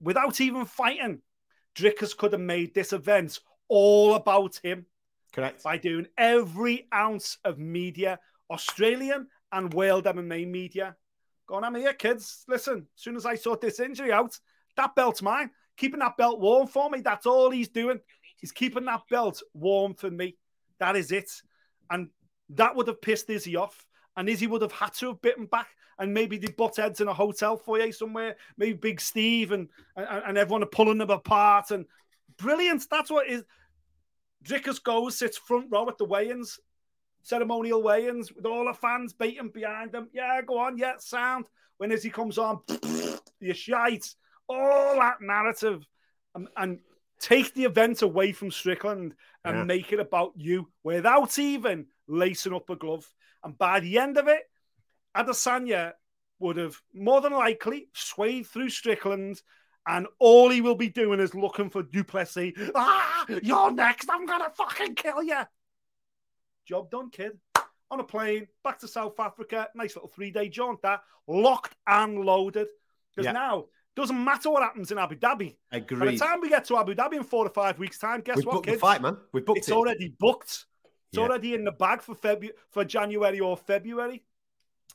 without 0.00 0.40
even 0.40 0.64
fighting, 0.64 1.22
Dricus 1.76 2.16
could 2.16 2.32
have 2.32 2.40
made 2.40 2.74
this 2.74 2.92
event 2.92 3.38
all 3.68 4.14
about 4.14 4.58
him 4.64 4.86
Correct. 5.32 5.62
by 5.62 5.76
doing 5.76 6.08
every 6.18 6.88
ounce 6.92 7.38
of 7.44 7.56
media, 7.56 8.18
Australian 8.50 9.28
and 9.52 9.72
world 9.72 10.06
MMA 10.06 10.48
media. 10.50 10.96
Going, 11.46 11.62
I'm 11.62 11.76
here, 11.76 11.92
kids. 11.92 12.44
Listen, 12.48 12.88
as 12.96 13.02
soon 13.02 13.14
as 13.14 13.26
I 13.26 13.36
sort 13.36 13.60
this 13.60 13.78
injury 13.78 14.10
out, 14.10 14.36
that 14.76 14.96
belt's 14.96 15.22
mine. 15.22 15.50
Keeping 15.76 16.00
that 16.00 16.16
belt 16.16 16.40
warm 16.40 16.66
for 16.66 16.90
me. 16.90 17.00
That's 17.00 17.26
all 17.26 17.50
he's 17.50 17.68
doing. 17.68 18.00
He's 18.40 18.52
keeping 18.52 18.86
that 18.86 19.02
belt 19.10 19.42
warm 19.54 19.94
for 19.94 20.10
me. 20.10 20.36
That 20.78 20.96
is 20.96 21.12
it. 21.12 21.30
And 21.90 22.08
that 22.50 22.74
would 22.74 22.88
have 22.88 23.02
pissed 23.02 23.30
Izzy 23.30 23.56
off. 23.56 23.86
And 24.16 24.28
Izzy 24.28 24.46
would 24.46 24.62
have 24.62 24.72
had 24.72 24.94
to 24.94 25.08
have 25.08 25.22
bitten 25.22 25.46
back. 25.46 25.68
And 25.98 26.14
maybe 26.14 26.38
they 26.38 26.50
butt 26.50 26.76
heads 26.76 27.00
in 27.00 27.08
a 27.08 27.14
hotel 27.14 27.58
foyer 27.58 27.92
somewhere. 27.92 28.36
Maybe 28.56 28.72
Big 28.72 29.00
Steve 29.00 29.52
and, 29.52 29.68
and, 29.96 30.22
and 30.26 30.38
everyone 30.38 30.62
are 30.62 30.66
pulling 30.66 30.98
them 30.98 31.10
apart. 31.10 31.70
And 31.70 31.84
brilliant. 32.38 32.86
That's 32.90 33.10
what 33.10 33.28
is. 33.28 33.44
Dricus 34.44 34.82
goes, 34.82 35.18
sits 35.18 35.36
front 35.36 35.66
row 35.70 35.86
at 35.88 35.98
the 35.98 36.06
weigh-ins, 36.06 36.58
ceremonial 37.22 37.82
weigh-ins, 37.82 38.32
with 38.32 38.46
all 38.46 38.64
the 38.64 38.72
fans 38.72 39.12
beating 39.12 39.50
behind 39.50 39.94
him. 39.94 40.08
Yeah, 40.14 40.40
go 40.40 40.58
on, 40.58 40.78
yeah, 40.78 40.94
sound. 40.98 41.46
When 41.76 41.92
Izzy 41.92 42.08
comes 42.08 42.38
on, 42.38 42.60
you 43.40 43.52
shite. 43.52 44.14
All 44.48 44.96
that 44.96 45.20
narrative. 45.20 45.86
Um, 46.34 46.48
and, 46.56 46.70
and 46.70 46.80
take 47.20 47.54
the 47.54 47.64
event 47.64 48.02
away 48.02 48.32
from 48.32 48.50
Strickland 48.50 49.14
and 49.44 49.56
Yeah. 49.58 49.64
make 49.64 49.92
it 49.92 50.00
about 50.00 50.32
you 50.36 50.72
without 50.82 51.38
even 51.38 51.86
lacing 52.08 52.54
up 52.54 52.68
a 52.70 52.76
glove. 52.76 53.08
And 53.44 53.56
by 53.56 53.80
the 53.80 53.98
end 53.98 54.16
of 54.16 54.26
it, 54.26 54.50
Adesanya 55.14 55.92
would 56.38 56.56
have 56.56 56.80
more 56.94 57.20
than 57.20 57.32
likely 57.32 57.88
swayed 57.92 58.46
through 58.46 58.70
Strickland, 58.70 59.42
and 59.86 60.06
all 60.18 60.48
he 60.50 60.60
will 60.60 60.74
be 60.74 60.88
doing 60.88 61.20
is 61.20 61.34
looking 61.34 61.68
for 61.70 61.82
Du 61.82 62.02
Plessis. 62.04 62.52
Ah, 62.74 63.26
you're 63.42 63.70
next. 63.70 64.08
I'm 64.10 64.26
gonna 64.26 64.50
fucking 64.50 64.94
kill 64.94 65.22
you. 65.22 65.40
Job 66.66 66.90
done, 66.90 67.10
kid. 67.10 67.38
On 67.90 67.98
a 68.00 68.04
plane 68.04 68.46
back 68.62 68.78
to 68.78 68.88
South 68.88 69.18
Africa. 69.18 69.68
Nice 69.74 69.96
little 69.96 70.08
three 70.10 70.30
day 70.30 70.48
jaunt. 70.48 70.80
That 70.82 71.02
locked 71.26 71.74
and 71.86 72.20
loaded. 72.24 72.68
Because 73.10 73.26
Yeah. 73.26 73.32
now 73.32 73.66
Doesn't 73.96 74.22
matter 74.24 74.50
what 74.50 74.62
happens 74.62 74.92
in 74.92 74.98
Abu 74.98 75.16
Dhabi. 75.16 75.56
Agree. 75.72 75.98
By 75.98 76.06
the 76.12 76.16
time 76.18 76.40
we 76.40 76.48
get 76.48 76.64
to 76.66 76.76
Abu 76.76 76.94
Dhabi 76.94 77.14
in 77.14 77.24
four 77.24 77.44
to 77.44 77.50
five 77.50 77.78
weeks' 77.78 77.98
time, 77.98 78.20
guess 78.20 78.36
We've 78.36 78.46
what, 78.46 78.54
booked 78.54 78.66
the 78.66 78.76
fight, 78.78 79.02
man. 79.02 79.16
We've 79.32 79.44
booked 79.44 79.58
It's 79.58 79.68
it. 79.68 79.74
already 79.74 80.14
booked. 80.18 80.66
It's 81.08 81.18
Yeah. 81.18 81.22
already 81.24 81.54
in 81.54 81.64
the 81.64 81.72
bag 81.72 82.00
for 82.02 82.14
February 82.14 82.56
for 82.70 82.84
January 82.84 83.40
or 83.40 83.56
February. 83.56 84.22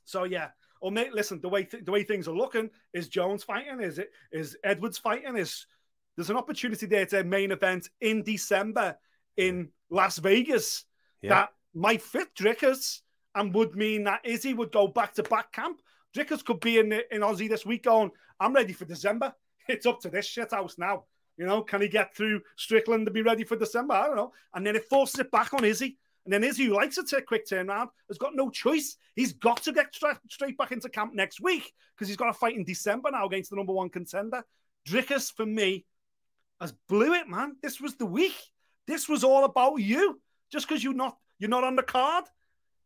So 0.06 0.24
yeah. 0.24 0.52
Well, 0.82 0.92
mate, 0.92 1.14
listen. 1.14 1.42
The 1.42 1.50
way 1.50 1.64
th- 1.66 1.84
the 1.84 1.92
way 1.92 2.04
things 2.04 2.28
are 2.28 2.36
looking 2.36 2.70
is 2.94 3.10
Jones 3.10 3.44
fighting. 3.44 3.82
Is 3.82 4.00
it 4.00 4.12
is 4.32 4.58
Edwards 4.64 4.98
fighting? 4.98 5.36
Is 5.36 5.66
there's 6.16 6.30
an 6.30 6.38
opportunity 6.38 6.86
there 6.86 7.06
to 7.08 7.24
main 7.26 7.52
event 7.52 7.90
in 8.00 8.24
December 8.24 8.98
in 9.36 9.72
Las 9.90 10.18
Vegas 10.20 10.86
Yeah. 11.22 11.30
that 11.30 11.54
might 11.74 12.02
fit 12.02 12.34
Dricus 12.34 13.02
and 13.36 13.54
would 13.54 13.76
mean 13.76 14.06
that 14.06 14.26
Izzy 14.26 14.54
would 14.54 14.72
go 14.72 14.88
back 14.88 15.14
to 15.16 15.24
back 15.24 15.52
camp. 15.52 15.82
Dricus 16.16 16.46
could 16.46 16.62
be 16.62 16.78
in 16.80 16.94
in 16.94 17.22
Aussie 17.22 17.50
this 17.50 17.66
week 17.66 17.84
going, 17.84 18.12
I'm 18.40 18.54
ready 18.54 18.74
for 18.74 18.86
December. 18.86 19.34
It's 19.68 19.88
up 19.88 20.00
to 20.02 20.10
this 20.12 20.28
shit 20.28 20.52
house 20.52 20.78
now. 20.78 21.06
You 21.38 21.48
know, 21.48 21.64
can 21.64 21.82
he 21.82 21.88
get 21.88 22.16
through 22.16 22.42
Strickland 22.56 23.08
to 23.08 23.12
be 23.12 23.24
ready 23.24 23.44
for 23.44 23.56
December? 23.56 23.96
I 23.96 24.06
don't 24.06 24.16
know. 24.16 24.32
And 24.54 24.64
then 24.64 24.76
it 24.76 24.88
forces 24.88 25.20
it 25.20 25.32
back 25.32 25.56
on 25.56 25.66
Izzy. 25.66 25.98
And 26.24 26.32
then 26.32 26.44
Izzy, 26.44 26.66
who 26.66 26.76
likes 26.76 27.00
a 27.00 27.04
t- 27.04 27.20
quick 27.22 27.48
turnaround, 27.48 27.88
has 28.08 28.20
got 28.20 28.36
no 28.36 28.52
choice. 28.52 28.98
He's 29.16 29.34
got 29.34 29.64
to 29.64 29.74
get 29.74 29.96
stra- 29.96 30.20
straight 30.30 30.56
back 30.56 30.72
into 30.72 30.88
camp 30.88 31.16
next 31.16 31.42
week 31.42 31.74
because 31.96 32.08
he's 32.08 32.18
got 32.18 32.30
a 32.30 32.34
fight 32.34 32.56
in 32.56 32.64
December 32.64 33.10
now 33.12 33.26
against 33.26 33.50
the 33.50 33.56
number 33.56 33.74
one 33.74 33.90
contender. 33.90 34.44
Dricus, 34.88 35.34
for 35.34 35.48
me, 35.48 35.86
has 36.62 36.74
blew 36.88 37.14
it, 37.14 37.28
man. 37.28 37.56
This 37.62 37.82
was 37.82 37.96
the 37.96 38.06
week. 38.06 38.36
This 38.88 39.10
was 39.10 39.24
all 39.24 39.46
about 39.46 39.78
you. 39.78 40.22
Just 40.52 40.68
because 40.68 40.84
you're 40.84 40.94
not 40.94 41.18
you're 41.40 41.50
not 41.50 41.64
on 41.64 41.76
the 41.76 41.84
card. 41.84 42.26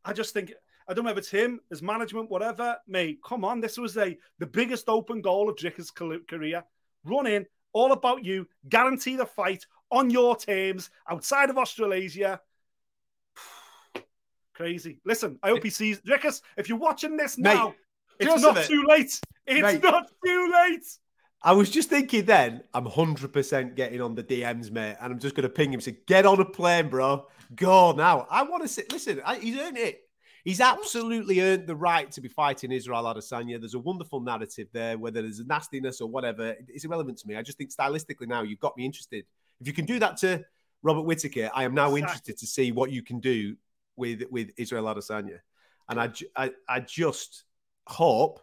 I 0.04 0.14
just 0.14 0.34
think 0.34 0.54
I 0.90 0.94
don't 0.96 1.06
know 1.06 1.12
if 1.12 1.18
it's 1.20 1.30
him, 1.30 1.60
his 1.70 1.84
management, 1.84 2.32
whatever. 2.32 2.76
Mate, 2.88 3.20
come 3.24 3.46
on. 3.46 3.62
This 3.62 3.78
was 3.78 3.96
a 3.96 4.18
the 4.40 4.48
biggest 4.48 4.90
open 4.90 5.22
goal 5.22 5.48
of 5.48 5.56
Dricus's 5.56 5.92
career. 5.92 6.64
Run 7.06 7.28
in, 7.28 7.46
all 7.74 7.92
about 7.92 8.26
you, 8.26 8.48
guarantee 8.68 9.16
the 9.16 9.28
fight 9.28 9.68
on 9.92 10.10
your 10.10 10.36
terms 10.36 10.90
outside 11.08 11.52
of 11.52 11.60
Australasia. 11.60 12.42
Crazy. 14.56 15.00
Listen, 15.06 15.38
I 15.44 15.50
hope 15.50 15.64
he 15.64 15.70
sees 15.70 16.02
Dricus. 16.02 16.42
If 16.58 16.68
you're 16.68 16.80
watching 16.80 17.18
this 17.18 17.38
Mate, 17.38 17.54
now, 17.54 17.76
it's 18.20 18.42
not 18.42 18.58
a 18.58 18.60
bit- 18.62 18.68
too 18.68 18.84
late. 18.88 19.22
It's 19.46 19.62
Mate. 19.62 19.84
not 19.84 20.10
too 20.26 20.52
late. 20.52 20.86
I 21.42 21.54
was 21.54 21.70
just 21.70 21.90
thinking 21.90 22.26
then, 22.26 22.64
I'm 22.74 22.86
100% 22.86 23.76
getting 23.76 24.02
on 24.02 24.14
the 24.14 24.24
DMs, 24.24 24.72
mate, 24.72 24.98
and 25.00 25.14
I'm 25.14 25.20
just 25.20 25.36
going 25.36 25.44
to 25.44 25.50
ping 25.50 25.72
him, 25.72 25.80
say, 25.80 25.96
get 26.06 26.26
on 26.26 26.42
a 26.42 26.46
plane, 26.46 26.90
bro. 26.90 27.28
Go 27.56 27.94
now. 27.94 28.28
I 28.30 28.44
want 28.44 28.64
to 28.64 28.68
sit. 28.68 28.92
listen, 28.92 29.22
I, 29.26 29.36
he's 29.38 29.58
earned 29.58 29.78
it. 29.78 30.09
He's 30.50 30.62
absolutely 30.62 31.42
earned 31.42 31.68
the 31.68 31.76
right 31.76 32.10
to 32.10 32.22
be 32.22 32.28
fighting 32.28 32.72
Israel 32.72 33.04
Adesanya. 33.04 33.60
There's 33.60 33.76
a 33.76 33.80
wonderful 33.80 34.20
narrative 34.20 34.68
there, 34.74 34.98
whether 34.98 35.22
there's 35.22 35.38
a 35.38 35.44
nastiness 35.44 36.02
or 36.02 36.10
whatever. 36.10 36.56
It's 36.68 36.86
irrelevant 36.86 37.20
to 37.20 37.28
me. 37.28 37.36
I 37.36 37.44
just 37.44 37.60
think 37.60 37.70
stylistically 37.70 38.28
now, 38.28 38.42
you've 38.42 38.60
got 38.60 38.76
me 38.76 38.84
interested. 38.84 39.26
If 39.62 39.68
you 39.68 39.74
can 39.74 39.86
do 39.86 40.00
that 40.00 40.18
to 40.18 40.44
Robert 40.82 41.04
Whittaker, 41.04 41.52
I 41.54 41.66
am 41.66 41.76
now 41.76 41.96
interested 41.96 42.36
to 42.40 42.48
see 42.48 42.72
what 42.72 42.90
you 42.90 43.04
can 43.04 43.20
do 43.20 43.58
with, 43.96 44.24
with 44.32 44.50
Israel 44.58 44.86
Adesanya. 44.86 45.38
And 45.88 46.02
I, 46.02 46.10
I, 46.36 46.52
I 46.68 46.80
just 46.80 47.44
hope 47.86 48.40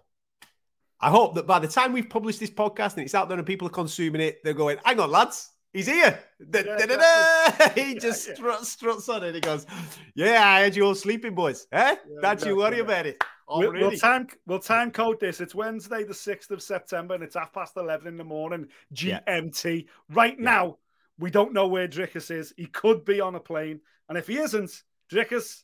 I 1.01 1.11
hope 1.11 1.35
that 1.35 1.49
by 1.49 1.59
the 1.59 1.67
time 1.67 1.93
we've 1.93 2.09
published 2.09 2.39
this 2.39 2.51
podcast 2.51 2.95
and 2.95 3.03
it's 3.03 3.17
out 3.17 3.29
there 3.29 3.37
and 3.37 3.45
people 3.45 3.67
are 3.67 3.73
consuming 3.73 4.21
it, 4.21 4.45
they're 4.45 4.55
going, 4.55 4.79
hang 4.85 5.01
on, 5.01 5.11
lads, 5.11 5.51
he's 5.77 5.87
here. 5.87 6.19
Da- 6.51 6.63
Yeah, 6.67 6.87
da- 6.87 6.97
da-. 6.97 7.69
He 7.75 7.93
Yeah, 7.93 7.99
just 8.01 8.29
yeah. 8.29 8.35
struts, 8.35 8.69
struts 8.69 9.09
on 9.09 9.23
it. 9.25 9.35
He 9.35 9.41
goes, 9.41 9.67
yeah, 10.15 10.43
I 10.47 10.61
had 10.61 10.75
you 10.77 10.85
all 10.87 10.95
sleeping, 10.95 11.35
boys. 11.35 11.67
Eh? 11.73 11.97
Yeah, 12.09 12.21
Don't 12.23 12.45
you 12.45 12.57
worry 12.57 12.81
about 12.81 13.07
it. 13.07 13.23
We'll, 13.49 13.73
we'll 13.73 13.93
time 13.93 14.27
we'll 14.47 14.59
time 14.59 14.91
code 14.91 15.21
this. 15.21 15.41
It's 15.41 15.55
Wednesday, 15.55 16.03
the 16.03 16.15
sixth 16.15 16.51
of 16.51 16.61
September, 16.61 17.15
and 17.15 17.23
it's 17.23 17.37
half 17.37 17.53
past 17.53 17.77
eleven 17.77 18.09
in 18.09 18.17
the 18.17 18.25
morning. 18.25 18.67
GMT. 18.93 19.87
Right 20.11 20.39
now, 20.39 20.79
we 21.19 21.31
don't 21.31 21.53
know 21.53 21.69
where 21.69 21.87
Dricus 21.87 22.31
is. 22.33 22.53
He 22.57 22.67
could 22.67 23.05
be 23.05 23.21
on 23.21 23.37
a 23.37 23.41
plane, 23.41 23.81
and 24.09 24.19
if 24.19 24.27
he 24.27 24.39
isn't, 24.39 24.83
Dricus, 25.13 25.63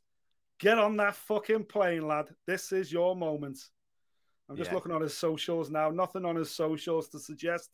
get 0.61 0.79
on 0.79 0.96
that 0.98 1.16
fucking 1.16 1.64
plane, 1.64 2.07
lad. 2.07 2.29
This 2.46 2.70
is 2.70 2.92
your 2.92 3.16
moment. 3.16 3.59
I'm 4.48 4.57
just 4.57 4.72
looking 4.72 4.92
on 4.92 5.01
his 5.03 5.16
socials 5.16 5.68
now. 5.70 5.90
Nothing 5.90 6.25
on 6.25 6.37
his 6.37 6.51
socials 6.51 7.09
to 7.09 7.18
suggest 7.18 7.70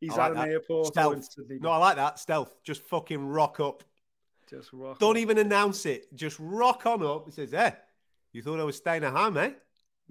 he's 0.00 0.10
like 0.10 0.20
at 0.20 0.30
an 0.32 0.36
that. 0.38 0.48
airport 0.48 0.86
or 0.88 0.90
Stealth. 0.92 1.28
no, 1.60 1.70
I 1.70 1.76
like 1.78 1.96
that. 1.96 2.18
Stealth. 2.18 2.52
Just 2.62 2.82
fucking 2.82 3.26
rock 3.26 3.60
up. 3.60 3.82
just 4.48 4.72
rock 4.72 4.98
Don't 4.98 5.10
on. 5.10 5.16
even 5.18 5.38
announce 5.38 5.86
it. 5.86 6.14
Just 6.14 6.36
rock 6.40 6.86
on 6.86 7.02
up. 7.04 7.26
He 7.26 7.32
says, 7.32 7.50
hey, 7.50 7.74
you 8.32 8.42
thought 8.42 8.60
I 8.60 8.64
was 8.64 8.76
staying 8.76 9.04
at 9.04 9.12
home, 9.12 9.36
eh? 9.36 9.50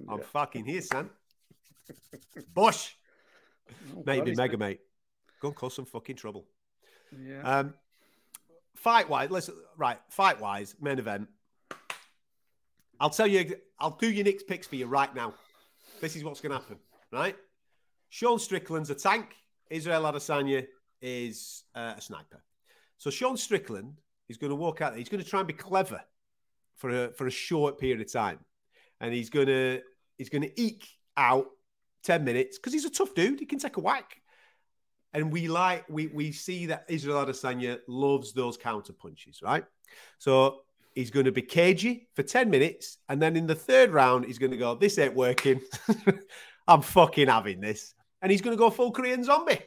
I'm 0.08 0.21
fucking 0.21 0.65
here, 0.65 0.82
son. 0.84 1.10
Bush. 2.54 2.93
Oh, 3.95 4.04
Maybe 4.06 4.34
mega 4.36 4.58
mate. 4.58 4.80
Go 5.41 5.50
and 5.50 5.56
cause 5.58 5.73
some 5.76 5.86
fucking 5.86 6.15
trouble. 6.15 6.45
Yeah. 7.17 7.41
Um, 7.41 7.73
fight 8.76 9.10
wise, 9.10 9.30
listen, 9.32 9.56
right, 9.78 10.00
fight 10.10 10.39
wise, 10.39 10.76
main 10.82 11.00
event. 11.00 11.28
I'll 13.00 13.10
tell 13.10 13.28
you, 13.28 13.56
I'll 13.80 13.91
do 14.00 14.10
your 14.10 14.26
next 14.26 14.47
picks 14.47 14.65
for 14.67 14.76
you 14.76 14.88
right 14.88 15.13
now. 15.15 15.34
This 16.02 16.15
is 16.15 16.23
what's 16.23 16.41
going 16.41 16.52
to 16.52 16.58
happen, 16.58 16.78
right? 17.12 17.36
Sean 18.10 18.39
Strickland's 18.39 18.89
a 18.89 18.95
tank. 18.95 19.36
Israel 19.69 20.03
Adesanya 20.03 20.65
is 21.01 21.63
uh, 21.75 21.93
a 21.97 22.01
sniper. 22.01 22.43
So 22.97 23.10
Sean 23.10 23.38
Strickland 23.38 23.93
is 24.30 24.38
going 24.38 24.49
to 24.49 24.56
walk 24.56 24.82
out. 24.82 24.95
He's 24.95 25.10
going 25.10 25.23
to 25.23 25.30
try 25.30 25.39
and 25.39 25.47
be 25.47 25.53
clever 25.53 26.01
for 26.75 27.06
a 27.06 27.12
for 27.12 27.27
a 27.27 27.32
short 27.32 27.80
period 27.80 28.01
of 28.01 28.12
time, 28.12 28.39
and 28.99 29.13
he's 29.13 29.30
going 29.30 29.47
to 29.47 29.82
he's 30.17 30.30
going 30.30 30.43
to 30.43 30.62
eke 30.62 30.88
out 31.15 31.47
ten 32.03 32.23
minutes 32.23 32.58
because 32.58 32.73
he's 32.73 32.86
a 32.86 32.89
tough 32.89 33.13
dude. 33.13 33.39
He 33.39 33.45
can 33.45 33.60
take 33.60 33.77
a 33.77 33.82
whack. 33.82 34.21
And 35.13 35.32
we 35.32 35.47
like 35.47 35.86
we 35.89 36.08
we 36.08 36.32
see 36.32 36.67
that 36.67 36.86
Israel 36.89 37.25
Adesanya 37.25 37.80
loves 37.88 38.34
those 38.34 38.58
counter 38.58 38.93
punches, 38.93 39.41
right? 39.41 39.63
So 40.17 40.62
he's 40.97 41.12
going 41.12 41.25
to 41.25 41.32
be 41.32 41.43
cagey 41.43 42.08
for 42.15 42.23
10 42.23 42.49
minutes, 42.49 42.97
and 43.08 43.21
then 43.21 43.36
in 43.36 43.45
the 43.45 43.56
third 43.56 43.91
round, 43.91 44.25
he's 44.25 44.39
going 44.39 44.51
to 44.51 44.58
go, 44.58 44.75
This 44.75 44.97
ain't 44.97 45.15
working. 45.15 45.62
I'm 46.67 46.82
fucking 46.82 47.27
having 47.27 47.62
this. 47.62 47.93
And 48.21 48.32
he's 48.32 48.41
going 48.41 48.56
to 48.56 48.60
go 48.60 48.69
full 48.69 48.91
Korean 48.91 49.23
zombie. 49.23 49.60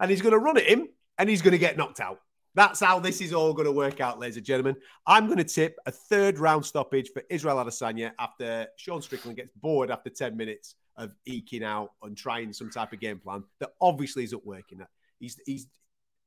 And 0.00 0.10
he's 0.10 0.22
going 0.22 0.32
to 0.32 0.38
run 0.38 0.56
at 0.56 0.64
him 0.64 0.88
and 1.18 1.28
he's 1.28 1.42
going 1.42 1.52
to 1.52 1.58
get 1.58 1.76
knocked 1.76 2.00
out. 2.00 2.18
That's 2.54 2.80
how 2.80 2.98
this 2.98 3.20
is 3.20 3.32
all 3.32 3.54
going 3.54 3.66
to 3.66 3.72
work 3.72 4.00
out, 4.00 4.18
ladies 4.18 4.36
and 4.36 4.44
gentlemen. 4.44 4.76
I'm 5.06 5.26
going 5.26 5.38
to 5.38 5.44
tip 5.44 5.76
a 5.86 5.90
third 5.90 6.38
round 6.38 6.66
stoppage 6.66 7.10
for 7.10 7.22
Israel 7.30 7.56
Adesanya 7.56 8.12
after 8.18 8.66
Sean 8.76 9.00
Strickland 9.00 9.36
gets 9.36 9.52
bored 9.56 9.90
after 9.90 10.10
10 10.10 10.36
minutes 10.36 10.74
of 10.96 11.14
eking 11.24 11.64
out 11.64 11.92
and 12.02 12.16
trying 12.16 12.52
some 12.52 12.68
type 12.68 12.92
of 12.92 13.00
game 13.00 13.18
plan 13.18 13.44
that 13.60 13.70
obviously 13.80 14.24
isn't 14.24 14.44
working. 14.44 14.80
He's, 15.18 15.40
he's 15.46 15.66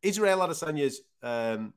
Israel 0.01 0.39
Adesanya's 0.39 1.01
um, 1.21 1.73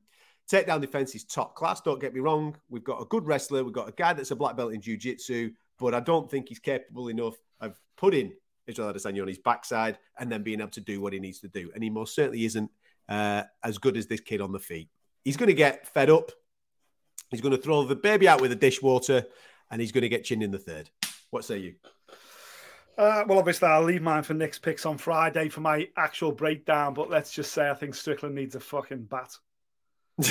takedown 0.49 0.81
defense 0.81 1.13
is 1.13 1.25
top 1.25 1.55
class. 1.55 1.81
Don't 1.81 2.01
get 2.01 2.13
me 2.13 2.19
wrong. 2.19 2.55
We've 2.69 2.83
got 2.83 3.01
a 3.01 3.05
good 3.05 3.25
wrestler. 3.25 3.63
We've 3.63 3.73
got 3.73 3.89
a 3.89 3.93
guy 3.93 4.13
that's 4.13 4.31
a 4.31 4.35
black 4.35 4.57
belt 4.57 4.73
in 4.73 4.81
jiu-jitsu, 4.81 5.51
but 5.77 5.93
I 5.93 5.99
don't 5.99 6.29
think 6.29 6.49
he's 6.49 6.59
capable 6.59 7.09
enough 7.09 7.35
of 7.59 7.79
putting 7.97 8.33
Israel 8.69 8.93
Adesanya 8.93 9.21
on 9.21 9.27
his 9.27 9.37
backside 9.37 9.97
and 10.17 10.31
then 10.31 10.43
being 10.43 10.61
able 10.61 10.69
to 10.71 10.81
do 10.81 11.01
what 11.01 11.13
he 11.13 11.19
needs 11.19 11.39
to 11.39 11.47
do. 11.47 11.71
And 11.73 11.83
he 11.83 11.89
most 11.89 12.15
certainly 12.15 12.45
isn't 12.45 12.71
uh, 13.09 13.43
as 13.63 13.77
good 13.77 13.97
as 13.97 14.07
this 14.07 14.21
kid 14.21 14.39
on 14.41 14.51
the 14.51 14.59
feet. 14.59 14.89
He's 15.23 15.37
going 15.37 15.47
to 15.47 15.53
get 15.53 15.87
fed 15.87 16.09
up. 16.09 16.31
He's 17.29 17.41
going 17.41 17.55
to 17.55 17.61
throw 17.61 17.83
the 17.83 17.95
baby 17.95 18.27
out 18.27 18.41
with 18.41 18.51
the 18.51 18.55
dishwater, 18.55 19.25
and 19.69 19.81
he's 19.81 19.91
going 19.91 20.01
to 20.03 20.09
get 20.09 20.23
chinned 20.23 20.41
in 20.41 20.51
the 20.51 20.57
third. 20.57 20.89
What 21.29 21.43
say 21.43 21.57
you? 21.59 21.75
Uh, 22.97 23.23
well, 23.27 23.39
obviously, 23.39 23.67
I'll 23.67 23.83
leave 23.83 24.01
mine 24.01 24.23
for 24.23 24.33
Nick's 24.33 24.59
picks 24.59 24.85
on 24.85 24.97
Friday 24.97 25.47
for 25.49 25.61
my 25.61 25.87
actual 25.95 26.31
breakdown. 26.31 26.93
But 26.93 27.09
let's 27.09 27.31
just 27.31 27.53
say 27.53 27.69
I 27.69 27.73
think 27.73 27.95
Strickland 27.95 28.35
needs 28.35 28.55
a 28.55 28.59
fucking 28.59 29.03
bat. 29.03 29.37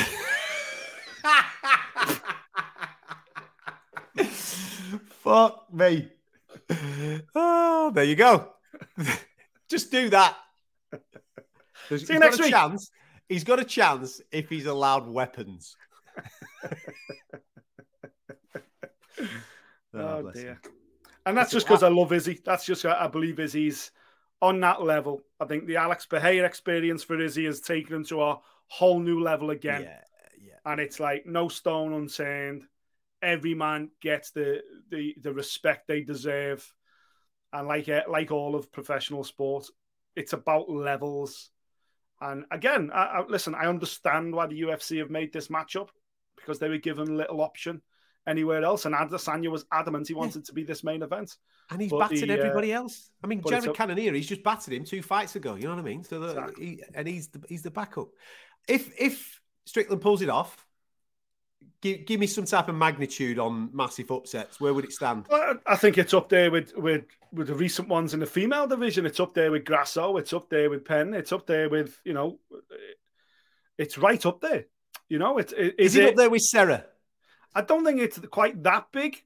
Fuck 5.22 5.72
me. 5.72 6.08
Oh, 7.34 7.90
there 7.94 8.04
you 8.04 8.16
go. 8.16 8.52
Just 9.70 9.90
do 9.90 10.08
that. 10.10 10.36
There's- 11.88 12.06
See 12.06 12.12
you 12.14 12.18
next 12.18 12.40
week. 12.40 12.50
chance. 12.50 12.90
He's 13.28 13.44
got 13.44 13.58
a 13.60 13.64
chance 13.64 14.20
if 14.32 14.48
he's 14.48 14.66
allowed 14.66 15.06
weapons. 15.06 15.76
Oh, 19.94 20.00
oh, 20.18 20.22
bless 20.22 20.34
dear. 20.34 20.50
him. 20.50 20.60
And 21.26 21.36
that's 21.36 21.50
just 21.50 21.66
because 21.66 21.82
I 21.82 21.88
love 21.88 22.12
Izzy. 22.12 22.40
That's 22.44 22.64
just 22.64 22.84
I 22.84 23.06
believe 23.08 23.40
Izzy's 23.40 23.90
on 24.40 24.60
that 24.60 24.82
level. 24.82 25.22
I 25.40 25.46
think 25.46 25.66
the 25.66 25.76
Alex 25.76 26.06
Pereira 26.06 26.46
experience 26.46 27.02
for 27.02 27.20
Izzy 27.20 27.46
has 27.46 27.60
taken 27.60 27.96
him 27.96 28.04
to 28.06 28.22
a 28.22 28.38
whole 28.66 29.00
new 29.00 29.20
level 29.22 29.50
again. 29.50 29.82
Yeah, 29.82 30.00
yeah. 30.40 30.52
and 30.72 30.80
it's 30.80 31.00
like 31.00 31.26
no 31.26 31.48
stone 31.48 31.92
unturned. 31.94 32.64
Every 33.22 33.54
man 33.54 33.90
gets 34.00 34.30
the 34.30 34.62
the 34.90 35.14
the 35.20 35.32
respect 35.32 35.88
they 35.88 36.02
deserve, 36.02 36.72
and 37.52 37.66
like 37.68 37.88
uh, 37.88 38.02
like 38.08 38.30
all 38.30 38.54
of 38.54 38.70
professional 38.72 39.24
sport, 39.24 39.66
it's 40.16 40.32
about 40.32 40.70
levels. 40.70 41.50
And 42.20 42.44
again, 42.50 42.90
I, 42.92 43.04
I, 43.04 43.26
listen, 43.26 43.54
I 43.54 43.66
understand 43.66 44.34
why 44.34 44.46
the 44.46 44.60
UFC 44.62 44.98
have 44.98 45.10
made 45.10 45.32
this 45.32 45.48
matchup 45.48 45.88
because 46.36 46.58
they 46.58 46.68
were 46.68 46.78
given 46.78 47.16
little 47.16 47.40
option. 47.40 47.82
anywhere 48.26 48.62
else. 48.62 48.84
And 48.84 48.94
Adesanya 48.94 49.50
was 49.50 49.64
adamant 49.72 50.08
he 50.08 50.14
wanted 50.14 50.44
to 50.46 50.52
be 50.52 50.62
this 50.64 50.84
main 50.84 51.02
event. 51.02 51.36
And 51.70 51.80
he's 51.80 51.90
But 51.90 52.00
battered 52.00 52.28
the, 52.28 52.34
uh, 52.34 52.36
everybody 52.36 52.72
else. 52.72 53.10
I 53.22 53.26
mean, 53.26 53.42
Jared 53.46 53.74
Cannonier, 53.74 54.12
he's 54.12 54.28
just 54.28 54.42
battered 54.42 54.74
him 54.74 54.84
two 54.84 55.02
fights 55.02 55.34
ago. 55.36 55.54
You 55.54 55.64
know 55.64 55.70
what 55.74 55.80
I 55.80 55.82
mean? 55.82 56.04
So 56.04 56.20
the, 56.20 56.28
Exactly. 56.30 56.66
he, 56.66 56.82
and 56.94 57.08
he's 57.08 57.28
the, 57.28 57.42
he's 57.48 57.62
the 57.62 57.70
backup. 57.70 58.08
If 58.68 58.90
if 59.00 59.40
Strickland 59.64 60.02
pulls 60.02 60.22
it 60.22 60.28
off, 60.28 60.66
give, 61.80 62.06
give 62.06 62.20
me 62.20 62.26
some 62.26 62.44
type 62.44 62.68
of 62.68 62.74
magnitude 62.74 63.38
on 63.38 63.70
massive 63.72 64.10
upsets. 64.10 64.60
Where 64.60 64.74
would 64.74 64.84
it 64.84 64.92
stand? 64.92 65.26
Well, 65.28 65.54
I 65.66 65.76
think 65.76 65.98
it's 65.98 66.14
up 66.14 66.28
there 66.28 66.50
with 66.50 66.76
with 66.76 67.04
with 67.32 67.48
the 67.48 67.54
recent 67.54 67.88
ones 67.88 68.14
in 68.14 68.20
the 68.20 68.26
female 68.26 68.66
division. 68.66 69.06
It's 69.06 69.20
up 69.20 69.34
there 69.34 69.50
with 69.50 69.64
Grasso. 69.64 70.16
It's 70.16 70.32
up 70.32 70.48
there 70.48 70.70
with 70.70 70.84
Penn. 70.84 71.14
It's 71.14 71.32
up 71.32 71.46
there 71.46 71.68
with 71.68 71.98
you 72.04 72.12
know, 72.12 72.38
it's 73.76 73.98
right 73.98 74.24
up 74.26 74.40
there. 74.40 74.66
You 75.08 75.18
know, 75.18 75.38
it, 75.38 75.52
it 75.56 75.74
Is, 75.78 75.94
is 75.94 75.96
it, 75.96 76.04
it. 76.04 76.08
up 76.10 76.16
there 76.16 76.30
with 76.30 76.42
Serra? 76.42 76.84
I 77.54 77.62
don't 77.62 77.84
think 77.84 78.00
it's 78.00 78.18
quite 78.30 78.62
that 78.64 78.86
big. 78.92 79.22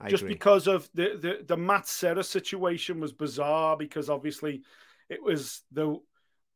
I 0.00 0.08
just 0.08 0.22
agree. 0.22 0.34
because 0.34 0.66
of 0.66 0.88
the 0.94 1.18
the 1.20 1.44
the 1.46 1.56
Matt 1.56 1.86
Serra 1.86 2.24
situation 2.24 3.00
was 3.00 3.12
bizarre 3.12 3.76
because 3.76 4.08
obviously 4.08 4.62
it 5.08 5.22
was 5.22 5.62
the 5.72 6.00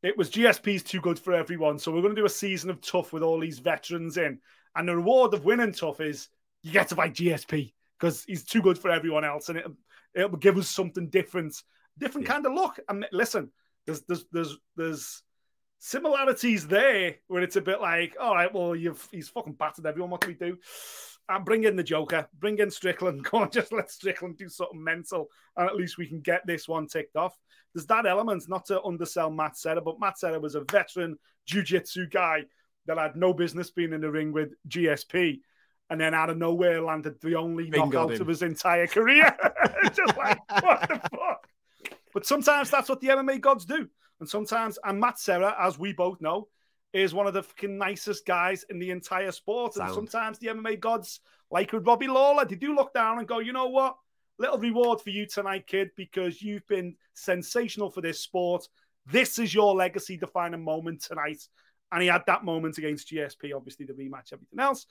it 0.01 0.17
was 0.17 0.29
GSP's 0.29 0.83
too 0.83 1.01
good 1.01 1.19
for 1.19 1.33
everyone. 1.33 1.79
So 1.79 1.91
we're 1.91 2.01
going 2.01 2.15
to 2.15 2.21
do 2.21 2.25
a 2.25 2.29
season 2.29 2.69
of 2.69 2.81
TUF 2.81 3.11
with 3.13 3.23
all 3.23 3.39
these 3.39 3.59
veterans 3.59 4.17
in, 4.17 4.39
and 4.75 4.87
the 4.87 4.95
reward 4.95 5.33
of 5.33 5.45
winning 5.45 5.71
tough 5.71 6.01
is 6.01 6.29
you 6.63 6.71
get 6.71 6.89
to 6.89 6.95
fight 6.95 7.13
GSP 7.13 7.73
because 7.99 8.23
he's 8.27 8.43
too 8.43 8.61
good 8.61 8.77
for 8.77 8.91
everyone 8.91 9.23
else, 9.25 9.49
and 9.49 9.57
it 9.57 9.65
it 10.13 10.31
will 10.31 10.37
give 10.37 10.57
us 10.57 10.69
something 10.69 11.09
different, 11.09 11.61
different 11.97 12.25
Yeah. 12.27 12.33
kind 12.33 12.45
of 12.45 12.53
look. 12.53 12.79
And 12.89 13.05
listen, 13.11 13.51
there's 13.85 14.01
there's 14.03 14.25
there's 14.31 14.57
there's 14.75 15.23
similarities 15.79 16.67
there 16.67 17.15
where 17.27 17.43
it's 17.43 17.57
a 17.57 17.61
bit 17.61 17.81
like, 17.81 18.15
all 18.19 18.33
right, 18.33 18.53
well, 18.53 18.75
you've 18.75 19.07
he's 19.11 19.29
fucking 19.29 19.53
battered 19.53 19.85
everyone. 19.85 20.09
What 20.09 20.21
do 20.21 20.27
we 20.27 20.33
do? 20.33 20.57
And 21.27 21.43
bring 21.43 21.63
in 21.63 21.75
the 21.75 21.83
Joker, 21.83 22.27
bring 22.39 22.59
in 22.59 22.69
Strickland. 22.69 23.23
Go 23.31 23.39
on, 23.39 23.49
just 23.51 23.71
let 23.71 23.91
Strickland 23.91 24.37
do 24.37 24.47
something 24.49 24.83
mental, 24.83 25.27
and 25.57 25.67
at 25.67 25.75
least 25.75 25.97
we 25.97 26.07
can 26.07 26.21
get 26.21 26.45
this 26.45 26.67
one 26.67 26.87
ticked 26.87 27.15
off. 27.15 27.37
There's 27.73 27.87
that 27.87 28.05
element, 28.05 28.47
not 28.47 28.65
to 28.67 28.81
undersell 28.83 29.29
Matt 29.31 29.57
Serra, 29.57 29.81
but 29.81 29.99
Matt 29.99 30.17
Serra 30.17 30.39
was 30.39 30.55
a 30.55 30.61
veteran 30.71 31.17
jiu-jitsu 31.45 32.07
guy 32.09 32.45
that 32.87 32.97
had 32.97 33.15
no 33.15 33.33
business 33.33 33.71
being 33.71 33.93
in 33.93 34.01
the 34.01 34.11
ring 34.11 34.31
with 34.31 34.53
GSP, 34.67 35.41
and 35.89 35.99
then 35.99 36.13
out 36.13 36.29
of 36.29 36.37
nowhere 36.37 36.81
landed 36.81 37.19
the 37.21 37.35
only 37.35 37.69
Bingoed 37.69 37.93
knockout 37.93 38.11
him. 38.13 38.21
of 38.21 38.27
his 38.27 38.41
entire 38.41 38.87
career. 38.87 39.35
just 39.93 40.17
like 40.17 40.39
what 40.63 40.81
the 40.81 41.01
fuck. 41.09 41.47
But 42.13 42.25
sometimes 42.25 42.69
that's 42.69 42.89
what 42.89 43.01
the 43.01 43.09
MMA 43.09 43.41
gods 43.41 43.65
do. 43.65 43.87
And 44.19 44.29
sometimes, 44.29 44.79
and 44.83 44.99
Matt 44.99 45.19
Serra, 45.19 45.55
as 45.59 45.77
we 45.77 45.93
both 45.93 46.21
know, 46.21 46.47
is 46.93 47.13
one 47.13 47.27
of 47.27 47.33
the 47.33 47.43
fucking 47.43 47.77
nicest 47.77 48.25
guys 48.25 48.63
in 48.69 48.79
the 48.79 48.89
entire 48.89 49.31
sport. 49.31 49.75
And 49.75 49.93
sometimes 49.93 50.39
the 50.39 50.47
MMA 50.47 50.79
gods, 50.79 51.19
like 51.51 51.73
with 51.73 51.85
Robbie 51.85 52.07
Lawler, 52.07 52.45
they 52.45 52.55
do 52.55 52.73
look 52.73 52.93
down 52.93 53.19
and 53.19 53.27
go, 53.27 53.39
you 53.39 53.51
know 53.51 53.67
what? 53.67 53.97
Little 54.39 54.57
reward 54.57 55.01
for 55.01 55.09
you 55.09 55.25
tonight, 55.25 55.67
kid, 55.67 55.89
because 55.97 56.41
you've 56.41 56.65
been 56.67 56.95
sensational 57.13 57.89
for 57.89 57.99
this 57.99 58.21
sport. 58.21 58.67
This 59.05 59.39
is 59.39 59.53
your 59.53 59.75
legacy 59.75 60.15
defining 60.15 60.63
moment 60.63 61.01
tonight. 61.01 61.45
And 61.95 62.01
he 62.01 62.09
had 62.09 62.23
that 62.27 62.43
moment 62.43 62.77
against 62.77 63.07
GSP, 63.09 63.55
obviously 63.55 63.85
the 63.85 63.93
rematch, 63.93 64.33
everything 64.33 64.59
else. 64.59 64.85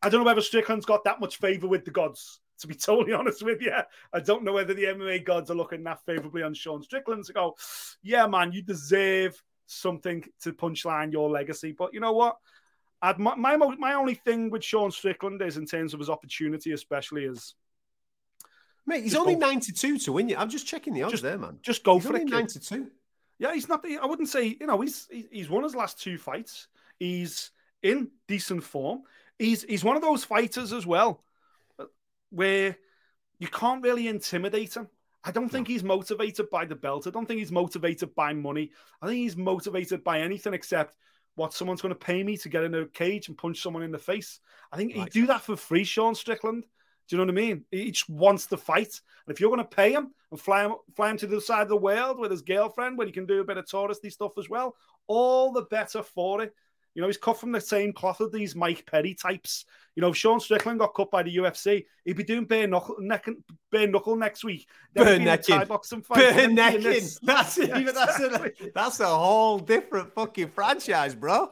I 0.00 0.08
don't 0.08 0.20
know 0.20 0.24
whether 0.26 0.40
Strickland's 0.40 0.86
got 0.86 1.04
that 1.04 1.20
much 1.20 1.36
favor 1.36 1.68
with 1.68 1.84
the 1.84 1.90
gods, 1.90 2.40
to 2.60 2.66
be 2.66 2.74
totally 2.88 3.12
honest 3.12 3.42
with 3.42 3.60
you. 3.60 3.72
I 4.10 4.20
don't 4.20 4.42
know 4.42 4.54
whether 4.54 4.72
the 4.72 4.84
MMA 4.84 5.22
gods 5.22 5.50
are 5.50 5.54
looking 5.54 5.84
that 5.84 6.02
favorably 6.06 6.42
on 6.42 6.54
Sean 6.54 6.82
Strickland 6.82 7.24
to 7.26 7.34
go, 7.34 7.56
yeah, 8.02 8.26
man, 8.26 8.52
you 8.52 8.62
deserve 8.62 9.40
something 9.66 10.24
to 10.44 10.54
punchline 10.54 11.12
your 11.12 11.28
legacy. 11.28 11.72
But 11.72 11.92
you 11.92 12.00
know 12.00 12.12
what? 12.12 12.38
I'd, 13.02 13.18
my, 13.18 13.34
my 13.34 13.56
my 13.56 13.92
only 13.92 14.14
thing 14.14 14.48
with 14.48 14.64
Sean 14.64 14.90
Strickland 14.90 15.42
is 15.42 15.58
in 15.58 15.66
terms 15.66 15.92
of 15.92 16.00
his 16.00 16.08
opportunity, 16.08 16.72
especially 16.72 17.24
is 17.26 17.54
Mate, 18.86 19.02
he's 19.02 19.14
only 19.14 19.34
go- 19.34 19.40
92 19.40 19.98
to 19.98 20.12
win 20.12 20.30
you. 20.30 20.36
I'm 20.38 20.48
just 20.48 20.66
checking 20.66 20.94
the 20.94 21.02
odds 21.02 21.12
Just- 21.12 21.22
there, 21.22 21.36
man. 21.36 21.58
just 21.60 21.84
go 21.84 21.96
He's 21.98 22.06
for 22.06 22.16
it. 22.16 22.20
kid. 22.20 22.30
92. 22.30 22.90
Yeah, 23.38 23.52
he's 23.54 23.68
not. 23.68 23.84
I 23.84 24.06
wouldn't 24.06 24.28
say 24.28 24.56
you 24.60 24.66
know 24.66 24.80
he's 24.80 25.06
he- 25.10 25.28
he's 25.30 25.50
won 25.50 25.62
his 25.62 25.74
last 25.74 26.00
two 26.00 26.18
fights. 26.18 26.68
He's 26.98 27.50
in 27.82 28.10
decent 28.28 28.64
form. 28.64 29.02
He's 29.38 29.62
he's 29.62 29.84
one 29.84 29.96
of 29.96 30.02
those 30.02 30.24
fighters 30.24 30.72
as 30.72 30.86
well, 30.86 31.22
uh, 31.78 31.84
where 32.30 32.76
you 33.38 33.48
can't 33.48 33.82
really 33.82 34.08
intimidate 34.08 34.74
him. 34.76 34.88
I 35.22 35.32
don't 35.32 35.48
think 35.48 35.66
he's 35.66 35.82
motivated 35.84 36.48
by 36.50 36.64
the 36.64 36.76
belt. 36.76 37.06
I 37.06 37.10
don't 37.10 37.26
think 37.26 37.40
he's 37.40 37.50
motivated 37.52 38.14
by 38.14 38.32
money. 38.32 38.70
I 39.02 39.06
think 39.06 39.18
he's 39.18 39.36
motivated 39.36 40.04
by 40.04 40.20
anything 40.20 40.54
except 40.54 40.96
what 41.34 41.52
someone's 41.52 41.82
going 41.82 41.92
to 41.92 41.98
pay 41.98 42.22
me 42.22 42.36
to 42.38 42.48
get 42.48 42.62
in 42.64 42.74
a 42.74 42.86
cage 42.86 43.28
and 43.28 43.36
punch 43.36 43.60
someone 43.60 43.82
in 43.82 43.90
the 43.90 43.98
face. 43.98 44.40
I 44.72 44.76
think 44.76 44.92
he'd 44.92 45.10
do 45.10 45.26
that 45.26 45.42
for 45.42 45.56
free, 45.56 45.84
Sean 45.84 46.14
Strickland. 46.14 46.64
Do 47.08 47.16
you 47.16 47.18
know 47.18 47.32
what 47.32 47.38
I 47.38 47.46
mean? 47.46 47.64
He 47.70 47.90
just 47.90 48.08
wants 48.08 48.46
to 48.46 48.56
fight. 48.56 49.00
And 49.26 49.34
if 49.34 49.40
you're 49.40 49.50
going 49.50 49.66
to 49.66 49.76
pay 49.76 49.92
him 49.92 50.12
and 50.30 50.40
fly 50.40 50.64
him, 50.64 50.74
fly 50.94 51.10
him 51.10 51.16
to 51.18 51.26
the 51.26 51.36
other 51.36 51.44
side 51.44 51.62
of 51.62 51.68
the 51.68 51.76
world 51.76 52.18
with 52.18 52.30
his 52.30 52.42
girlfriend, 52.42 52.98
where 52.98 53.06
he 53.06 53.12
can 53.12 53.26
do 53.26 53.40
a 53.40 53.44
bit 53.44 53.58
of 53.58 53.66
touristy 53.66 54.10
stuff 54.10 54.38
as 54.38 54.48
well, 54.48 54.74
all 55.06 55.52
the 55.52 55.62
better 55.62 56.02
for 56.02 56.42
it. 56.42 56.54
You 56.96 57.02
know, 57.02 57.08
he's 57.08 57.18
cut 57.18 57.38
from 57.38 57.52
the 57.52 57.60
same 57.60 57.92
cloth 57.92 58.22
as 58.22 58.30
these 58.30 58.56
Mike 58.56 58.86
Perry 58.90 59.12
types. 59.12 59.66
You 59.96 60.00
know, 60.00 60.08
if 60.08 60.16
Sean 60.16 60.40
Strickland 60.40 60.78
got 60.78 60.94
cut 60.94 61.10
by 61.10 61.22
the 61.22 61.36
UFC, 61.36 61.84
he'd 62.06 62.16
be 62.16 62.24
doing 62.24 62.46
bare 62.46 62.66
knuckle, 62.66 62.96
neck, 63.00 63.28
bare 63.70 63.86
knuckle 63.86 64.16
next 64.16 64.44
week. 64.44 64.66
Bare 64.94 65.04
he'd 65.04 65.10
be 65.10 65.16
in 65.16 65.22
a 65.22 65.24
necking. 65.24 65.64
Boxing 65.66 66.00
fight. 66.00 66.16
Bare 66.16 66.46
and 66.46 66.56
then 66.56 66.72
he'd 66.72 66.84
be 66.84 66.86
in 66.86 66.94
necking. 66.94 67.18
That's 67.22 67.58
Yeah, 67.58 67.78
even 67.78 67.94
that's 67.94 68.18
a, 68.18 68.52
that's 68.74 69.00
a 69.00 69.06
whole 69.06 69.58
different 69.58 70.14
fucking 70.14 70.48
franchise, 70.48 71.14
bro. 71.14 71.50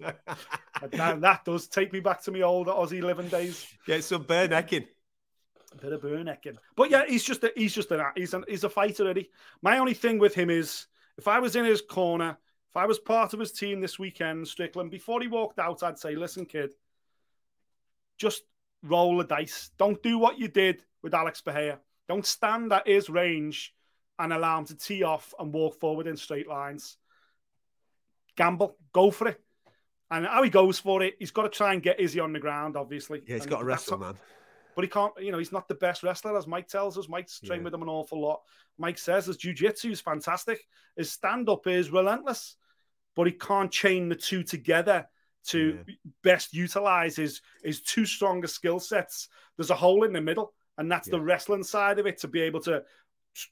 And 0.82 1.22
that 1.22 1.44
does 1.44 1.68
take 1.68 1.92
me 1.92 2.00
back 2.00 2.20
to 2.24 2.32
my 2.32 2.40
old 2.40 2.66
Aussie 2.66 3.02
living 3.02 3.28
days. 3.28 3.64
Get 3.86 4.02
some 4.02 4.24
bare 4.24 4.48
necking. 4.48 4.84
A 5.72 5.76
bit 5.76 5.92
of 5.92 6.02
burn 6.02 6.24
necking. 6.26 6.56
But 6.74 6.90
yeah, 6.90 7.04
he's 7.06 7.22
just 7.22 7.44
a, 7.44 7.52
he's 7.54 7.72
just 7.72 7.92
an 7.92 8.02
he's 8.16 8.34
an, 8.34 8.44
he's 8.48 8.64
a 8.64 8.68
fighter, 8.68 9.08
Eddie. 9.08 9.30
My 9.62 9.78
only 9.78 9.94
thing 9.94 10.18
with 10.18 10.34
him 10.34 10.50
is 10.50 10.86
if 11.18 11.28
I 11.28 11.38
was 11.38 11.54
in 11.54 11.64
his 11.64 11.82
corner, 11.82 12.36
if 12.72 12.76
I 12.78 12.86
was 12.86 12.98
part 12.98 13.34
of 13.34 13.40
his 13.40 13.52
team 13.52 13.82
this 13.82 13.98
weekend, 13.98 14.48
Strickland, 14.48 14.90
before 14.90 15.20
he 15.20 15.28
walked 15.28 15.58
out, 15.58 15.82
I'd 15.82 15.98
say, 15.98 16.14
listen, 16.14 16.46
kid, 16.46 16.72
just 18.16 18.44
roll 18.82 19.18
the 19.18 19.24
dice. 19.24 19.70
Don't 19.76 20.02
do 20.02 20.16
what 20.16 20.38
you 20.38 20.48
did 20.48 20.82
with 21.02 21.12
Alex 21.12 21.42
Bahia. 21.42 21.80
Don't 22.08 22.24
stand 22.24 22.72
at 22.72 22.88
his 22.88 23.10
range 23.10 23.74
and 24.18 24.32
allow 24.32 24.58
him 24.58 24.64
to 24.64 24.74
tee 24.74 25.02
off 25.02 25.34
and 25.38 25.52
walk 25.52 25.78
forward 25.80 26.06
in 26.06 26.16
straight 26.16 26.48
lines. 26.48 26.96
Gamble, 28.36 28.74
go 28.94 29.10
for 29.10 29.28
it. 29.28 29.40
And 30.10 30.24
how 30.24 30.42
he 30.42 30.48
goes 30.48 30.78
for 30.78 31.02
it, 31.02 31.16
he's 31.18 31.30
got 31.30 31.42
to 31.42 31.50
try 31.50 31.74
and 31.74 31.82
get 31.82 32.00
Izzy 32.00 32.20
on 32.20 32.32
the 32.32 32.40
ground, 32.40 32.78
obviously. 32.78 33.20
Yeah, 33.26 33.34
he's 33.34 33.42
And 33.42 33.50
got 33.50 33.58
to 33.58 33.64
wrestle, 33.66 33.98
man. 33.98 34.14
But 34.74 34.84
he 34.84 34.88
can't, 34.88 35.12
you 35.20 35.32
know, 35.32 35.38
he's 35.38 35.52
not 35.52 35.68
the 35.68 35.74
best 35.74 36.02
wrestler, 36.02 36.36
as 36.36 36.46
Mike 36.46 36.68
tells 36.68 36.96
us. 36.98 37.08
Mike's 37.08 37.40
trained 37.40 37.62
Yeah. 37.62 37.64
with 37.64 37.74
him 37.74 37.82
an 37.82 37.88
awful 37.88 38.20
lot. 38.20 38.42
Mike 38.78 38.98
says 38.98 39.26
his 39.26 39.36
jiu-jitsu 39.36 39.90
is 39.90 40.00
fantastic. 40.00 40.66
His 40.96 41.12
stand-up 41.12 41.66
is 41.66 41.90
relentless, 41.90 42.56
but 43.14 43.26
he 43.26 43.32
can't 43.32 43.70
chain 43.70 44.08
the 44.08 44.16
two 44.16 44.42
together 44.42 45.06
to 45.48 45.84
best 46.22 46.54
utilize 46.54 47.16
his, 47.16 47.42
his 47.64 47.82
two 47.82 48.06
stronger 48.06 48.46
skill 48.46 48.78
sets. 48.78 49.28
There's 49.56 49.70
a 49.70 49.74
hole 49.74 50.04
in 50.04 50.12
the 50.12 50.20
middle, 50.20 50.54
and 50.78 50.90
that's 50.90 51.08
the 51.08 51.20
wrestling 51.20 51.64
side 51.64 51.98
of 51.98 52.06
it 52.06 52.18
to 52.18 52.28
be 52.28 52.40
able 52.40 52.60
to 52.60 52.84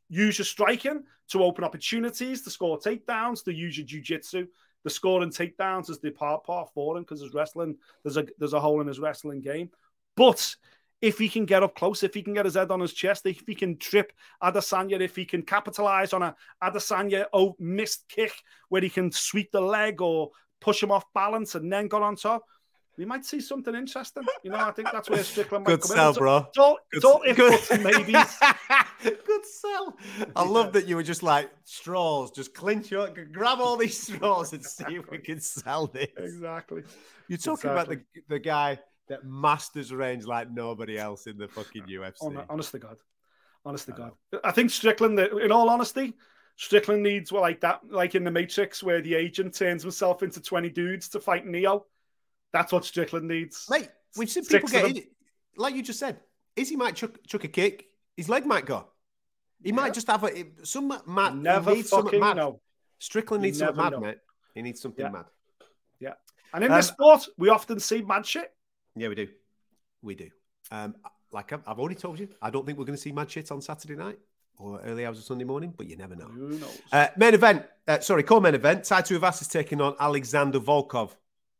use 0.08 0.38
your 0.38 0.44
striking 0.44 1.04
to 1.30 1.42
open 1.42 1.64
opportunities, 1.64 2.42
to 2.42 2.50
score 2.50 2.78
takedowns, 2.78 3.44
to 3.44 3.52
use 3.52 3.76
your 3.76 3.86
jiu-jitsu. 3.86 4.46
The 4.84 4.90
scoring 4.90 5.30
takedowns 5.30 5.90
is 5.90 6.00
the 6.00 6.10
part 6.10 6.44
part 6.44 6.70
for 6.72 6.96
him 6.96 7.02
because 7.02 7.20
his 7.20 7.34
wrestling, 7.34 7.76
there's 8.02 8.16
a 8.16 8.26
there's 8.38 8.54
a 8.54 8.60
hole 8.60 8.80
in 8.80 8.86
his 8.86 8.98
wrestling 8.98 9.42
game. 9.42 9.70
But 10.16 10.56
if 11.00 11.18
he 11.18 11.28
can 11.28 11.46
get 11.46 11.62
up 11.62 11.74
close, 11.74 12.02
if 12.02 12.14
he 12.14 12.22
can 12.22 12.34
get 12.34 12.44
his 12.44 12.54
head 12.54 12.70
on 12.70 12.80
his 12.80 12.92
chest, 12.92 13.26
if 13.26 13.42
he 13.46 13.54
can 13.54 13.76
trip 13.78 14.12
Adesanya, 14.42 15.00
if 15.00 15.16
he 15.16 15.24
can 15.24 15.42
capitalize 15.42 16.12
on 16.12 16.22
a 16.22 16.36
Adesanya 16.62 17.26
oh, 17.32 17.56
missed 17.58 18.08
kick 18.08 18.32
where 18.68 18.82
he 18.82 18.90
can 18.90 19.10
sweep 19.10 19.50
the 19.52 19.60
leg 19.60 20.00
or 20.02 20.30
push 20.60 20.82
him 20.82 20.90
off 20.90 21.04
balance 21.14 21.54
and 21.54 21.72
then 21.72 21.88
go 21.88 22.02
on 22.02 22.16
top, 22.16 22.44
we 22.98 23.06
might 23.06 23.24
see 23.24 23.40
something 23.40 23.74
interesting. 23.74 24.24
You 24.42 24.50
know, 24.50 24.58
I 24.58 24.72
think 24.72 24.88
that's 24.92 25.08
where 25.08 25.24
Strickland 25.24 25.64
might 25.64 25.70
Good 25.70 25.80
come 25.80 25.96
sell, 25.96 26.10
in. 26.10 26.18
Bro. 26.18 26.36
it's 26.48 26.58
all, 26.58 26.78
it's 26.92 27.04
all 27.04 27.22
Good- 27.34 27.80
maybes. 27.82 28.36
Good 29.02 29.46
sell. 29.46 29.96
I 30.36 30.44
love 30.44 30.74
that 30.74 30.86
you 30.86 30.96
were 30.96 31.02
just 31.02 31.22
like 31.22 31.50
straws, 31.64 32.30
just 32.30 32.52
clinch 32.52 32.90
your 32.90 33.08
grab 33.32 33.58
all 33.58 33.78
these 33.78 33.98
straws 34.06 34.52
and 34.52 34.62
see 34.62 34.96
if 34.96 35.10
we 35.10 35.16
can 35.16 35.40
sell 35.40 35.86
this. 35.86 36.08
exactly. 36.14 36.82
You're 37.28 37.38
talking 37.38 37.70
about 37.70 37.88
the 37.88 38.02
the 38.28 38.38
guy 38.38 38.80
that 39.10 39.24
masters 39.24 39.92
range 39.92 40.24
like 40.24 40.50
nobody 40.50 40.96
else 40.96 41.26
in 41.26 41.36
the 41.36 41.48
fucking 41.48 41.82
UFC. 41.82 42.20
Hon- 42.22 42.44
honest 42.48 42.70
to 42.70 42.78
God. 42.78 42.96
Honest 43.66 43.86
to 43.86 43.92
God. 43.92 44.12
I 44.44 44.52
think 44.52 44.70
Strickland, 44.70 45.18
in 45.18 45.52
all 45.52 45.68
honesty, 45.68 46.14
Strickland 46.56 47.02
needs 47.02 47.30
well, 47.32 47.42
like 47.42 47.60
that, 47.60 47.80
like 47.90 48.14
in 48.14 48.24
the 48.24 48.30
Matrix, 48.30 48.82
where 48.82 49.02
the 49.02 49.14
agent 49.14 49.54
turns 49.54 49.82
himself 49.82 50.22
into 50.22 50.40
20 50.40 50.70
dudes 50.70 51.08
to 51.10 51.20
fight 51.20 51.44
Neo. 51.44 51.86
That's 52.52 52.72
what 52.72 52.84
Strickland 52.84 53.26
needs. 53.28 53.66
Mate, 53.68 53.88
we've 54.16 54.30
seen 54.30 54.44
people 54.44 54.68
Six 54.68 54.84
of 54.84 54.92
get 54.94 54.96
in, 55.04 55.10
like 55.56 55.74
you 55.74 55.82
just 55.82 55.98
said. 55.98 56.20
Izzy 56.56 56.76
might 56.76 56.94
chuck, 56.96 57.18
chuck 57.26 57.44
a 57.44 57.48
kick, 57.48 57.86
his 58.16 58.28
leg 58.28 58.46
might 58.46 58.64
go. 58.64 58.86
He 59.62 59.70
Yeah. 59.70 59.74
might 59.74 59.92
just 59.94 60.06
have 60.06 60.22
a 60.24 60.46
some 60.64 60.88
mad. 61.06 61.36
Never 61.36 61.74
needs 61.74 61.90
fucking 61.90 62.20
mad. 62.20 62.36
know. 62.36 62.60
Strickland 62.98 63.42
You 63.42 63.48
needs 63.48 63.58
something 63.58 63.76
mad, 63.76 63.92
know. 63.92 64.00
mate. 64.00 64.18
He 64.54 64.62
needs 64.62 64.80
something 64.80 65.04
Yeah. 65.04 65.10
mad. 65.12 65.26
Yeah. 65.98 66.14
And 66.52 66.64
in 66.64 66.70
Um, 66.70 66.76
this 66.78 66.88
sport, 66.88 67.28
we 67.36 67.48
often 67.48 67.78
see 67.80 68.02
mad 68.02 68.24
shit. 68.26 68.54
Yeah, 68.96 69.08
we 69.08 69.14
do. 69.14 69.28
We 70.02 70.14
do. 70.14 70.30
Um, 70.70 70.94
like 71.32 71.52
I've, 71.52 71.62
I've 71.66 71.78
already 71.78 71.94
told 71.94 72.18
you, 72.18 72.28
I 72.42 72.50
don't 72.50 72.66
think 72.66 72.78
we're 72.78 72.84
going 72.84 72.96
to 72.96 73.02
see 73.02 73.12
mad 73.12 73.30
shit 73.30 73.50
on 73.52 73.60
Saturday 73.60 73.96
night 73.96 74.18
or 74.58 74.80
early 74.82 75.06
hours 75.06 75.18
of 75.18 75.24
Sunday 75.24 75.44
morning, 75.44 75.72
but 75.76 75.86
you 75.86 75.96
never 75.96 76.14
know. 76.14 76.26
Who 76.26 76.58
knows? 76.58 76.80
Uh, 76.92 77.08
main 77.16 77.34
event, 77.34 77.64
uh, 77.88 78.00
sorry, 78.00 78.22
co-main 78.22 78.54
event. 78.54 78.84
Tai 78.84 79.02
Tuivasa 79.02 79.42
is 79.42 79.48
taking 79.48 79.80
on 79.80 79.94
Alexander 79.98 80.60
Volkov. 80.60 81.12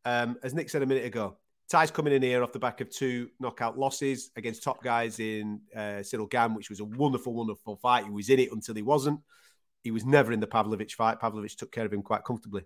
Um, 0.05 0.39
as 0.43 0.55
Nick 0.55 0.71
said 0.71 0.83
a 0.83 0.87
minute 0.87 1.05
ago, 1.05 1.37
Tai's 1.71 1.91
coming 1.91 2.13
in 2.13 2.23
here 2.23 2.43
off 2.43 2.53
the 2.53 2.59
back 2.59 2.81
of 2.81 2.91
two 2.91 3.31
knockout 3.39 3.79
losses 3.79 4.31
against 4.35 4.63
top 4.63 4.83
guys 4.83 5.21
in 5.21 5.61
uh, 5.75 6.03
Cyril 6.03 6.27
Gane, 6.27 6.55
which 6.55 6.69
was 6.69 6.81
a 6.81 6.85
wonderful, 6.85 7.33
wonderful 7.33 7.77
fight. 7.77 8.05
He 8.05 8.11
was 8.11 8.29
in 8.29 8.41
it 8.41 8.51
until 8.51 8.75
he 8.75 8.83
wasn't. 8.83 9.21
He 9.83 9.93
was 9.93 10.05
never 10.05 10.33
in 10.33 10.41
the 10.41 10.47
Pavlovich 10.49 10.95
fight. 10.95 11.21
Pavlovich 11.21 11.57
took 11.57 11.71
care 11.71 11.87
of 11.87 11.93
him 11.93 12.03
quite 12.03 12.25
comfortably. 12.25 12.63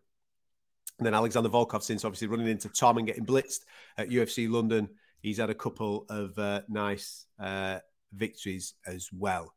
And 0.98 1.06
then 1.06 1.14
Alexander 1.14 1.48
Volkov, 1.48 1.82
since 1.82 2.04
obviously 2.04 2.28
running 2.28 2.48
into 2.48 2.68
Tom 2.68 2.98
and 2.98 3.06
getting 3.06 3.26
blitzed 3.26 3.60
at 3.98 4.10
UFC 4.10 4.48
London, 4.48 4.88
he's 5.20 5.38
had 5.38 5.50
a 5.50 5.54
couple 5.54 6.06
of 6.08 6.38
uh, 6.38 6.62
nice 6.68 7.26
uh, 7.40 7.78
victories 8.12 8.74
as 8.86 9.08
well. 9.12 9.54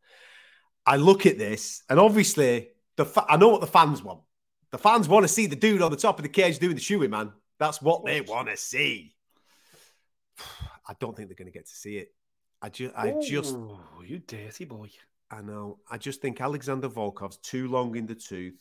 I 0.85 0.95
look 0.95 1.25
at 1.25 1.37
this, 1.37 1.83
and 1.89 1.99
obviously, 1.99 2.69
the 2.95 3.05
fa- 3.05 3.25
I 3.29 3.37
know 3.37 3.49
what 3.49 3.61
the 3.61 3.67
fans 3.67 4.01
want. 4.01 4.21
The 4.71 4.77
fans 4.77 5.07
want 5.07 5.23
to 5.23 5.27
see 5.27 5.45
the 5.45 5.55
dude 5.55 5.81
on 5.81 5.91
the 5.91 5.97
top 5.97 6.17
of 6.17 6.23
the 6.23 6.29
cage 6.29 6.59
doing 6.59 6.75
the 6.75 6.81
shoeing, 6.81 7.09
man. 7.09 7.33
That's 7.59 7.81
what 7.81 8.05
they 8.05 8.21
want 8.21 8.47
to 8.49 8.57
see. 8.57 9.15
I 10.87 10.93
don't 10.99 11.15
think 11.15 11.27
they're 11.27 11.35
going 11.35 11.51
to 11.51 11.57
get 11.57 11.67
to 11.67 11.75
see 11.75 11.97
it. 11.97 12.13
I 12.61 12.69
just, 12.69 12.95
I 12.95 13.13
just, 13.21 13.55
Ooh, 13.55 13.77
you 14.05 14.19
dirty 14.19 14.65
boy. 14.65 14.89
I 15.29 15.41
know. 15.41 15.79
I 15.89 15.97
just 15.97 16.21
think 16.21 16.39
Alexander 16.39 16.89
Volkov's 16.89 17.37
too 17.37 17.67
long 17.67 17.95
in 17.95 18.05
the 18.05 18.15
tooth, 18.15 18.57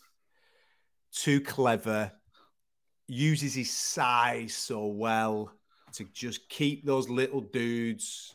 too 1.12 1.40
clever, 1.40 2.12
uses 3.09 3.54
his 3.54 3.70
size 3.70 4.54
so 4.54 4.86
well 4.86 5.52
to 5.92 6.04
just 6.12 6.48
keep 6.48 6.84
those 6.84 7.09
little 7.09 7.40
dudes 7.40 8.34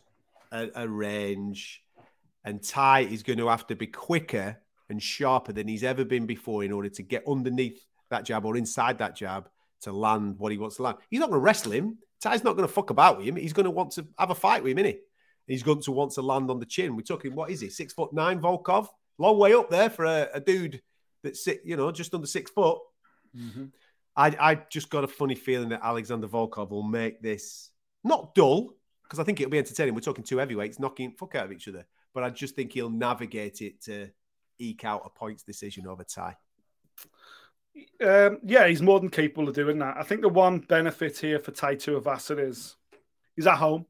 at 0.50 0.70
a 0.74 0.88
range. 0.88 1.82
And 2.44 2.62
Tai 2.62 3.00
is 3.00 3.22
going 3.22 3.38
to 3.38 3.48
have 3.48 3.66
to 3.68 3.76
be 3.76 3.86
quicker 3.86 4.58
and 4.88 5.02
sharper 5.02 5.52
than 5.52 5.68
he's 5.68 5.84
ever 5.84 6.04
been 6.04 6.26
before 6.26 6.64
in 6.64 6.72
order 6.72 6.88
to 6.88 7.02
get 7.02 7.24
underneath 7.28 7.84
that 8.10 8.24
jab 8.24 8.44
or 8.44 8.56
inside 8.56 8.98
that 8.98 9.14
jab 9.16 9.48
to 9.82 9.92
land 9.92 10.38
what 10.38 10.52
he 10.52 10.58
wants 10.58 10.76
to 10.76 10.82
land. 10.82 10.98
He's 11.08 11.20
not 11.20 11.30
going 11.30 11.40
to 11.40 11.44
wrestle 11.44 11.72
him. 11.72 11.98
Tai's 12.20 12.44
not 12.44 12.56
going 12.56 12.68
to 12.68 12.72
fuck 12.72 12.90
about 12.90 13.18
with 13.18 13.26
him. 13.26 13.36
He's 13.36 13.52
going 13.52 13.64
to 13.64 13.70
want 13.70 13.92
to 13.92 14.06
have 14.18 14.30
a 14.30 14.34
fight 14.34 14.62
with 14.62 14.76
him, 14.76 14.84
innit? 14.84 14.98
He's 15.46 15.62
going 15.62 15.82
to 15.82 15.92
want 15.92 16.12
to 16.12 16.22
land 16.22 16.50
on 16.50 16.60
the 16.60 16.66
chin. 16.66 16.94
We're 16.94 17.02
talking, 17.02 17.34
what 17.34 17.50
is 17.50 17.60
he, 17.60 17.68
six 17.68 17.92
foot 17.92 18.12
nine, 18.12 18.40
Volkov? 18.40 18.88
Long 19.18 19.38
way 19.38 19.54
up 19.54 19.70
there 19.70 19.90
for 19.90 20.04
a, 20.04 20.28
a 20.34 20.40
dude 20.40 20.80
that's, 21.22 21.46
you 21.64 21.76
know, 21.76 21.90
just 21.90 22.14
under 22.14 22.26
six 22.26 22.50
foot. 22.50 22.78
Mm-hmm. 23.36 23.64
I, 24.16 24.26
I 24.38 24.54
just 24.70 24.90
got 24.90 25.04
a 25.04 25.08
funny 25.08 25.34
feeling 25.34 25.70
that 25.70 25.80
Alexander 25.82 26.28
Volkov 26.28 26.70
will 26.70 26.82
make 26.82 27.22
this 27.22 27.70
not 28.04 28.34
dull, 28.34 28.74
because 29.04 29.18
I 29.18 29.24
think 29.24 29.40
it'll 29.40 29.50
be 29.50 29.58
entertaining. 29.58 29.94
We're 29.94 30.00
talking 30.00 30.24
two 30.24 30.38
heavyweights 30.38 30.78
knocking 30.78 31.12
fuck 31.12 31.34
out 31.34 31.46
of 31.46 31.52
each 31.52 31.68
other, 31.68 31.86
but 32.14 32.22
I 32.24 32.30
just 32.30 32.54
think 32.54 32.72
he'll 32.72 32.90
navigate 32.90 33.62
it 33.62 33.80
to 33.84 34.08
eke 34.58 34.84
out 34.84 35.02
a 35.04 35.10
points 35.10 35.42
decision 35.42 35.86
over 35.86 36.04
Tai. 36.04 36.36
Um, 38.04 38.38
yeah, 38.44 38.66
he's 38.66 38.82
more 38.82 39.00
than 39.00 39.08
capable 39.08 39.48
of 39.48 39.54
doing 39.54 39.78
that. 39.78 39.96
I 39.96 40.02
think 40.02 40.20
the 40.20 40.28
one 40.28 40.58
benefit 40.58 41.18
here 41.18 41.38
for 41.38 41.52
Tai 41.52 41.76
Tuivasa 41.76 42.38
is 42.38 42.76
he's 43.34 43.46
at 43.46 43.56
home. 43.56 43.86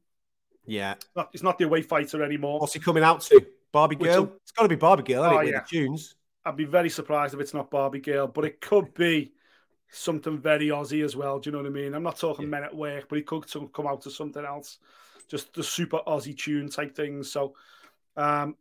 Yeah. 0.65 0.93
It's 0.93 1.07
not, 1.15 1.29
he's 1.33 1.43
not 1.43 1.57
the 1.57 1.65
away 1.65 1.81
fighter 1.81 2.23
anymore. 2.23 2.59
What's 2.61 2.73
he 2.73 2.79
coming 2.79 3.03
out 3.03 3.21
to? 3.21 3.45
Barbie 3.73 3.97
Which 3.97 4.09
Girl? 4.11 4.21
will- 4.21 4.35
It's 4.41 4.51
got 4.51 4.63
to 4.63 4.69
be 4.69 4.75
Barbie 4.75 5.03
Girl, 5.03 5.23
Oh, 5.23 5.39
it, 5.39 5.45
with 5.45 5.53
yeah. 5.53 5.59
the 5.61 5.67
tunes. 5.67 6.15
I'd 6.45 6.55
be 6.55 6.65
very 6.65 6.89
surprised 6.89 7.33
if 7.33 7.39
it's 7.41 7.53
not 7.53 7.69
Barbie 7.71 7.99
Girl, 7.99 8.27
but 8.27 8.45
it 8.45 8.61
could 8.61 8.93
be 8.93 9.33
something 9.93 10.37
very 10.39 10.67
Aussie 10.67 11.03
as 11.03 11.15
well. 11.15 11.39
Do 11.39 11.49
you 11.49 11.51
know 11.51 11.59
what 11.59 11.67
I 11.67 11.71
mean? 11.71 11.93
I'm 11.93 12.03
not 12.03 12.17
talking 12.17 12.45
Yeah. 12.45 12.49
men 12.51 12.63
at 12.63 12.75
work, 12.75 13.07
but 13.09 13.17
he 13.17 13.23
could 13.23 13.45
come 13.73 13.87
out 13.87 14.01
to 14.01 14.11
something 14.11 14.43
else, 14.43 14.79
just 15.27 15.53
the 15.53 15.63
super 15.63 15.99
Aussie 16.07 16.37
tune 16.37 16.69
type 16.69 16.95
things. 16.95 17.31
So, 17.31 17.55
um, 18.17 18.55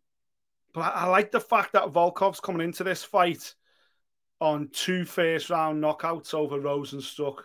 but 0.75 0.83
I, 0.83 0.89
I 0.89 1.07
like 1.07 1.31
the 1.31 1.41
fact 1.41 1.73
that 1.73 1.85
Volkov's 1.93 2.41
coming 2.41 2.63
into 2.67 2.85
this 2.85 3.03
fight 3.05 3.55
on 4.41 4.69
two 4.73 5.05
first 5.05 5.51
round 5.51 5.83
knockouts 5.83 6.35
over 6.35 6.59
Rozenstruik 6.59 7.39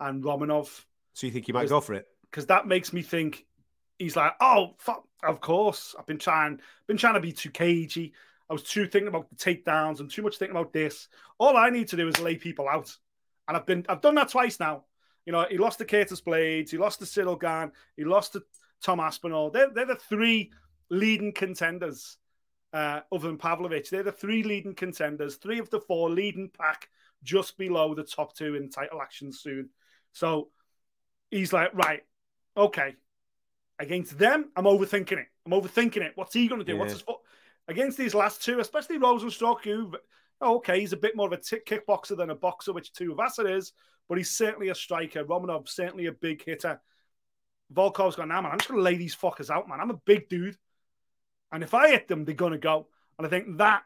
and 0.00 0.22
Romanov 0.24 0.84
So 1.12 1.26
you 1.26 1.32
think 1.32 1.46
he 1.46 1.52
might 1.52 1.68
go 1.68 1.80
for 1.80 1.94
it? 1.94 2.06
because 2.30 2.46
that 2.46 2.66
makes 2.66 2.92
me 2.92 3.02
think 3.02 3.46
he's 3.98 4.16
like, 4.16 4.32
oh, 4.40 4.74
fuck, 4.78 5.04
of 5.22 5.40
course. 5.40 5.94
I've 5.98 6.06
been 6.06 6.18
trying, 6.18 6.60
been 6.86 6.96
trying 6.96 7.14
to 7.14 7.20
be 7.20 7.32
too 7.32 7.50
cagey. 7.50 8.12
I 8.48 8.52
was 8.52 8.62
too 8.62 8.86
thinking 8.86 9.08
about 9.08 9.28
the 9.30 9.36
takedowns 9.36 10.00
and 10.00 10.10
too 10.10 10.22
much 10.22 10.38
thinking 10.38 10.56
about 10.56 10.72
this. 10.72 11.08
All 11.38 11.56
I 11.56 11.70
need 11.70 11.88
to 11.88 11.96
do 11.96 12.08
is 12.08 12.18
lay 12.20 12.36
people 12.36 12.68
out, 12.68 12.96
and 13.50 13.56
I've 13.56 13.66
been, 13.66 13.84
I've 13.88 14.00
done 14.00 14.14
that 14.14 14.28
twice 14.28 14.60
now. 14.60 14.84
You 15.26 15.32
know, 15.32 15.44
he 15.50 15.58
lost 15.58 15.78
to 15.78 15.84
Curtis 15.84 16.20
Blaydes, 16.20 16.70
he 16.70 16.78
lost 16.78 17.00
to 17.00 17.06
Cyril 17.06 17.34
Gane, 17.34 17.72
he 17.96 18.04
lost 18.04 18.34
to 18.34 18.44
Tom 18.80 19.00
Aspinall. 19.00 19.50
They're, 19.50 19.70
they're 19.70 19.86
the 19.86 19.96
three 19.96 20.52
leading 20.88 21.32
contenders, 21.32 22.16
uh, 22.72 23.00
other 23.10 23.26
than 23.26 23.38
Pavlovich. 23.38 23.90
They're 23.90 24.04
the 24.04 24.12
three 24.12 24.44
leading 24.44 24.76
contenders, 24.76 25.34
three 25.34 25.58
of 25.58 25.68
the 25.68 25.80
four 25.80 26.08
leading 26.10 26.48
pack, 26.48 26.88
just 27.24 27.58
below 27.58 27.92
the 27.92 28.04
top 28.04 28.36
two 28.36 28.54
in 28.54 28.70
title 28.70 29.02
action 29.02 29.32
soon. 29.32 29.70
So 30.12 30.50
he's 31.28 31.52
like, 31.52 31.74
right, 31.74 32.02
okay. 32.56 32.94
Against 33.80 34.16
them, 34.16 34.50
I'm 34.54 34.64
overthinking 34.64 35.18
it. 35.18 35.26
I'm 35.44 35.52
overthinking 35.52 36.02
it. 36.02 36.12
What's 36.14 36.34
he 36.34 36.46
going 36.46 36.60
to 36.60 36.64
do? 36.64 36.76
What's 36.76 36.92
his 36.92 37.02
foot? 37.02 37.16
Against 37.66 37.98
these 37.98 38.14
last 38.14 38.44
two, 38.44 38.60
especially 38.60 38.98
Rozenstruik, 38.98 39.64
who, 39.64 39.96
oh, 40.40 40.56
okay, 40.56 40.80
he's 40.80 40.92
a 40.92 40.98
bit 40.98 41.16
more 41.16 41.26
of 41.26 41.32
a 41.32 41.38
kickboxer 41.38 42.16
than 42.16 42.30
a 42.30 42.34
boxer, 42.34 42.72
which 42.72 42.92
Tuivasa 42.92 43.56
is, 43.56 43.72
but 44.08 44.18
he's 44.18 44.30
certainly 44.30 44.68
a 44.68 44.74
striker. 44.74 45.24
Romanov, 45.24 45.68
certainly 45.68 46.06
a 46.06 46.12
big 46.12 46.44
hitter. 46.44 46.80
Volkov's 47.72 48.16
gone, 48.16 48.28
nah, 48.28 48.40
man, 48.40 48.52
I'm 48.52 48.58
just 48.58 48.68
going 48.68 48.78
to 48.78 48.84
lay 48.84 48.96
these 48.96 49.14
fuckers 49.14 49.50
out, 49.50 49.68
man. 49.68 49.80
I'm 49.80 49.90
a 49.90 50.00
big 50.04 50.28
dude. 50.28 50.56
And 51.52 51.62
if 51.62 51.74
I 51.74 51.90
hit 51.90 52.08
them, 52.08 52.24
they're 52.24 52.34
going 52.34 52.52
to 52.52 52.58
go. 52.58 52.88
And 53.18 53.26
I 53.26 53.30
think 53.30 53.58
that 53.58 53.82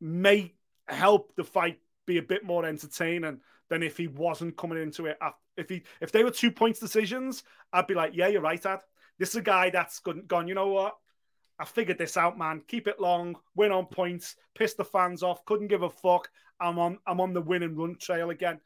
may 0.00 0.54
help 0.88 1.34
the 1.36 1.44
fight 1.44 1.78
be 2.06 2.18
a 2.18 2.22
bit 2.22 2.44
more 2.44 2.64
entertaining 2.64 3.40
than 3.68 3.82
if 3.82 3.96
he 3.96 4.06
wasn't 4.06 4.56
coming 4.56 4.80
into 4.80 5.06
it. 5.06 5.18
If 5.56 5.68
he 5.68 5.82
if 6.00 6.12
they 6.12 6.22
were 6.22 6.30
two 6.30 6.50
points 6.50 6.78
decisions, 6.78 7.42
I'd 7.72 7.86
be 7.86 7.94
like, 7.94 8.12
yeah, 8.14 8.28
you're 8.28 8.40
right, 8.40 8.62
Dad. 8.62 8.80
This 9.18 9.30
is 9.30 9.36
a 9.36 9.42
guy 9.42 9.70
that's 9.70 10.00
gone 10.00 10.48
you 10.48 10.54
know 10.54 10.68
what? 10.68 10.96
I 11.58 11.64
figured 11.64 11.98
this 11.98 12.16
out, 12.16 12.38
man. 12.38 12.62
Keep 12.68 12.86
it 12.86 13.00
long, 13.00 13.36
win 13.54 13.72
on 13.72 13.86
points, 13.86 14.36
piss 14.54 14.74
the 14.74 14.84
fans 14.84 15.22
off, 15.22 15.44
couldn't 15.44 15.68
give 15.68 15.82
a 15.82 15.90
fuck. 15.90 16.30
I'm 16.60 16.78
on 16.78 16.98
I'm 17.06 17.20
on 17.20 17.32
the 17.32 17.40
win 17.40 17.62
and 17.62 17.76
run 17.76 17.96
trail 17.98 18.30
again. 18.30 18.60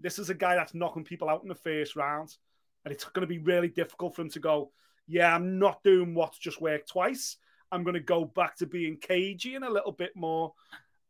This 0.00 0.18
is 0.18 0.30
a 0.30 0.34
guy 0.34 0.54
that's 0.54 0.74
knocking 0.74 1.04
people 1.04 1.28
out 1.28 1.42
in 1.42 1.48
the 1.48 1.54
first 1.54 1.96
round. 1.96 2.36
And 2.84 2.92
it's 2.92 3.04
going 3.04 3.22
to 3.22 3.26
be 3.26 3.38
really 3.38 3.68
difficult 3.68 4.14
for 4.14 4.22
him 4.22 4.30
to 4.30 4.40
go, 4.40 4.70
yeah, 5.06 5.34
I'm 5.34 5.58
not 5.58 5.82
doing 5.82 6.14
what's 6.14 6.38
just 6.38 6.60
worked 6.60 6.90
twice. 6.90 7.36
I'm 7.72 7.82
going 7.82 7.94
to 7.94 8.00
go 8.00 8.24
back 8.26 8.56
to 8.56 8.66
being 8.66 8.98
cagey 8.98 9.54
and 9.54 9.64
a 9.64 9.72
little 9.72 9.92
bit 9.92 10.14
more. 10.14 10.52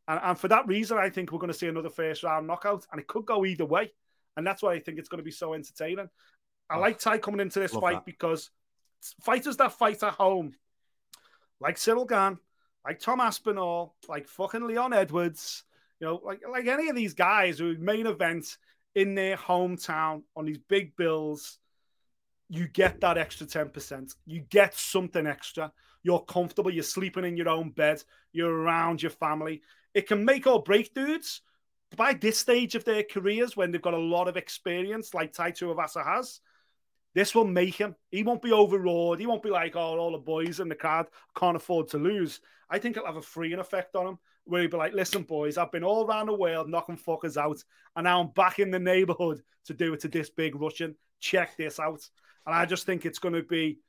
And, 0.07 0.19
and 0.23 0.39
for 0.39 0.47
that 0.47 0.67
reason, 0.67 0.97
I 0.97 1.09
think 1.09 1.31
we're 1.31 1.39
going 1.39 1.51
to 1.51 1.57
see 1.57 1.67
another 1.67 1.89
first 1.89 2.23
round 2.23 2.47
knockout, 2.47 2.85
and 2.91 3.01
it 3.01 3.07
could 3.07 3.25
go 3.25 3.45
either 3.45 3.65
way. 3.65 3.91
And 4.37 4.45
that's 4.47 4.61
why 4.63 4.73
I 4.73 4.79
think 4.79 4.99
it's 4.99 5.09
going 5.09 5.19
to 5.19 5.23
be 5.23 5.31
so 5.31 5.53
entertaining. 5.53 6.09
I 6.69 6.77
Oh, 6.77 6.79
like 6.79 6.99
Tai 6.99 7.17
coming 7.17 7.41
into 7.41 7.59
this 7.59 7.71
fight 7.73 7.95
that. 7.95 8.05
because 8.05 8.49
fighters 9.21 9.57
that 9.57 9.73
fight 9.73 10.01
at 10.03 10.13
home, 10.13 10.53
like 11.59 11.77
Cyril 11.77 12.05
Gane, 12.05 12.37
like 12.85 12.99
Tom 12.99 13.19
Aspinall, 13.19 13.95
like 14.07 14.27
fucking 14.27 14.65
Leon 14.67 14.93
Edwards, 14.93 15.63
you 15.99 16.07
know, 16.07 16.21
like 16.23 16.41
like 16.49 16.67
any 16.67 16.89
of 16.89 16.95
these 16.95 17.13
guys 17.13 17.59
who 17.59 17.77
main 17.77 18.07
event 18.07 18.57
in 18.95 19.15
their 19.15 19.37
hometown 19.37 20.23
on 20.35 20.45
these 20.45 20.57
big 20.57 20.95
bills, 20.95 21.59
you 22.49 22.67
get 22.67 23.01
that 23.01 23.17
extra 23.17 23.45
10%. 23.45 24.15
You 24.25 24.41
get 24.41 24.75
something 24.75 25.27
extra. 25.27 25.71
You're 26.03 26.23
comfortable. 26.23 26.71
You're 26.71 26.83
sleeping 26.83 27.25
in 27.25 27.35
your 27.35 27.49
own 27.49 27.71
bed. 27.71 28.03
You're 28.31 28.53
around 28.53 29.01
your 29.01 29.11
family. 29.11 29.61
It 29.93 30.07
can 30.07 30.23
make 30.23 30.47
or 30.47 30.61
break 30.61 30.93
dudes. 30.93 31.41
By 31.95 32.13
this 32.13 32.37
stage 32.37 32.75
of 32.75 32.83
their 32.83 33.03
careers, 33.03 33.55
when 33.55 33.71
they've 33.71 33.81
got 33.81 33.93
a 33.93 33.97
lot 33.97 34.27
of 34.27 34.37
experience, 34.37 35.13
like 35.13 35.33
Tai 35.33 35.51
Tuivasa 35.51 36.05
has, 36.05 36.41
this 37.15 37.33
will 37.33 37.45
make 37.45 37.75
him. 37.75 37.95
He 38.11 38.21
won't 38.21 38.41
be 38.41 38.51
overawed. 38.51 39.19
He 39.19 39.25
won't 39.25 39.41
be 39.41 39.49
like, 39.49 39.75
oh, 39.75 39.97
all 39.97 40.11
the 40.11 40.17
boys 40.19 40.59
in 40.59 40.69
the 40.69 40.75
crowd 40.75 41.07
can't 41.35 41.55
afford 41.55 41.87
to 41.89 41.97
lose. 41.97 42.41
I 42.69 42.77
think 42.77 42.95
it'll 42.95 43.07
have 43.07 43.15
a 43.15 43.21
freeing 43.21 43.59
effect 43.59 43.95
on 43.95 44.05
him, 44.05 44.19
where 44.43 44.61
he'll 44.61 44.69
be 44.69 44.77
like, 44.77 44.93
listen, 44.93 45.23
boys, 45.23 45.57
I've 45.57 45.71
been 45.71 45.83
all 45.83 46.05
around 46.05 46.27
the 46.27 46.33
world 46.33 46.69
knocking 46.69 46.97
fuckers 46.97 47.37
out, 47.37 47.63
and 47.95 48.03
now 48.03 48.21
I'm 48.21 48.29
back 48.29 48.59
in 48.59 48.69
the 48.69 48.79
neighborhood 48.79 49.41
to 49.65 49.73
do 49.73 49.93
it 49.93 50.01
to 50.01 50.07
this 50.07 50.29
big 50.29 50.55
Russian. 50.55 50.95
Check 51.19 51.57
this 51.57 51.79
out. 51.79 52.07
And 52.45 52.53
I 52.53 52.65
just 52.65 52.85
think 52.85 53.05
it's 53.05 53.19
going 53.19 53.33
to 53.33 53.43
be, 53.43 53.79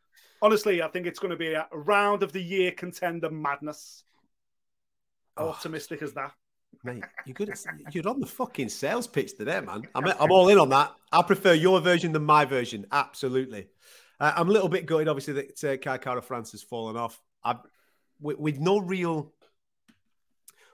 honestly, 0.40 0.80
I 0.80 0.88
think 0.88 1.06
it's 1.06 1.18
going 1.18 1.32
to 1.32 1.36
be 1.36 1.52
a 1.52 1.66
round 1.72 2.22
of 2.22 2.32
the 2.32 2.42
year 2.42 2.70
contender 2.70 3.30
madness. 3.30 4.04
Oh. 5.36 5.48
optimistic 5.48 6.00
as 6.00 6.14
that? 6.14 6.32
Mate, 6.86 7.02
you're 7.24 7.34
good. 7.34 7.50
At, 7.50 7.94
you're 7.94 8.08
on 8.08 8.20
the 8.20 8.26
fucking 8.26 8.68
sales 8.68 9.08
pitch 9.08 9.36
today, 9.36 9.60
man. 9.60 9.82
I'm, 9.92 10.06
I'm 10.06 10.30
all 10.30 10.48
in 10.48 10.58
on 10.58 10.68
that. 10.68 10.94
I 11.10 11.20
prefer 11.22 11.52
your 11.52 11.80
version 11.80 12.12
than 12.12 12.24
my 12.24 12.44
version. 12.44 12.86
Absolutely. 12.92 13.66
Uh, 14.20 14.32
I'm 14.36 14.48
a 14.48 14.52
little 14.52 14.68
bit 14.68 14.86
gutted, 14.86 15.08
obviously, 15.08 15.34
that 15.34 15.64
uh, 15.64 15.76
Kai 15.78 15.98
Kara 15.98 16.22
France 16.22 16.52
has 16.52 16.62
fallen 16.62 16.96
off. 16.96 17.20
I, 17.42 17.56
with, 18.20 18.38
with 18.38 18.60
no 18.60 18.78
real, 18.78 19.32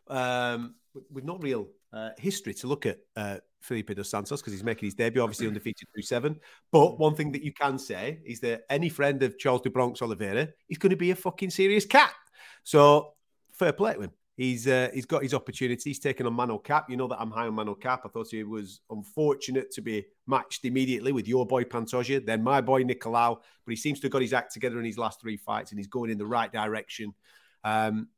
um, 0.06 0.74
with, 0.92 1.04
with 1.10 1.24
no 1.24 1.38
real 1.38 1.68
uh, 1.94 2.10
history 2.18 2.52
to 2.54 2.66
look 2.66 2.84
at 2.84 2.98
uh, 3.16 3.38
Felipe 3.62 3.94
dos 3.94 4.10
Santos 4.10 4.42
because 4.42 4.52
he's 4.52 4.62
making 4.62 4.88
his 4.88 4.94
debut, 4.94 5.22
obviously 5.22 5.46
undefeated 5.46 5.88
through 5.94 6.02
seven. 6.02 6.38
But 6.70 6.98
one 6.98 7.14
thing 7.14 7.32
that 7.32 7.42
you 7.42 7.54
can 7.54 7.78
say 7.78 8.20
is 8.26 8.40
that 8.40 8.64
any 8.68 8.90
friend 8.90 9.22
of 9.22 9.38
Charles 9.38 9.62
do 9.62 9.70
Bronx 9.70 10.02
Oliveira 10.02 10.48
is 10.68 10.76
going 10.76 10.90
to 10.90 10.96
be 10.96 11.10
a 11.10 11.16
fucking 11.16 11.50
serious 11.50 11.86
cat. 11.86 12.12
So 12.64 13.14
fair 13.54 13.72
play 13.72 13.94
to 13.94 14.02
him. 14.02 14.10
He's 14.36 14.66
uh, 14.66 14.88
he's 14.94 15.04
got 15.04 15.22
his 15.22 15.34
opportunity. 15.34 15.90
He's 15.90 15.98
taken 15.98 16.26
on 16.26 16.34
Manel 16.34 16.64
Kape. 16.64 16.84
You 16.88 16.96
know 16.96 17.08
that 17.08 17.20
I'm 17.20 17.30
high 17.30 17.46
on 17.46 17.54
Manel 17.54 17.78
Kape. 17.78 18.00
I 18.04 18.08
thought 18.08 18.28
he 18.30 18.44
was 18.44 18.80
unfortunate 18.88 19.70
to 19.72 19.82
be 19.82 20.06
matched 20.26 20.64
immediately 20.64 21.12
with 21.12 21.28
your 21.28 21.46
boy 21.46 21.64
Pantoja, 21.64 22.24
then 22.24 22.42
my 22.42 22.62
boy 22.62 22.82
Nicolau. 22.82 23.36
But 23.64 23.70
he 23.70 23.76
seems 23.76 24.00
to 24.00 24.06
have 24.06 24.12
got 24.12 24.22
his 24.22 24.32
act 24.32 24.54
together 24.54 24.78
in 24.78 24.86
his 24.86 24.96
last 24.96 25.20
three 25.20 25.36
fights, 25.36 25.70
and 25.70 25.78
he's 25.78 25.86
going 25.86 26.10
in 26.10 26.16
the 26.16 26.26
right 26.26 26.50
direction. 26.50 27.12
Um, 27.62 28.08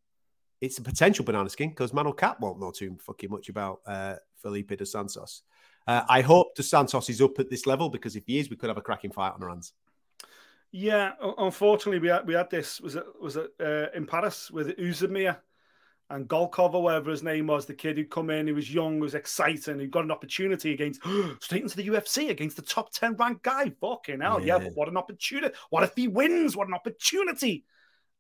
it's 0.61 0.79
a 0.79 0.83
potential 0.83 1.25
banana 1.25 1.49
skin 1.51 1.71
because 1.71 1.91
Manel 1.91 2.17
Kape 2.17 2.39
won't 2.39 2.61
know 2.61 2.71
too 2.71 2.97
fucking 3.01 3.31
much 3.31 3.49
about 3.49 3.81
uh, 3.85 4.15
Felipe 4.37 4.77
dos 4.79 4.93
Santos. 4.93 5.43
Uh, 5.87 6.03
I 6.09 6.21
hope 6.21 6.55
dos 6.55 6.71
Santos 6.71 7.11
is 7.11 7.21
up 7.21 7.41
at 7.41 7.51
this 7.51 7.67
level 7.67 7.89
because 7.89 8.15
if 8.15 8.25
he 8.27 8.39
is, 8.39 8.49
we 8.49 8.57
could 8.57 8.69
have 8.69 8.79
a 8.79 8.83
cracking 8.83 9.11
fight 9.11 9.33
on 9.35 9.43
our 9.43 9.49
hands. 9.49 9.73
Yeah, 10.71 11.13
unfortunately, 11.39 11.99
we 11.99 12.09
had 12.09 12.27
we 12.27 12.35
had 12.35 12.51
this 12.51 12.81
was 12.81 12.95
it 12.95 13.05
was 13.21 13.37
it 13.37 13.51
uh, 13.61 13.87
in 13.95 14.07
Paris 14.07 14.51
with 14.51 14.77
Oezdemir 14.79 15.37
and 16.11 16.29
Golkov 16.29 16.75
or 16.75 16.83
whatever 16.83 17.11
his 17.11 17.23
name 17.23 17.47
was, 17.47 17.67
the 17.67 17.75
kid 17.75 17.97
who'd 17.97 18.11
come 18.11 18.31
in, 18.31 18.47
he 18.47 18.53
was 18.53 18.73
young, 18.73 18.99
was 18.99 19.15
exciting, 19.15 19.81
he 19.81 19.87
got 19.87 20.05
an 20.05 20.11
opportunity 20.11 20.73
against 20.73 21.01
straight 21.41 21.63
into 21.63 21.77
the 21.77 21.89
UFC 21.89 22.29
against 22.31 22.57
the 22.57 22.63
top 22.63 22.93
10 22.93 23.17
ranked 23.17 23.43
guy. 23.43 23.73
Fucking 23.81 24.21
hell, 24.21 24.41
yeah. 24.41 24.59
yeah, 24.59 24.65
but 24.65 24.75
what 24.75 24.89
an 24.89 24.97
opportunity. 24.97 25.55
What 25.71 25.83
if 25.83 25.95
he 25.97 26.09
wins? 26.09 26.57
What 26.57 26.69
an 26.69 26.75
opportunity. 26.75 27.65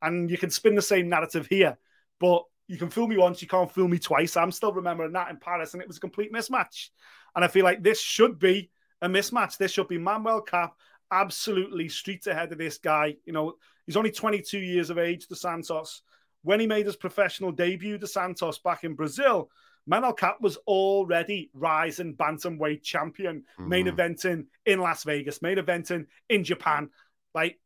And 0.00 0.30
you 0.30 0.38
can 0.38 0.50
spin 0.50 0.74
the 0.74 0.82
same 0.82 1.08
narrative 1.08 1.46
here, 1.46 1.78
but 2.20 2.44
you 2.68 2.78
can 2.78 2.90
fool 2.90 3.06
me 3.06 3.18
once, 3.18 3.42
you 3.42 3.48
can't 3.48 3.70
fool 3.70 3.88
me 3.88 3.98
twice. 3.98 4.36
I'm 4.36 4.52
still 4.52 4.72
remembering 4.72 5.12
that 5.12 5.30
in 5.30 5.36
Paris, 5.36 5.74
and 5.74 5.82
it 5.82 5.88
was 5.88 5.98
a 5.98 6.00
complete 6.00 6.32
mismatch. 6.32 6.88
And 7.36 7.44
I 7.44 7.48
feel 7.48 7.64
like 7.64 7.82
this 7.82 8.00
should 8.00 8.38
be 8.38 8.70
a 9.02 9.08
mismatch. 9.08 9.58
This 9.58 9.72
should 9.72 9.88
be 9.88 9.98
Manuel 9.98 10.40
Kape 10.40 10.70
absolutely 11.10 11.88
streets 11.88 12.26
ahead 12.26 12.50
of 12.52 12.58
this 12.58 12.78
guy. 12.78 13.16
You 13.26 13.32
know, 13.34 13.54
he's 13.84 13.96
only 13.96 14.10
22 14.10 14.58
years 14.58 14.88
of 14.88 14.98
age, 14.98 15.28
dos 15.28 15.42
Santos 15.42 16.02
when 16.44 16.60
he 16.60 16.66
made 16.66 16.86
his 16.86 16.96
professional 16.96 17.50
debut 17.50 17.98
to 17.98 18.06
Santos 18.06 18.58
back 18.58 18.84
in 18.84 18.94
Brazil, 18.94 19.50
Manel 19.90 20.16
Kape 20.16 20.40
was 20.40 20.56
already 20.66 21.50
rising 21.52 22.14
bantamweight 22.14 22.82
champion, 22.82 23.44
mm-hmm. 23.58 23.68
main 23.68 23.86
eventing 23.86 24.46
in 24.64 24.78
Las 24.78 25.04
Vegas, 25.04 25.42
main 25.42 25.56
eventing 25.56 26.06
in 26.28 26.44
Japan. 26.44 26.90
Like 27.34 27.58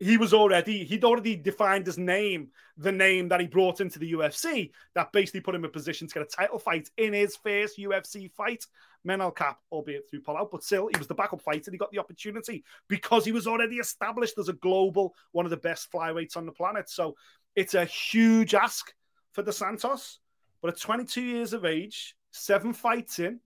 he 0.00 0.16
was 0.16 0.32
already, 0.32 0.84
he'd 0.84 1.04
already 1.04 1.36
defined 1.36 1.86
his 1.86 1.98
name, 1.98 2.48
the 2.76 2.92
name 2.92 3.28
that 3.28 3.40
he 3.40 3.46
brought 3.46 3.80
into 3.80 3.98
the 3.98 4.12
UFC, 4.12 4.70
that 4.94 5.12
basically 5.12 5.40
put 5.40 5.54
him 5.54 5.64
in 5.64 5.70
a 5.70 5.72
position 5.72 6.06
to 6.06 6.14
get 6.14 6.22
a 6.22 6.26
title 6.26 6.58
fight 6.58 6.88
in 6.96 7.12
his 7.12 7.36
first 7.36 7.78
UFC 7.78 8.30
fight. 8.32 8.64
Manel 9.06 9.34
Kape, 9.34 9.56
albeit 9.70 10.10
through 10.10 10.20
pull 10.20 10.36
out, 10.36 10.50
but 10.50 10.62
still, 10.62 10.88
he 10.92 10.98
was 10.98 11.06
the 11.06 11.14
backup 11.14 11.40
fighter. 11.40 11.70
He 11.70 11.78
got 11.78 11.92
the 11.92 12.00
opportunity 12.00 12.64
because 12.88 13.24
he 13.24 13.32
was 13.32 13.46
already 13.46 13.76
established 13.76 14.38
as 14.38 14.48
a 14.48 14.54
global, 14.54 15.14
one 15.32 15.46
of 15.46 15.50
the 15.50 15.56
best 15.56 15.90
flyweights 15.92 16.36
on 16.36 16.46
the 16.46 16.52
planet. 16.52 16.90
So 16.90 17.16
it's 17.58 17.74
a 17.74 17.84
huge 17.84 18.54
ask 18.54 18.94
for 19.32 19.42
dos 19.42 19.58
Santos, 19.58 20.20
but 20.62 20.68
at 20.68 20.80
22 20.80 21.20
years 21.20 21.52
of 21.52 21.64
age, 21.64 22.14
seven 22.30 22.72
fights 22.72 23.18
in, 23.18 23.40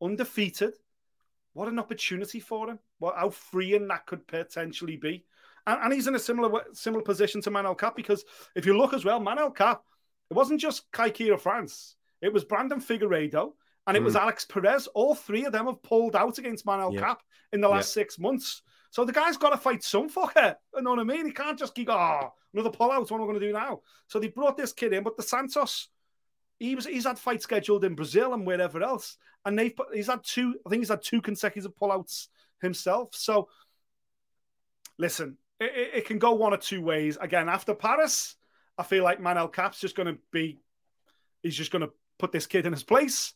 undefeated. 0.00 0.74
What 1.52 1.66
an 1.66 1.80
opportunity 1.80 2.38
for 2.38 2.70
him! 2.70 2.78
What 3.00 3.16
how 3.16 3.30
freeing 3.30 3.88
that 3.88 4.06
could 4.06 4.24
potentially 4.28 4.96
be, 4.96 5.24
and, 5.66 5.80
and 5.82 5.92
he's 5.92 6.06
in 6.06 6.14
a 6.14 6.18
similar 6.18 6.62
similar 6.74 7.02
position 7.02 7.40
to 7.40 7.50
Manel 7.50 7.76
Kape 7.76 7.96
because 7.96 8.24
if 8.54 8.66
you 8.66 8.78
look 8.78 8.94
as 8.94 9.04
well, 9.04 9.20
Manel 9.20 9.52
Kape, 9.52 9.78
it 10.30 10.34
wasn't 10.34 10.60
just 10.60 10.88
Kai 10.92 11.10
Kara-France, 11.10 11.96
it 12.22 12.32
was 12.32 12.44
Brandon 12.44 12.78
Figueiredo, 12.78 13.54
and 13.88 13.96
it 13.96 14.00
mm. 14.00 14.04
was 14.04 14.14
Alex 14.14 14.44
Perez. 14.44 14.86
All 14.88 15.16
three 15.16 15.44
of 15.44 15.52
them 15.52 15.66
have 15.66 15.82
pulled 15.82 16.14
out 16.14 16.38
against 16.38 16.66
Manel 16.66 16.94
yeah. 16.94 17.08
Kape 17.08 17.22
in 17.52 17.60
the 17.60 17.68
last 17.68 17.92
six 17.92 18.16
months. 18.16 18.62
So 18.90 19.04
the 19.04 19.12
guy's 19.12 19.36
got 19.36 19.50
to 19.50 19.56
fight 19.56 19.82
some 19.82 20.08
fucker. 20.08 20.56
You 20.74 20.82
know 20.82 20.90
what 20.90 21.00
I 21.00 21.04
mean? 21.04 21.26
He 21.26 21.32
can't 21.32 21.58
just 21.58 21.74
keep, 21.74 21.88
oh, 21.90 22.32
another 22.52 22.70
pullout. 22.70 23.10
What 23.10 23.12
am 23.12 23.22
I 23.22 23.26
going 23.26 23.40
to 23.40 23.46
do 23.46 23.52
now? 23.52 23.80
So 24.08 24.18
they 24.18 24.28
brought 24.28 24.56
this 24.56 24.72
kid 24.72 24.92
in, 24.92 25.02
but 25.02 25.16
dos 25.16 25.28
Santos, 25.28 25.88
he 26.58 26.74
was 26.74 26.86
he's 26.86 27.04
had 27.04 27.18
fights 27.18 27.44
scheduled 27.44 27.84
in 27.84 27.94
Brazil 27.94 28.32
and 28.32 28.46
wherever 28.46 28.82
else, 28.82 29.18
and 29.44 29.58
they've 29.58 29.74
he's 29.92 30.06
had 30.06 30.24
two. 30.24 30.54
I 30.64 30.70
think 30.70 30.80
he's 30.80 30.88
had 30.88 31.02
two 31.02 31.20
consecutive 31.20 31.76
pullouts 31.76 32.28
himself. 32.62 33.10
So 33.14 33.48
listen, 34.98 35.36
it, 35.60 35.90
it, 35.94 36.06
can 36.06 36.18
go 36.18 36.32
one 36.32 36.52
or 36.52 36.58
two 36.58 36.82
ways. 36.82 37.18
Again, 37.20 37.48
after 37.48 37.74
Paris, 37.74 38.36
I 38.78 38.82
feel 38.82 39.04
like 39.04 39.20
Manel 39.20 39.52
Kape's 39.52 39.80
just 39.80 39.96
going 39.96 40.14
to 40.14 40.18
be, 40.32 40.58
he's 41.42 41.56
just 41.56 41.70
going 41.70 41.82
to 41.82 41.92
put 42.18 42.32
this 42.32 42.46
kid 42.46 42.66
in 42.66 42.72
his 42.72 42.82
place. 42.82 43.34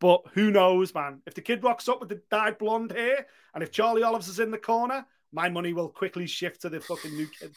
But 0.00 0.22
who 0.34 0.50
knows, 0.50 0.94
man? 0.94 1.22
If 1.26 1.34
the 1.34 1.40
kid 1.40 1.64
rocks 1.64 1.88
up 1.88 2.00
with 2.00 2.10
the 2.10 2.20
dyed 2.30 2.58
blonde 2.58 2.92
hair, 2.92 3.26
and 3.54 3.62
if 3.62 3.70
Charlie 3.70 4.02
Olives 4.02 4.28
is 4.28 4.40
in 4.40 4.50
the 4.50 4.58
corner, 4.58 5.06
my 5.32 5.48
money 5.48 5.72
will 5.72 5.88
quickly 5.88 6.26
shift 6.26 6.62
to 6.62 6.68
the 6.68 6.80
fucking 6.80 7.14
new 7.14 7.26
kid. 7.26 7.52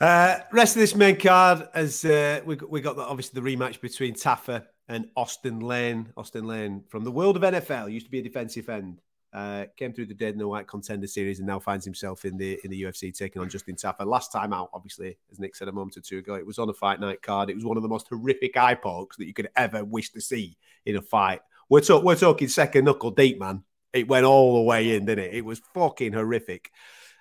Uh, 0.00 0.38
rest 0.52 0.76
of 0.76 0.80
this 0.80 0.94
main 0.94 1.18
card, 1.18 1.68
as 1.74 2.04
uh, 2.04 2.40
we 2.44 2.56
we 2.56 2.80
got 2.80 2.96
the, 2.96 3.02
obviously 3.02 3.40
the 3.40 3.56
rematch 3.56 3.80
between 3.80 4.14
Tafa 4.14 4.64
and 4.88 5.08
Austin 5.16 5.60
Lane. 5.60 6.12
Austin 6.16 6.44
Lane 6.44 6.84
from 6.88 7.02
the 7.02 7.10
world 7.10 7.36
of 7.36 7.42
NFL 7.42 7.90
used 7.90 8.06
to 8.06 8.10
be 8.10 8.20
a 8.20 8.22
defensive 8.22 8.68
end. 8.68 9.00
Uh, 9.30 9.66
came 9.76 9.92
through 9.92 10.06
the 10.06 10.14
Dana 10.14 10.48
White 10.48 10.66
Contender 10.66 11.06
Series 11.06 11.38
and 11.38 11.46
now 11.46 11.58
finds 11.58 11.84
himself 11.84 12.24
in 12.24 12.38
the 12.38 12.58
in 12.64 12.70
the 12.70 12.82
UFC 12.82 13.14
taking 13.16 13.42
on 13.42 13.48
Justin 13.48 13.76
Tafa. 13.76 14.06
Last 14.06 14.32
time 14.32 14.54
out, 14.54 14.70
obviously, 14.72 15.18
as 15.30 15.38
Nick 15.38 15.54
said 15.54 15.68
a 15.68 15.72
moment 15.72 15.98
or 15.98 16.00
two 16.00 16.18
ago, 16.18 16.34
it 16.34 16.46
was 16.46 16.58
on 16.58 16.70
a 16.70 16.72
fight 16.72 16.98
night 16.98 17.20
card. 17.20 17.50
It 17.50 17.54
was 17.54 17.64
one 17.64 17.76
of 17.76 17.82
the 17.82 17.90
most 17.90 18.08
horrific 18.08 18.56
eye 18.56 18.74
pokes 18.74 19.18
that 19.18 19.26
you 19.26 19.34
could 19.34 19.50
ever 19.54 19.84
wish 19.84 20.10
to 20.12 20.20
see 20.20 20.56
in 20.86 20.96
a 20.96 21.02
fight. 21.02 21.40
We're, 21.68 21.82
we're 22.02 22.16
talking 22.16 22.48
second 22.48 22.86
knuckle 22.86 23.10
deep, 23.10 23.38
man. 23.38 23.64
It 23.92 24.08
went 24.08 24.24
all 24.24 24.54
the 24.54 24.62
way 24.62 24.96
in, 24.96 25.04
didn't 25.04 25.26
it? 25.26 25.34
It 25.34 25.44
was 25.44 25.60
fucking 25.74 26.14
horrific. 26.14 26.70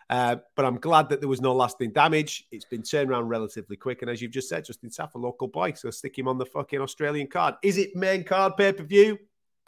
Uh, 0.09 0.37
but 0.55 0.65
I'm 0.65 0.77
glad 0.77 1.09
that 1.09 1.19
there 1.19 1.27
was 1.27 1.41
no 1.41 1.53
lasting 1.53 1.91
damage. 1.91 2.45
It's 2.51 2.65
been 2.65 2.83
turned 2.83 3.09
around 3.09 3.27
relatively 3.27 3.75
quick. 3.75 4.01
And 4.01 4.11
as 4.11 4.21
you've 4.21 4.31
just 4.31 4.47
said, 4.47 4.63
Justin 4.63 4.89
Tafa, 4.89 5.15
local 5.15 5.49
boy, 5.49 5.73
so 5.73 5.89
stick 5.91 6.17
him 6.17 6.27
on 6.27 6.37
the 6.37 6.45
fucking 6.45 6.79
Australian 6.79 7.27
card. 7.27 7.55
Is 7.61 7.77
it 7.77 7.95
main 7.95 8.23
card 8.23 8.55
pay 8.55 8.71
per 8.71 8.83
view? 8.83 9.17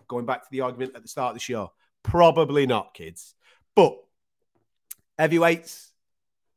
Going 0.07 0.25
back 0.25 0.43
to 0.43 0.47
the 0.51 0.61
argument 0.61 0.93
at 0.95 1.01
the 1.01 1.07
start 1.07 1.31
of 1.31 1.35
the 1.35 1.41
show, 1.41 1.73
Probably 2.03 2.65
not, 2.65 2.93
kids. 2.93 3.35
But 3.75 3.97
heavyweights, 5.17 5.91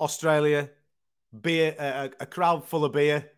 Australia, 0.01 0.71
beer, 1.39 1.75
a, 1.79 2.11
a 2.21 2.27
crowd 2.27 2.67
full 2.67 2.85
of 2.85 2.93
beer. 2.93 3.31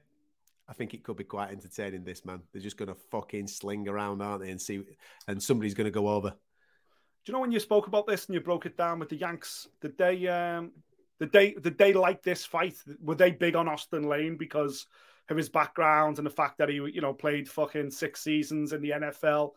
I 0.69 0.73
think 0.73 0.95
it 0.95 1.05
could 1.05 1.17
be 1.17 1.25
quite 1.25 1.51
entertaining. 1.51 2.05
This 2.05 2.25
man, 2.25 2.41
they're 2.53 2.63
just 2.63 2.77
going 2.77 2.89
to 2.89 2.95
fucking 3.11 3.49
sling 3.49 3.89
around, 3.89 4.23
aren't 4.23 4.43
they? 4.43 4.51
And 4.51 4.61
see, 4.61 4.83
and 5.29 5.43
somebody's 5.43 5.75
going 5.75 5.87
to 5.87 5.91
go 5.91 6.09
over. 6.09 6.31
Do 6.31 7.31
you 7.31 7.33
know 7.33 7.41
when 7.41 7.53
you 7.53 7.61
spoke 7.61 7.87
about 7.87 8.07
this 8.07 8.27
and 8.27 8.35
you 8.35 8.41
broke 8.41 8.67
it 8.67 8.77
down 8.77 8.99
with 8.99 9.09
the 9.09 9.17
Yanks? 9.17 9.69
Did 9.81 9.97
they, 9.97 10.27
um, 10.29 10.73
did 11.19 11.33
they, 11.33 11.53
did 11.53 11.79
they 11.79 11.93
like 11.93 12.23
this 12.23 12.45
fight? 12.45 12.77
Were 13.01 13.15
they 13.15 13.31
big 13.31 13.57
on 13.57 13.69
Austin 13.69 14.09
Lane 14.09 14.37
because 14.37 14.87
of 15.31 15.37
his 15.37 15.49
background 15.49 16.19
and 16.19 16.27
the 16.27 16.31
fact 16.31 16.59
that 16.59 16.69
he, 16.69 16.75
you 16.77 17.01
know, 17.01 17.15
played 17.15 17.49
fucking 17.49 17.91
six 17.91 18.21
seasons 18.21 18.73
in 18.73 18.83
the 18.83 18.91
NFL? 18.91 19.53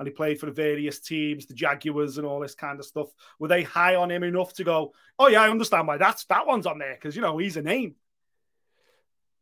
And 0.00 0.08
he 0.08 0.14
played 0.14 0.40
for 0.40 0.46
the 0.46 0.52
various 0.52 0.98
teams, 0.98 1.44
the 1.44 1.52
Jaguars 1.52 2.16
and 2.16 2.26
all 2.26 2.40
this 2.40 2.54
kind 2.54 2.80
of 2.80 2.86
stuff. 2.86 3.08
Were 3.38 3.48
they 3.48 3.62
high 3.62 3.96
on 3.96 4.10
him 4.10 4.22
enough 4.22 4.54
to 4.54 4.64
go, 4.64 4.94
oh 5.18 5.28
yeah, 5.28 5.42
I 5.42 5.50
understand 5.50 5.86
why 5.86 5.98
that's 5.98 6.24
that 6.24 6.46
one's 6.46 6.64
on 6.64 6.78
there 6.78 6.94
because 6.94 7.14
you 7.14 7.20
know 7.20 7.36
he's 7.36 7.58
a 7.58 7.62
name. 7.62 7.96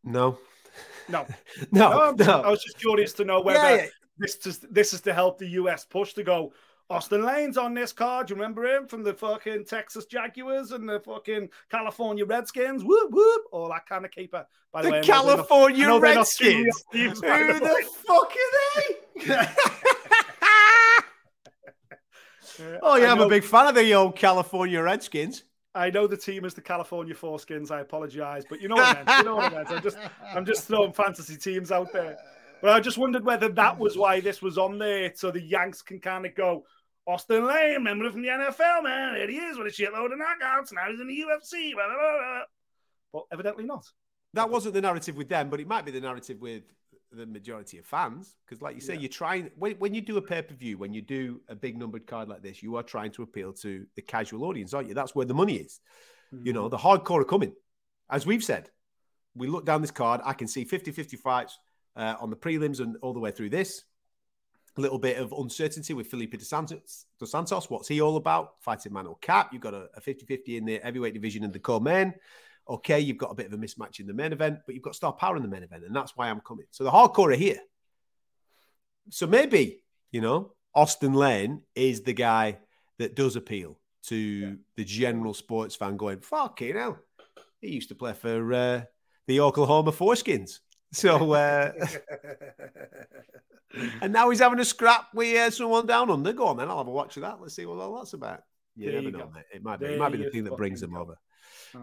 No. 0.03 0.37
No. 1.09 1.27
no, 1.71 2.11
no, 2.11 2.43
I 2.43 2.51
was 2.51 2.65
just 2.65 2.81
curious 2.81 3.13
to 3.15 3.25
know 3.25 3.41
whether 3.41 3.61
yeah, 3.61 3.77
yeah. 3.77 3.87
this 4.19 4.45
is 4.47 4.59
this 4.59 4.93
is 4.93 5.01
to 5.03 5.15
help 5.15 5.39
the 5.39 5.47
US 5.51 5.85
push 5.85 6.15
to 6.15 6.25
go. 6.25 6.53
Austin 6.91 7.25
Lane's 7.25 7.59
on 7.59 7.75
this 7.75 7.93
card. 7.93 8.29
You 8.29 8.35
remember 8.35 8.65
him 8.65 8.89
from 8.89 9.05
the 9.05 9.13
fucking 9.15 9.67
Texas 9.67 10.07
Jaguars 10.07 10.73
and 10.73 10.89
the 10.89 10.99
fucking 10.99 11.51
California 11.71 12.25
Redskins? 12.25 12.83
Whoop 12.83 13.13
whoop, 13.13 13.43
all 13.53 13.69
that 13.69 13.87
kind 13.87 14.05
of 14.05 14.11
keeper. 14.11 14.45
By 14.73 14.83
the, 14.83 14.89
the 14.89 14.93
way, 14.95 15.03
California 15.03 15.99
Redskins. 16.01 16.83
Teams, 16.93 17.21
Who 17.21 17.53
the, 17.53 17.61
the 17.61 17.89
fuck 18.07 18.33
are 18.33 18.83
they? 18.83 19.49
Uh, 22.61 22.79
oh 22.83 22.97
yeah, 22.97 23.13
I'm 23.13 23.21
a 23.21 23.29
big 23.29 23.45
fan 23.45 23.67
of 23.67 23.75
the 23.75 23.95
old 23.95 24.17
California 24.17 24.83
Redskins. 24.83 25.45
I 25.75 25.91
know 25.91 26.07
the 26.07 26.17
team 26.17 26.45
is 26.45 26.55
the 26.55 26.61
California 26.61 27.15
Foreskins. 27.15 27.71
I 27.71 27.81
apologize, 27.81 28.45
but 28.49 28.61
you 28.61 28.69
know 28.69 28.75
what 28.75 28.97
I 28.97 29.05
meant. 29.05 29.19
You 29.19 29.25
know 29.25 29.37
what 29.37 29.53
I 29.53 29.57
meant. 29.57 29.71
I'm 29.71 29.83
just, 29.83 29.99
I'm 30.35 30.45
just 30.45 30.65
throwing 30.65 30.93
fantasy 30.93 31.37
teams 31.37 31.71
out 31.71 31.93
there. 31.93 32.17
But 32.61 32.71
I 32.73 32.81
just 32.81 32.99
wondered 32.99 33.25
whether 33.25 33.49
that 33.51 33.79
was 33.79 33.97
why 33.97 34.21
this 34.21 34.43
was 34.43 34.59
on 34.59 34.79
there, 34.79 35.13
so 35.15 35.31
the 35.31 35.41
Yanks 35.41 35.83
can 35.83 36.01
kind 36.01 36.27
of 36.27 36.35
go, 36.35 36.65
Austin 37.07 37.47
Lane, 37.47 37.75
remember 37.75 38.11
from 38.11 38.23
the 38.23 38.29
NFL, 38.29 38.83
man. 38.83 39.15
There 39.15 39.31
he 39.31 39.37
is 39.37 39.57
with 39.57 39.69
a 39.69 39.71
shitload 39.71 40.13
of 40.13 40.19
knockouts. 40.19 40.73
Now 40.73 40.91
he's 40.91 41.01
in 41.01 41.07
the 41.07 41.15
UFC. 41.15 41.75
Blah, 41.75 41.87
blah, 41.87 41.97
blah. 41.97 42.41
But 43.13 43.23
evidently 43.33 43.65
not. 43.65 43.87
That 44.35 44.51
wasn't 44.51 44.75
the 44.75 44.83
narrative 44.83 45.17
with 45.17 45.29
them, 45.29 45.49
but 45.49 45.61
it 45.61 45.69
might 45.69 45.85
be 45.85 45.93
the 45.93 46.01
narrative 46.01 46.41
with 46.41 46.65
the 47.13 47.27
majority 47.27 47.79
of 47.79 47.87
fans 47.87 48.37
because 48.45 48.61
like 48.61 48.75
you 48.75 48.81
say 48.81 48.95
yeah. 48.95 49.01
you're 49.01 49.09
trying 49.09 49.51
when, 49.57 49.73
when 49.77 49.95
you 49.95 50.01
do 50.01 50.19
a 50.19 50.23
pay-per-view 50.23 50.77
when 50.77 50.93
you 50.93 51.01
do 51.01 51.41
a 51.49 51.55
big 51.55 51.79
numbered 51.79 52.07
card 52.07 52.29
like 52.29 52.43
this 52.43 52.63
you 52.63 52.77
are 52.77 52.83
trying 52.83 53.11
to 53.11 53.23
appeal 53.23 53.51
to 53.51 53.87
the 53.97 54.03
casual 54.03 54.45
audience 54.45 54.75
aren't 54.75 54.89
you 54.89 54.95
that's 54.95 55.15
where 55.15 55.25
the 55.25 55.33
money 55.33 55.55
is 55.55 55.81
mm-hmm. 56.35 56.47
you 56.47 56.53
know 56.53 56.69
mm-hmm. 56.69 56.71
the 56.71 56.77
hardcore 56.77 57.23
are 57.23 57.25
coming 57.25 57.53
as 58.11 58.27
we've 58.27 58.45
said 58.45 58.69
we 59.35 59.47
look 59.47 59.65
down 59.65 59.81
this 59.81 59.91
card 59.91 60.21
i 60.25 60.35
can 60.35 60.47
see 60.47 60.67
50-50 60.67 61.19
fights 61.19 61.59
uh, 61.99 62.15
on 62.21 62.31
the 62.31 62.37
prelims 62.37 62.81
and 62.81 62.97
all 63.03 63.13
the 63.13 63.21
way 63.21 63.31
through 63.31 63.51
this. 63.51 63.85
A 64.77 64.81
little 64.81 64.99
bit 64.99 65.19
of 65.19 65.33
uncertainty 65.33 65.93
with 65.93 66.07
Felipe 66.07 66.39
dos 66.39 66.49
Santos. 66.49 67.07
Dos 67.19 67.33
Santos. 67.33 67.69
What's 67.69 67.89
he 67.89 68.01
all 68.01 68.17
about? 68.17 68.53
Fighting 68.61 68.93
Manel 68.93 69.21
Kape. 69.21 69.49
You've 69.53 69.61
got 69.61 69.75
a, 69.75 69.89
a 69.97 70.01
50-50 70.01 70.57
in 70.57 70.65
the 70.65 70.81
heavyweight 70.83 71.15
division 71.15 71.43
in 71.43 71.51
the 71.51 71.59
co-main. 71.59 72.15
Okay, 72.69 73.01
you've 73.01 73.17
got 73.17 73.31
a 73.31 73.35
bit 73.35 73.47
of 73.47 73.53
a 73.53 73.57
mismatch 73.57 73.99
in 73.99 74.07
the 74.07 74.13
main 74.13 74.33
event, 74.33 74.59
but 74.67 74.75
you've 74.75 74.85
got 74.85 74.95
star 74.95 75.13
power 75.13 75.37
in 75.37 75.43
the 75.43 75.49
main 75.49 75.63
event, 75.63 75.85
and 75.85 75.97
that's 75.97 76.17
why 76.17 76.29
I'm 76.29 76.41
coming. 76.41 76.67
So 76.71 76.85
the 76.85 76.91
hardcore 76.91 77.33
are 77.33 77.37
here. 77.37 77.61
So 79.11 79.27
maybe, 79.27 79.81
you 80.13 80.21
know, 80.21 80.53
Austin 80.75 81.15
Lane 81.15 81.63
is 81.75 82.03
the 82.03 82.13
guy 82.13 82.59
that 82.99 83.17
does 83.17 83.37
appeal 83.37 83.79
to 84.05 84.17
yeah. 84.17 84.51
the 84.77 84.85
general 84.85 85.35
sports 85.35 85.77
fan 85.77 85.97
going, 85.97 86.21
fucking 86.21 86.77
hell. 86.77 86.99
He 87.61 87.71
used 87.71 87.89
to 87.89 87.95
play 87.95 88.13
for 88.13 88.53
uh, 88.53 88.83
the 89.27 89.41
Oklahoma 89.41 89.93
Foreskins. 89.93 90.61
So, 90.93 91.33
uh, 91.33 91.73
and 94.01 94.13
now 94.13 94.31
he's 94.31 94.41
having 94.41 94.61
a 94.61 94.65
scrap 94.65 95.09
with 95.15 95.37
uh, 95.37 95.51
someone 95.51 95.87
down 95.87 96.11
under. 96.11 96.33
Go 96.33 96.47
on, 96.47 96.57
then. 96.57 96.69
I'll 96.69 96.79
have 96.79 96.87
a 96.87 96.91
watch 96.91 97.17
of 97.17 97.23
that. 97.23 97.41
Let's 97.41 97.55
see 97.55 97.67
what 97.67 97.79
all 97.79 97.97
that's 97.97 98.13
about. 98.13 98.43
You 98.77 98.93
there 98.93 99.03
never 99.03 99.11
you 99.11 99.17
know, 99.25 99.31
mate. 99.35 99.45
It 99.53 99.63
might 99.63 99.81
be. 99.81 99.87
There 99.87 99.97
it 99.97 99.99
might 99.99 100.13
be 100.13 100.19
the 100.19 100.31
thing 100.31 100.45
that 100.45 100.57
brings 100.57 100.81
them 100.81 100.97
over. 100.97 101.19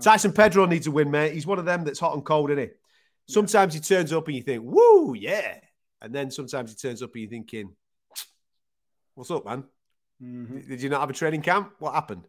Tyson 0.02 0.32
Pedro 0.32 0.66
needs 0.66 0.88
a 0.88 0.92
win, 0.92 1.12
mate. 1.12 1.34
He's 1.34 1.48
one 1.48 1.60
of 1.60 1.66
them 1.66 1.84
that's 1.84 2.00
hot 2.00 2.14
and 2.14 2.26
cold, 2.26 2.52
isn't 2.52 2.64
he? 2.64 2.70
Sometimes 3.28 3.74
he 3.74 3.80
turns 3.80 4.14
up 4.14 4.28
and 4.28 4.36
you 4.36 4.44
think, 4.44 4.64
"Woo, 4.64 5.14
yeah," 5.16 5.60
and 6.02 6.14
then 6.14 6.32
sometimes 6.32 6.72
he 6.72 6.76
turns 6.76 7.02
up 7.02 7.14
and 7.14 7.22
you're 7.22 7.30
thinking, 7.30 7.76
"What's 9.16 9.32
up, 9.32 9.46
man? 9.46 9.64
Mm-hmm. 10.22 10.70
Did 10.70 10.82
you 10.82 10.90
not 10.90 11.02
have 11.02 11.10
a 11.10 11.14
training 11.14 11.42
camp? 11.42 11.74
What 11.80 11.94
happened?" 11.94 12.28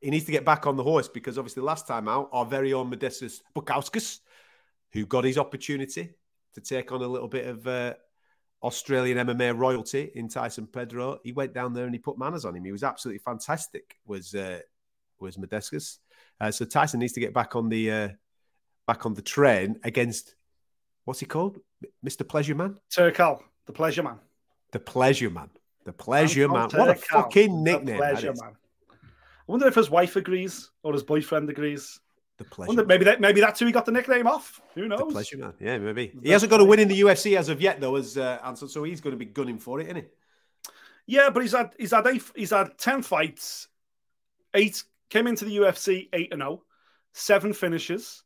He 0.00 0.10
needs 0.10 0.26
to 0.26 0.32
get 0.32 0.44
back 0.44 0.66
on 0.66 0.76
the 0.76 0.82
horse 0.82 1.08
because 1.08 1.38
obviously 1.38 1.62
last 1.62 1.86
time 1.86 2.08
out, 2.08 2.28
our 2.32 2.44
very 2.44 2.74
own 2.74 2.90
Modestas 2.90 3.40
Bukauskas 3.56 4.20
who 4.94 5.04
got 5.06 5.24
his 5.24 5.38
opportunity 5.38 6.10
to 6.54 6.60
take 6.60 6.92
on 6.92 7.02
a 7.02 7.06
little 7.06 7.28
bit 7.28 7.46
of 7.46 7.66
uh, 7.66 7.94
Australian 8.62 9.18
MMA 9.26 9.58
royalty 9.58 10.10
in 10.14 10.28
Tyson 10.28 10.66
Pedro. 10.66 11.18
He 11.24 11.32
went 11.32 11.52
down 11.52 11.74
there 11.74 11.84
and 11.84 11.94
he 11.94 11.98
put 11.98 12.16
manners 12.16 12.44
on 12.44 12.54
him. 12.54 12.64
He 12.64 12.72
was 12.72 12.84
absolutely 12.84 13.18
fantastic. 13.18 13.96
Was 14.06 14.34
uh, 14.34 14.60
was 15.18 15.36
Modestas. 15.36 15.98
Uh, 16.40 16.50
so 16.50 16.64
Tyson 16.64 17.00
needs 17.00 17.12
to 17.14 17.20
get 17.20 17.32
back 17.32 17.56
on 17.56 17.68
the 17.68 17.90
uh, 17.90 18.08
back 18.86 19.06
on 19.06 19.14
the 19.14 19.22
train 19.22 19.78
against 19.84 20.34
what's 21.04 21.20
he 21.20 21.26
called, 21.26 21.58
Mister 22.02 22.24
Pleasure 22.24 22.54
Man, 22.54 22.76
Turkalj, 22.90 23.40
the 23.66 23.72
Pleasure 23.72 24.02
Man, 24.02 24.18
the 24.72 24.80
Pleasure 24.80 25.30
Man, 25.30 25.50
the 25.84 25.92
Pleasure 25.92 26.48
Man. 26.48 26.70
What 26.70 26.90
a 26.90 26.94
fucking 26.94 27.62
nickname! 27.62 27.98
Pleasure 27.98 28.32
Man. 28.40 28.52
I 29.46 29.52
wonder 29.52 29.66
if 29.66 29.74
his 29.74 29.90
wife 29.90 30.16
agrees 30.16 30.70
or 30.82 30.92
his 30.92 31.02
boyfriend 31.02 31.50
agrees. 31.50 32.00
The 32.36 32.44
pleasure. 32.44 32.84
maybe 32.84 33.04
that 33.04 33.20
maybe 33.20 33.40
that's 33.40 33.60
who 33.60 33.66
he 33.66 33.72
got 33.72 33.86
the 33.86 33.92
nickname 33.92 34.26
off. 34.26 34.60
Who 34.74 34.88
knows? 34.88 34.98
The 34.98 35.06
pleasure 35.06 35.38
man. 35.38 35.52
Yeah, 35.60 35.78
maybe. 35.78 36.12
He 36.20 36.30
hasn't 36.30 36.50
got 36.50 36.60
a 36.60 36.64
win 36.64 36.80
in 36.80 36.88
the 36.88 37.00
UFC 37.00 37.36
as 37.36 37.48
of 37.48 37.60
yet, 37.60 37.80
though, 37.80 37.94
as 37.94 38.18
uh, 38.18 38.40
Anton. 38.44 38.68
So 38.68 38.82
he's 38.82 39.00
going 39.00 39.12
to 39.12 39.16
be 39.16 39.26
gunning 39.26 39.58
for 39.58 39.78
it, 39.78 39.84
isn't 39.84 39.96
he? 39.96 40.02
Yeah, 41.06 41.30
but 41.30 41.42
he's 41.42 41.52
had 41.52 41.74
he's 41.78 41.92
had 41.92 42.06
eight, 42.08 42.24
he's 42.34 42.50
had 42.50 42.76
ten 42.76 43.02
fights, 43.02 43.68
eight 44.52 44.82
came 45.10 45.26
into 45.26 45.44
the 45.44 45.56
UFC 45.58 46.08
eight 46.12 46.32
and 46.32 46.40
zero, 46.40 46.60
oh, 46.60 46.64
seven 47.12 47.52
finishes. 47.52 48.22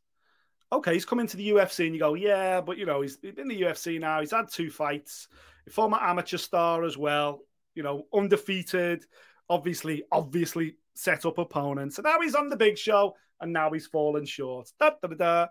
Okay, 0.71 0.93
he's 0.93 1.05
come 1.05 1.19
into 1.19 1.37
the 1.37 1.49
UFC 1.49 1.85
and 1.85 1.95
you 1.95 1.99
go, 1.99 2.13
yeah, 2.13 2.61
but 2.61 2.77
you 2.77 2.85
know 2.85 3.01
he's 3.01 3.17
in 3.23 3.47
the 3.47 3.61
UFC 3.61 3.99
now. 3.99 4.19
He's 4.19 4.31
had 4.31 4.51
two 4.51 4.69
fights, 4.69 5.27
former 5.71 5.97
amateur 5.99 6.37
star 6.37 6.83
as 6.83 6.97
well. 6.97 7.41
You 7.73 7.83
know, 7.83 8.05
undefeated. 8.13 9.05
Obviously, 9.49 10.03
obviously 10.11 10.75
set 10.93 11.25
up 11.25 11.37
opponents. 11.37 11.95
So 11.95 12.03
now 12.03 12.19
he's 12.21 12.35
on 12.35 12.49
the 12.49 12.57
big 12.57 12.77
show 12.77 13.15
and 13.41 13.51
now 13.51 13.71
he's 13.71 13.87
fallen 13.87 14.25
short. 14.25 14.69
Da, 14.79 14.91
da, 15.01 15.07
da, 15.07 15.47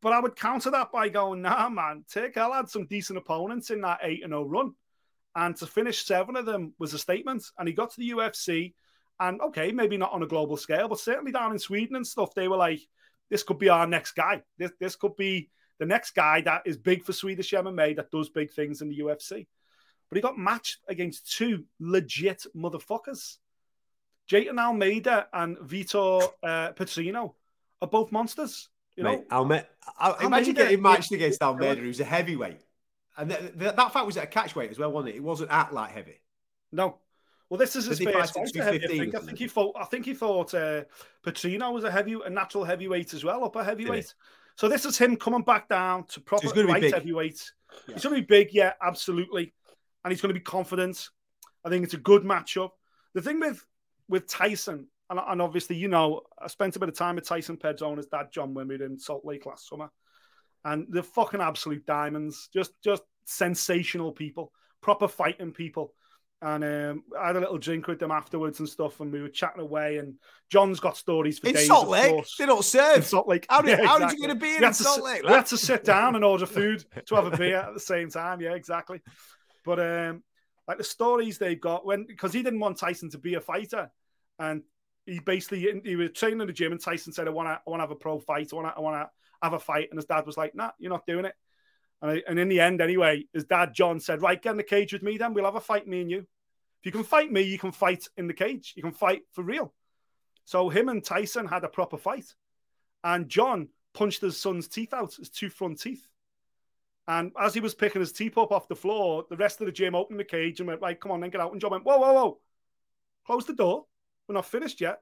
but 0.00 0.12
I 0.12 0.20
would 0.20 0.36
counter 0.36 0.70
that 0.70 0.92
by 0.92 1.08
going, 1.08 1.42
nah, 1.42 1.68
man, 1.68 2.04
Turkalj 2.12 2.54
had 2.54 2.68
some 2.68 2.86
decent 2.86 3.18
opponents 3.18 3.70
in 3.70 3.80
that 3.82 4.00
8 4.02 4.22
and 4.24 4.32
0 4.32 4.44
run. 4.44 4.72
And 5.34 5.56
to 5.56 5.66
finish 5.66 6.04
seven 6.04 6.36
of 6.36 6.46
them 6.46 6.72
was 6.78 6.94
a 6.94 6.98
statement. 6.98 7.44
And 7.58 7.68
he 7.68 7.74
got 7.74 7.90
to 7.90 8.00
the 8.00 8.10
UFC. 8.10 8.74
And 9.20 9.40
okay, 9.40 9.72
maybe 9.72 9.96
not 9.96 10.12
on 10.12 10.22
a 10.22 10.26
global 10.26 10.56
scale, 10.56 10.88
but 10.88 11.00
certainly 11.00 11.32
down 11.32 11.52
in 11.52 11.58
Sweden 11.58 11.96
and 11.96 12.06
stuff, 12.06 12.34
they 12.34 12.48
were 12.48 12.56
like, 12.56 12.80
this 13.30 13.42
could 13.42 13.58
be 13.58 13.68
our 13.68 13.86
next 13.86 14.12
guy. 14.12 14.42
This, 14.58 14.70
this 14.78 14.96
could 14.96 15.16
be 15.16 15.50
the 15.78 15.86
next 15.86 16.12
guy 16.12 16.40
that 16.42 16.62
is 16.64 16.76
big 16.76 17.04
for 17.04 17.12
Swedish 17.12 17.52
MMA 17.52 17.96
that 17.96 18.10
does 18.10 18.28
big 18.28 18.52
things 18.52 18.80
in 18.80 18.88
the 18.88 18.98
UFC. 19.00 19.46
But 20.08 20.16
he 20.16 20.22
got 20.22 20.38
matched 20.38 20.78
against 20.88 21.36
two 21.36 21.64
legit 21.78 22.46
motherfuckers. 22.56 23.36
Jailton 24.30 24.58
Almeida 24.58 25.26
and 25.32 25.56
Vitor 25.58 26.22
uh, 26.42 26.72
Petrino 26.72 27.34
are 27.80 27.88
both 27.88 28.12
monsters. 28.12 28.68
You 28.96 29.04
know, 29.04 29.10
Mate, 29.16 29.28
Alme- 29.30 29.64
Almeida, 30.00 30.26
imagine 30.26 30.54
getting 30.54 30.82
matched 30.82 31.12
against 31.12 31.42
Almeida, 31.42 31.80
who's 31.80 32.00
a 32.00 32.04
heavyweight, 32.04 32.60
and 33.16 33.30
th- 33.30 33.40
th- 33.58 33.76
that 33.76 33.92
fight 33.92 34.04
was 34.04 34.16
at 34.16 34.24
a 34.24 34.26
catchweight 34.26 34.70
as 34.70 34.78
well, 34.78 34.90
wasn't 34.90 35.14
it? 35.14 35.18
It 35.18 35.22
wasn't 35.22 35.52
at 35.52 35.72
light 35.72 35.92
heavy. 35.92 36.20
No. 36.72 36.98
Well, 37.50 37.58
this 37.58 37.76
is 37.76 37.86
his 37.86 37.98
first 37.98 38.34
fight. 38.34 38.56
I 38.60 38.78
think. 38.78 39.14
I 39.14 39.20
think 39.20 39.38
he 39.38 39.48
thought. 39.48 39.76
I 39.78 39.84
think 39.84 40.04
he 40.04 40.14
thought 40.14 40.54
uh, 40.54 40.84
Petrino 41.24 41.72
was 41.72 41.84
a 41.84 41.90
heavy, 41.90 42.16
a 42.24 42.28
natural 42.28 42.64
heavyweight 42.64 43.14
as 43.14 43.24
well, 43.24 43.44
upper 43.44 43.64
heavyweight. 43.64 44.14
So 44.56 44.68
this 44.68 44.84
is 44.84 44.98
him 44.98 45.16
coming 45.16 45.42
back 45.42 45.68
down 45.68 46.04
to 46.06 46.20
proper 46.20 46.48
so 46.48 46.60
light 46.62 46.92
heavyweight. 46.92 47.52
Yeah. 47.86 47.94
He's 47.94 48.02
going 48.02 48.16
to 48.16 48.22
be 48.22 48.26
big, 48.26 48.52
yeah, 48.52 48.72
absolutely, 48.82 49.54
and 50.04 50.12
he's 50.12 50.20
going 50.20 50.34
to 50.34 50.38
be 50.38 50.44
confident. 50.44 51.08
I 51.64 51.70
think 51.70 51.84
it's 51.84 51.94
a 51.94 51.98
good 51.98 52.22
matchup. 52.22 52.70
The 53.14 53.22
thing 53.22 53.40
with 53.40 53.64
with 54.08 54.26
Tyson, 54.26 54.88
and, 55.10 55.20
and, 55.26 55.40
obviously, 55.40 55.76
you 55.76 55.88
know, 55.88 56.22
I 56.38 56.48
spent 56.48 56.76
a 56.76 56.78
bit 56.78 56.88
of 56.88 56.96
time 56.96 57.14
with 57.14 57.26
Tyson 57.26 57.56
Pedro 57.56 57.88
and 57.88 57.98
his 57.98 58.06
dad, 58.06 58.32
John 58.32 58.54
Wimmerd, 58.54 58.84
in 58.84 58.98
Salt 58.98 59.24
Lake 59.24 59.46
last 59.46 59.68
summer. 59.68 59.90
And 60.64 60.86
they're 60.90 61.02
fucking 61.02 61.40
absolute 61.40 61.86
diamonds, 61.86 62.48
just 62.52 62.72
just 62.82 63.02
sensational 63.24 64.12
people, 64.12 64.52
proper 64.80 65.08
fighting 65.08 65.52
people. 65.52 65.94
And 66.40 66.62
um, 66.62 67.02
I 67.18 67.26
had 67.28 67.36
a 67.36 67.40
little 67.40 67.58
drink 67.58 67.88
with 67.88 67.98
them 67.98 68.12
afterwards 68.12 68.60
and 68.60 68.68
stuff, 68.68 69.00
and 69.00 69.12
we 69.12 69.20
were 69.20 69.28
chatting 69.28 69.60
away. 69.60 69.98
And 69.98 70.14
John's 70.50 70.78
got 70.78 70.96
stories 70.96 71.40
for 71.40 71.48
in 71.48 71.54
days. 71.54 71.66
Salt 71.66 71.88
Lake, 71.88 72.24
they 72.38 72.46
don't 72.46 72.64
serve. 72.64 72.98
In 72.98 73.02
Salt 73.02 73.26
Lake, 73.26 73.46
how 73.50 73.60
did, 73.60 73.78
yeah, 73.78 73.86
how 73.86 73.96
exactly. 73.96 74.06
did 74.06 74.22
you 74.22 74.28
get 74.28 74.36
a 74.36 74.38
beer 74.38 74.64
in 74.64 74.74
Salt 74.74 75.02
Lake? 75.02 75.22
We 75.24 75.30
had 75.30 75.46
to 75.46 75.58
sit 75.58 75.82
down 75.82 76.14
and 76.14 76.24
order 76.24 76.46
food 76.46 76.84
to 77.06 77.14
have 77.16 77.26
a 77.26 77.36
beer 77.36 77.56
at 77.56 77.74
the 77.74 77.80
same 77.80 78.08
time. 78.08 78.40
Yeah, 78.40 78.52
exactly. 78.52 79.00
But 79.64 79.80
um, 79.80 80.22
like 80.68 80.78
the 80.78 80.84
stories 80.84 81.38
they've 81.38 81.60
got 81.60 81.84
when 81.84 82.04
because 82.04 82.32
he 82.32 82.42
didn't 82.42 82.60
want 82.60 82.78
Tyson 82.78 83.10
to 83.10 83.18
be 83.18 83.34
a 83.34 83.40
fighter, 83.40 83.90
and 84.38 84.62
he 85.06 85.18
basically 85.18 85.80
he 85.84 85.96
was 85.96 86.12
training 86.12 86.40
in 86.40 86.46
the 86.46 86.52
gym, 86.52 86.70
and 86.70 86.80
Tyson 86.80 87.12
said, 87.12 87.26
"I 87.26 87.30
want 87.30 87.48
to, 87.48 87.52
I 87.52 87.70
want 87.70 87.80
to 87.80 87.84
have 87.84 87.90
a 87.90 87.96
pro 87.96 88.20
fight. 88.20 88.50
I 88.52 88.56
want 88.56 88.68
to, 88.68 88.74
I 88.76 88.80
want 88.80 88.96
to 88.96 89.10
have 89.42 89.54
a 89.54 89.58
fight." 89.58 89.88
And 89.90 89.98
his 89.98 90.04
dad 90.04 90.24
was 90.24 90.36
like, 90.36 90.54
"Nah, 90.54 90.70
you're 90.78 90.92
not 90.92 91.06
doing 91.06 91.24
it." 91.24 91.34
And, 92.00 92.10
I, 92.10 92.22
and 92.28 92.38
in 92.38 92.48
the 92.48 92.60
end, 92.60 92.80
anyway, 92.80 93.24
his 93.32 93.44
dad 93.44 93.74
John 93.74 94.00
said, 94.00 94.22
"Right, 94.22 94.40
get 94.40 94.52
in 94.52 94.56
the 94.56 94.62
cage 94.62 94.92
with 94.92 95.02
me. 95.02 95.18
Then 95.18 95.34
we'll 95.34 95.44
have 95.44 95.56
a 95.56 95.60
fight, 95.60 95.86
me 95.86 96.00
and 96.00 96.10
you. 96.10 96.18
If 96.80 96.86
you 96.86 96.92
can 96.92 97.04
fight 97.04 97.32
me, 97.32 97.42
you 97.42 97.58
can 97.58 97.72
fight 97.72 98.06
in 98.16 98.28
the 98.28 98.34
cage. 98.34 98.74
You 98.76 98.82
can 98.82 98.92
fight 98.92 99.22
for 99.32 99.42
real." 99.42 99.74
So 100.44 100.68
him 100.68 100.88
and 100.88 101.04
Tyson 101.04 101.46
had 101.46 101.64
a 101.64 101.68
proper 101.68 101.98
fight, 101.98 102.34
and 103.04 103.28
John 103.28 103.68
punched 103.94 104.20
his 104.20 104.40
son's 104.40 104.68
teeth 104.68 104.94
out, 104.94 105.14
his 105.14 105.28
two 105.28 105.50
front 105.50 105.80
teeth. 105.80 106.06
And 107.08 107.32
as 107.40 107.54
he 107.54 107.60
was 107.60 107.74
picking 107.74 108.00
his 108.00 108.12
teeth 108.12 108.36
up 108.36 108.52
off 108.52 108.68
the 108.68 108.76
floor, 108.76 109.24
the 109.28 109.36
rest 109.36 109.60
of 109.60 109.66
the 109.66 109.72
gym 109.72 109.94
opened 109.94 110.20
the 110.20 110.24
cage 110.24 110.60
and 110.60 110.68
went, 110.68 110.82
right, 110.82 111.00
come 111.00 111.10
on, 111.10 111.20
then 111.20 111.30
get 111.30 111.40
out. 111.40 111.52
And 111.52 111.60
John 111.60 111.70
went, 111.70 111.84
whoa, 111.84 111.98
whoa, 111.98 112.12
whoa, 112.12 112.38
close 113.26 113.46
the 113.46 113.54
door. 113.54 113.86
We're 114.28 114.34
not 114.34 114.44
finished 114.44 114.80
yet. 114.80 115.00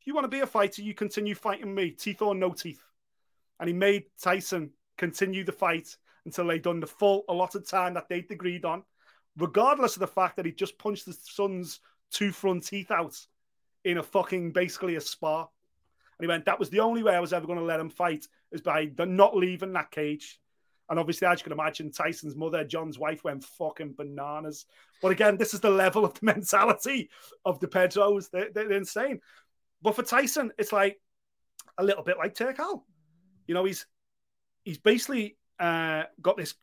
If 0.00 0.06
you 0.06 0.14
want 0.14 0.24
to 0.24 0.28
be 0.28 0.40
a 0.40 0.46
fighter, 0.46 0.82
you 0.82 0.92
continue 0.92 1.34
fighting 1.34 1.74
me, 1.74 1.92
teeth 1.92 2.20
or 2.20 2.34
no 2.34 2.52
teeth. 2.52 2.82
And 3.58 3.68
he 3.68 3.74
made 3.74 4.04
Tyson 4.20 4.72
continue 4.98 5.42
the 5.44 5.52
fight 5.52 5.96
until 6.30 6.46
they'd 6.46 6.62
done 6.62 6.78
the 6.78 6.86
full 6.86 7.24
allotted 7.28 7.66
time 7.66 7.94
that 7.94 8.08
they'd 8.08 8.30
agreed 8.30 8.64
on, 8.64 8.84
regardless 9.36 9.96
of 9.96 10.00
the 10.00 10.06
fact 10.06 10.36
that 10.36 10.46
he 10.46 10.52
just 10.52 10.78
punched 10.78 11.06
his 11.06 11.18
son's 11.24 11.80
two 12.12 12.30
front 12.30 12.64
teeth 12.64 12.92
out 12.92 13.16
in 13.84 13.98
a 13.98 14.02
fucking 14.02 14.52
basically 14.52 14.94
a 14.94 15.00
spar. 15.00 15.48
And 16.18 16.24
he 16.24 16.28
went, 16.28 16.44
that 16.44 16.60
was 16.60 16.70
the 16.70 16.80
only 16.80 17.02
way 17.02 17.16
I 17.16 17.20
was 17.20 17.32
ever 17.32 17.46
going 17.46 17.58
to 17.58 17.64
let 17.64 17.80
him 17.80 17.90
fight 17.90 18.28
is 18.52 18.60
by 18.60 18.90
not 18.96 19.36
leaving 19.36 19.72
that 19.72 19.90
cage. 19.90 20.38
And 20.88 21.00
obviously, 21.00 21.26
as 21.26 21.40
you 21.40 21.44
can 21.44 21.52
imagine, 21.52 21.90
Tyson's 21.90 22.36
mother, 22.36 22.62
John's 22.62 22.98
wife, 22.98 23.24
went 23.24 23.44
fucking 23.44 23.94
bananas. 23.96 24.66
But 25.02 25.12
again, 25.12 25.36
this 25.36 25.52
is 25.52 25.60
the 25.60 25.70
level 25.70 26.04
of 26.04 26.14
the 26.14 26.26
mentality 26.26 27.10
of 27.44 27.58
the 27.58 27.68
Pedros. 27.68 28.30
They're, 28.30 28.50
they're 28.52 28.72
insane. 28.72 29.20
But 29.82 29.96
for 29.96 30.02
Tyson, 30.02 30.52
it's 30.58 30.72
like 30.72 31.00
a 31.78 31.84
little 31.84 32.04
bit 32.04 32.18
like 32.18 32.34
Turkalj. 32.34 32.82
You 33.46 33.54
know, 33.54 33.64
he's 33.64 33.86
he's 34.64 34.78
basically 34.78 35.36
uh, 35.60 36.04
got 36.20 36.36
this 36.36 36.54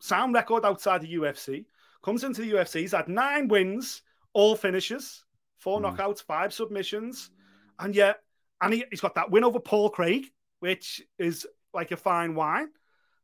sound 0.00 0.34
record 0.34 0.64
outside 0.64 1.02
the 1.02 1.14
UFC. 1.14 1.66
Comes 2.02 2.24
into 2.24 2.40
the 2.40 2.52
UFC, 2.52 2.80
he's 2.80 2.92
had 2.92 3.08
nine 3.08 3.48
wins, 3.48 4.02
all 4.32 4.56
finishes, 4.56 5.24
four 5.58 5.80
mm. 5.80 5.84
knockouts, 5.84 6.22
five 6.22 6.52
submissions, 6.52 7.30
and 7.78 7.94
yet, 7.94 8.20
and 8.60 8.74
he, 8.74 8.84
he's 8.90 9.00
got 9.00 9.14
that 9.16 9.30
win 9.30 9.44
over 9.44 9.60
Paul 9.60 9.90
Craig, 9.90 10.26
which 10.60 11.02
is 11.18 11.46
like 11.74 11.90
a 11.90 11.96
fine 11.96 12.34
wine. 12.34 12.68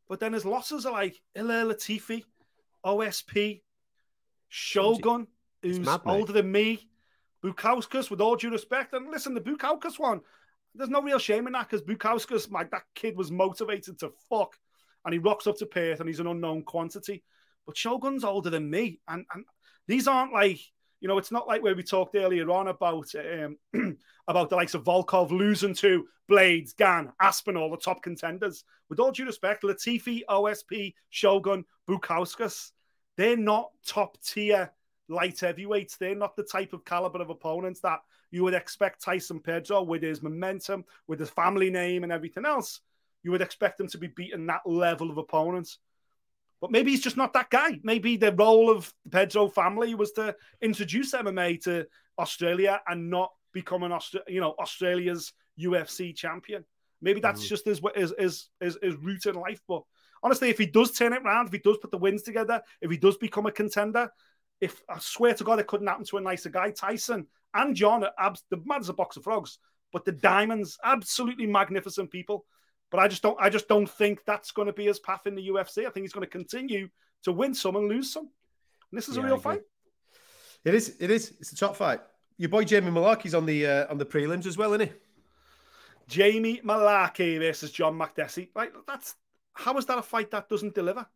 But 0.09 0.21
then 0.21 0.33
his 0.33 0.45
losses 0.45 0.85
are 0.85 0.93
like 0.93 1.21
Ilir 1.37 1.73
Latifi, 1.73 2.25
OSP, 2.85 3.63
Shogun, 4.49 5.27
who's 5.63 5.81
mad, 5.81 6.03
older 6.05 6.33
than 6.33 6.53
me, 6.53 6.89
Bukauskas, 7.43 8.11
with 8.11 8.21
all 8.21 8.37
due 8.37 8.51
respect. 8.51 8.93
And 8.93 9.11
listen, 9.11 9.33
the 9.33 9.41
Bukauskas 9.41 9.99
one, 9.99 10.21
there's 10.75 10.91
no 10.91 11.03
real 11.03 11.19
shame 11.19 11.47
in 11.47 11.53
that 11.53 11.69
because 11.71 11.83
Bukauskas, 11.83 12.51
my 12.51 12.65
that 12.65 12.83
kid 12.95 13.17
was 13.17 13.31
motivated 13.31 13.99
to 14.01 14.13
fuck. 14.29 14.57
And 15.05 15.13
he 15.13 15.19
rocks 15.19 15.47
up 15.47 15.57
to 15.59 15.67
Perth 15.67 16.01
and 16.01 16.09
he's 16.09 16.21
an 16.21 16.27
unknown 16.27 16.63
quantity. 16.63 17.23
But 17.67 17.77
Shogun's 17.77 18.25
older 18.25 18.51
than 18.51 18.71
me, 18.71 19.01
and 19.09 19.25
and 19.33 19.45
these 19.87 20.09
aren't 20.09 20.33
like 20.33 20.61
you 21.03 21.09
know, 21.09 21.19
it's 21.19 21.33
not 21.33 21.49
like 21.49 21.65
where 21.65 21.75
we 21.75 21.83
talked 21.83 22.15
earlier 22.15 22.49
on 22.49 22.69
about 22.69 23.13
um, 23.17 23.59
about 24.29 24.51
the 24.51 24.57
likes 24.57 24.75
of 24.75 24.85
Volkov 24.85 25.31
losing 25.33 25.75
to 25.75 26.07
Blaydes, 26.31 26.77
Gane, 26.77 27.13
Aspinall, 27.21 27.71
the 27.71 27.77
top 27.77 28.05
contenders. 28.05 28.63
With 28.89 29.01
all 29.01 29.11
due 29.11 29.27
respect, 29.27 29.65
Latifi, 29.65 30.21
OSP, 30.31 30.95
Shogun, 31.11 31.65
Bukauskas, 31.89 32.71
they're 33.17 33.37
not 33.37 33.71
top 33.85 34.17
tier 34.23 34.71
light 35.09 35.41
heavyweights. 35.41 35.97
They're 35.97 36.15
not 36.15 36.37
the 36.37 36.45
type 36.45 36.73
of 36.73 36.85
caliber 36.85 37.21
of 37.21 37.31
opponents 37.31 37.81
that 37.81 37.99
you 38.31 38.45
would 38.45 38.55
expect 38.55 39.03
Tyson 39.03 39.41
Pedro 39.41 39.83
with 39.83 40.03
his 40.03 40.23
momentum, 40.23 40.85
with 41.09 41.19
his 41.19 41.31
family 41.31 41.69
name, 41.69 42.05
and 42.05 42.13
everything 42.13 42.45
else. 42.45 42.81
You 43.23 43.31
would 43.31 43.43
expect 43.43 43.81
him 43.81 43.89
to 43.89 43.99
be 43.99 44.09
beating 44.09 44.47
that 44.47 44.63
level 44.67 45.11
of 45.11 45.19
opponents. 45.19 45.79
But 46.61 46.71
maybe 46.71 46.93
he's 46.93 47.03
just 47.03 47.17
not 47.17 47.33
that 47.33 47.51
guy. 47.51 47.81
Maybe 47.83 48.17
the 48.17 48.33
role 48.33 48.71
of 48.71 48.93
the 49.05 49.11
Pedro 49.11 49.49
family 49.49 49.95
was 49.95 50.13
to 50.13 50.37
introduce 50.61 51.13
MMA 51.13 51.61
to 51.65 51.87
Australia 52.19 52.81
and 52.87 53.11
not 53.11 53.31
become 53.53 53.83
an 53.83 53.91
Austra- 53.91 54.29
you 54.29 54.41
know 54.41 54.55
Australia's 54.59 55.33
UFC 55.59 56.15
champion. 56.15 56.65
Maybe 57.01 57.21
that's 57.21 57.45
mm. 57.45 57.49
just 57.49 57.65
his, 57.65 57.81
his 57.97 58.15
his 58.19 58.49
his 58.61 58.79
his 58.81 58.97
route 58.97 59.27
in 59.27 59.35
life. 59.35 59.61
But 59.67 59.83
honestly, 60.23 60.51
if 60.51 60.59
he 60.59 60.67
does 60.67 60.93
turn 60.93 61.13
it 61.13 61.23
around, 61.23 61.47
if 61.47 61.53
he 61.53 61.59
does 61.59 61.79
put 61.79 61.91
the 61.91 61.99
wins 61.99 62.23
together, 62.23 62.63
if 62.81 62.91
he 62.91 62.97
does 62.97 63.17
become 63.17 63.47
a 63.47 63.53
contender, 63.53 64.11
if 64.61 64.81
I 64.89 64.99
swear 65.01 65.35
to 65.35 65.45
God, 65.45 65.59
it 65.59 65.67
couldn't 65.67 65.89
happen 65.89 66.05
to 66.07 66.19
a 66.19 66.21
nicer 66.21 66.49
guy. 66.49 66.71
Tyson 66.71 67.27
and 67.55 67.75
John 67.75 68.05
are 68.05 68.13
abs- 68.19 68.45
the 68.51 68.63
mad 68.65 68.83
as 68.83 68.89
a 68.89 68.95
box 68.95 69.17
of 69.17 69.25
frogs, 69.25 69.59
but 69.93 70.05
the 70.05 70.13
diamonds, 70.13 70.79
absolutely 70.85 71.47
magnificent 71.47 72.11
people. 72.11 72.47
But 72.93 73.01
I 73.01 73.09
just 73.09 73.23
don't 73.23 73.39
I 73.41 73.49
just 73.49 73.67
don't 73.67 73.89
think 73.89 74.25
that's 74.27 74.53
going 74.53 74.67
to 74.67 74.73
be 74.73 74.85
his 74.85 75.01
path 75.01 75.27
in 75.27 75.35
the 75.35 75.49
UFC. 75.49 75.87
I 75.87 75.91
think 75.91 76.05
he's 76.05 76.13
going 76.13 76.27
to 76.27 76.31
continue 76.31 76.89
to 77.25 77.33
win 77.33 77.55
some 77.55 77.75
and 77.75 77.89
lose 77.89 78.13
some. 78.13 78.29
And 78.91 78.99
this 78.99 79.09
is 79.09 79.17
yeah, 79.17 79.23
a 79.23 79.27
real 79.27 79.39
fight. 79.39 79.63
It 80.65 80.75
is. 80.75 80.97
It 81.01 81.11
is. 81.11 81.33
It's 81.41 81.53
a 81.53 81.57
top 81.57 81.75
fight. 81.75 82.01
Your 82.37 82.51
boy 82.51 82.65
Jamie 82.65 82.91
Mullarkey's 82.91 83.35
on 83.35 83.47
the 83.47 83.67
uh, 83.67 83.91
on 83.91 83.97
the 83.97 84.05
prelims 84.05 84.47
as 84.47 84.59
well, 84.59 84.75
isn't 84.75 84.89
he? 84.89 84.95
Jamie 86.07 86.61
Mullarkey 86.63 87.39
versus 87.39 87.73
John 87.73 87.99
Makdessi. 87.99 88.51
Right, 88.55 88.71
that's 88.87 89.15
how 89.55 89.77
is 89.79 89.87
that 89.87 89.97
a 89.97 90.03
fight 90.03 90.31
that 90.33 90.51
doesn't 90.51 90.75
deliver? 90.75 91.07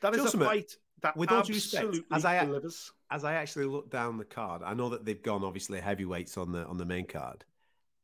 That 0.00 0.14
is 0.14 0.32
a 0.32 0.38
fight 0.38 0.76
that 1.02 1.16
with 1.16 1.32
all 1.32 1.42
due 1.42 1.54
respect, 1.54 1.96
as 2.12 2.24
I 2.24 2.44
delivers. 2.44 2.92
as 3.10 3.24
I 3.24 3.34
actually 3.34 3.64
look 3.64 3.90
down 3.90 4.16
the 4.16 4.24
card, 4.24 4.62
I 4.62 4.74
know 4.74 4.90
that 4.90 5.04
they've 5.04 5.22
gone 5.22 5.42
obviously 5.42 5.80
heavyweights 5.80 6.38
on 6.38 6.52
the 6.52 6.64
on 6.66 6.76
the 6.76 6.84
main 6.84 7.06
card. 7.06 7.44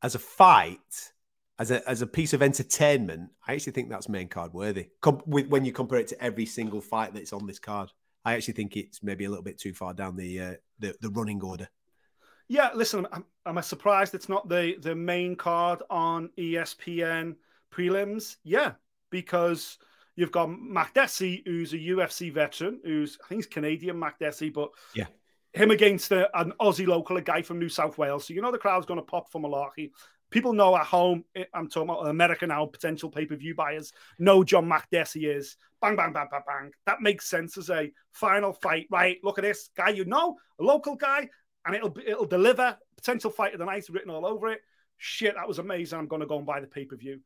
As 0.01 0.13
a 0.13 0.19
fight, 0.19 1.13
as 1.57 1.71
a 1.71 1.87
as 1.89 2.01
a 2.01 2.07
piece 2.07 2.33
of 2.33 2.41
entertainment, 2.41 3.29
I 3.47 3.53
actually 3.53 3.73
think 3.73 3.89
that's 3.89 4.09
main 4.09 4.27
card 4.27 4.53
worthy. 4.53 4.89
Com- 5.01 5.21
with, 5.25 5.47
when 5.47 5.65
you 5.65 5.71
compare 5.71 5.99
it 5.99 6.07
to 6.09 6.21
every 6.21 6.45
single 6.45 6.81
fight 6.81 7.13
that's 7.13 7.33
on 7.33 7.45
this 7.47 7.59
card, 7.59 7.91
I 8.25 8.33
actually 8.33 8.55
think 8.55 8.75
it's 8.75 9.01
maybe 9.01 9.25
a 9.25 9.29
little 9.29 9.43
bit 9.43 9.57
too 9.57 9.73
far 9.73 9.93
down 9.93 10.15
the 10.15 10.41
uh, 10.41 10.53
the, 10.79 10.95
the 11.01 11.09
running 11.09 11.41
order. 11.41 11.69
Yeah, 12.47 12.69
listen, 12.75 13.07
I'm, 13.11 13.25
I'm 13.45 13.61
surprised 13.61 14.13
it's 14.13 14.29
not 14.29 14.49
the 14.49 14.75
the 14.81 14.95
main 14.95 15.35
card 15.35 15.81
on 15.89 16.29
ESPN 16.37 17.35
prelims. 17.71 18.35
Yeah, 18.43 18.73
because 19.09 19.77
you've 20.15 20.31
got 20.31 20.49
Makdessi, 20.49 21.41
who's 21.45 21.73
a 21.73 21.77
UFC 21.77 22.33
veteran, 22.33 22.81
who's 22.83 23.17
I 23.23 23.27
think 23.27 23.39
he's 23.39 23.47
Canadian 23.47 23.95
Makdessi, 23.95 24.53
but 24.53 24.71
yeah, 24.93 25.07
him 25.53 25.71
against 25.71 26.11
a, 26.11 26.37
an 26.37 26.51
Aussie 26.59 26.85
local, 26.85 27.15
a 27.15 27.21
guy 27.21 27.41
from 27.41 27.59
New 27.59 27.69
South 27.69 27.97
Wales. 27.97 28.27
So 28.27 28.33
you 28.33 28.41
know 28.41 28.51
the 28.51 28.57
crowd's 28.57 28.85
going 28.85 28.99
to 28.99 29.05
pop 29.05 29.31
for 29.31 29.39
Mullarkey 29.41 29.91
people 30.29 30.53
know 30.53 30.75
at 30.75 30.85
home, 30.85 31.23
eh, 31.35 31.45
I'm 31.53 31.69
talking 31.69 31.89
about 31.89 32.07
America 32.07 32.45
now, 32.47 32.65
potential 32.65 33.09
pay 33.09 33.25
per 33.25 33.35
view 33.35 33.55
buyers 33.55 33.93
know 34.19 34.43
John 34.43 34.69
Makdessi 34.69 35.35
is. 35.35 35.57
Bang, 35.81 35.95
bang, 35.95 36.13
bang, 36.13 36.27
bang, 36.31 36.41
bang. 36.47 36.71
That 36.85 37.01
makes 37.01 37.27
sense 37.27 37.57
as 37.57 37.69
a 37.69 37.91
final 38.11 38.53
fight, 38.53 38.87
right? 38.89 39.17
Look 39.23 39.37
at 39.37 39.43
this 39.43 39.69
guy 39.75 39.89
you 39.89 40.05
know, 40.05 40.37
a 40.59 40.63
local 40.63 40.95
guy, 40.95 41.29
and 41.65 41.75
it'll 41.75 41.95
it'll 42.05 42.25
deliver. 42.25 42.77
Potential 42.97 43.29
fight 43.29 43.53
of 43.53 43.59
the 43.59 43.65
night 43.65 43.87
written 43.89 44.09
all 44.09 44.25
over 44.25 44.49
it. 44.49 44.61
Shit, 44.97 45.35
that 45.35 45.47
was 45.47 45.59
amazing. 45.59 45.99
I'm 45.99 46.07
going 46.07 46.21
to 46.21 46.27
go 46.27 46.37
and 46.37 46.45
buy 46.45 46.59
the 46.59 46.67
pay 46.67 46.85
per 46.85 46.95
view. 46.95 47.19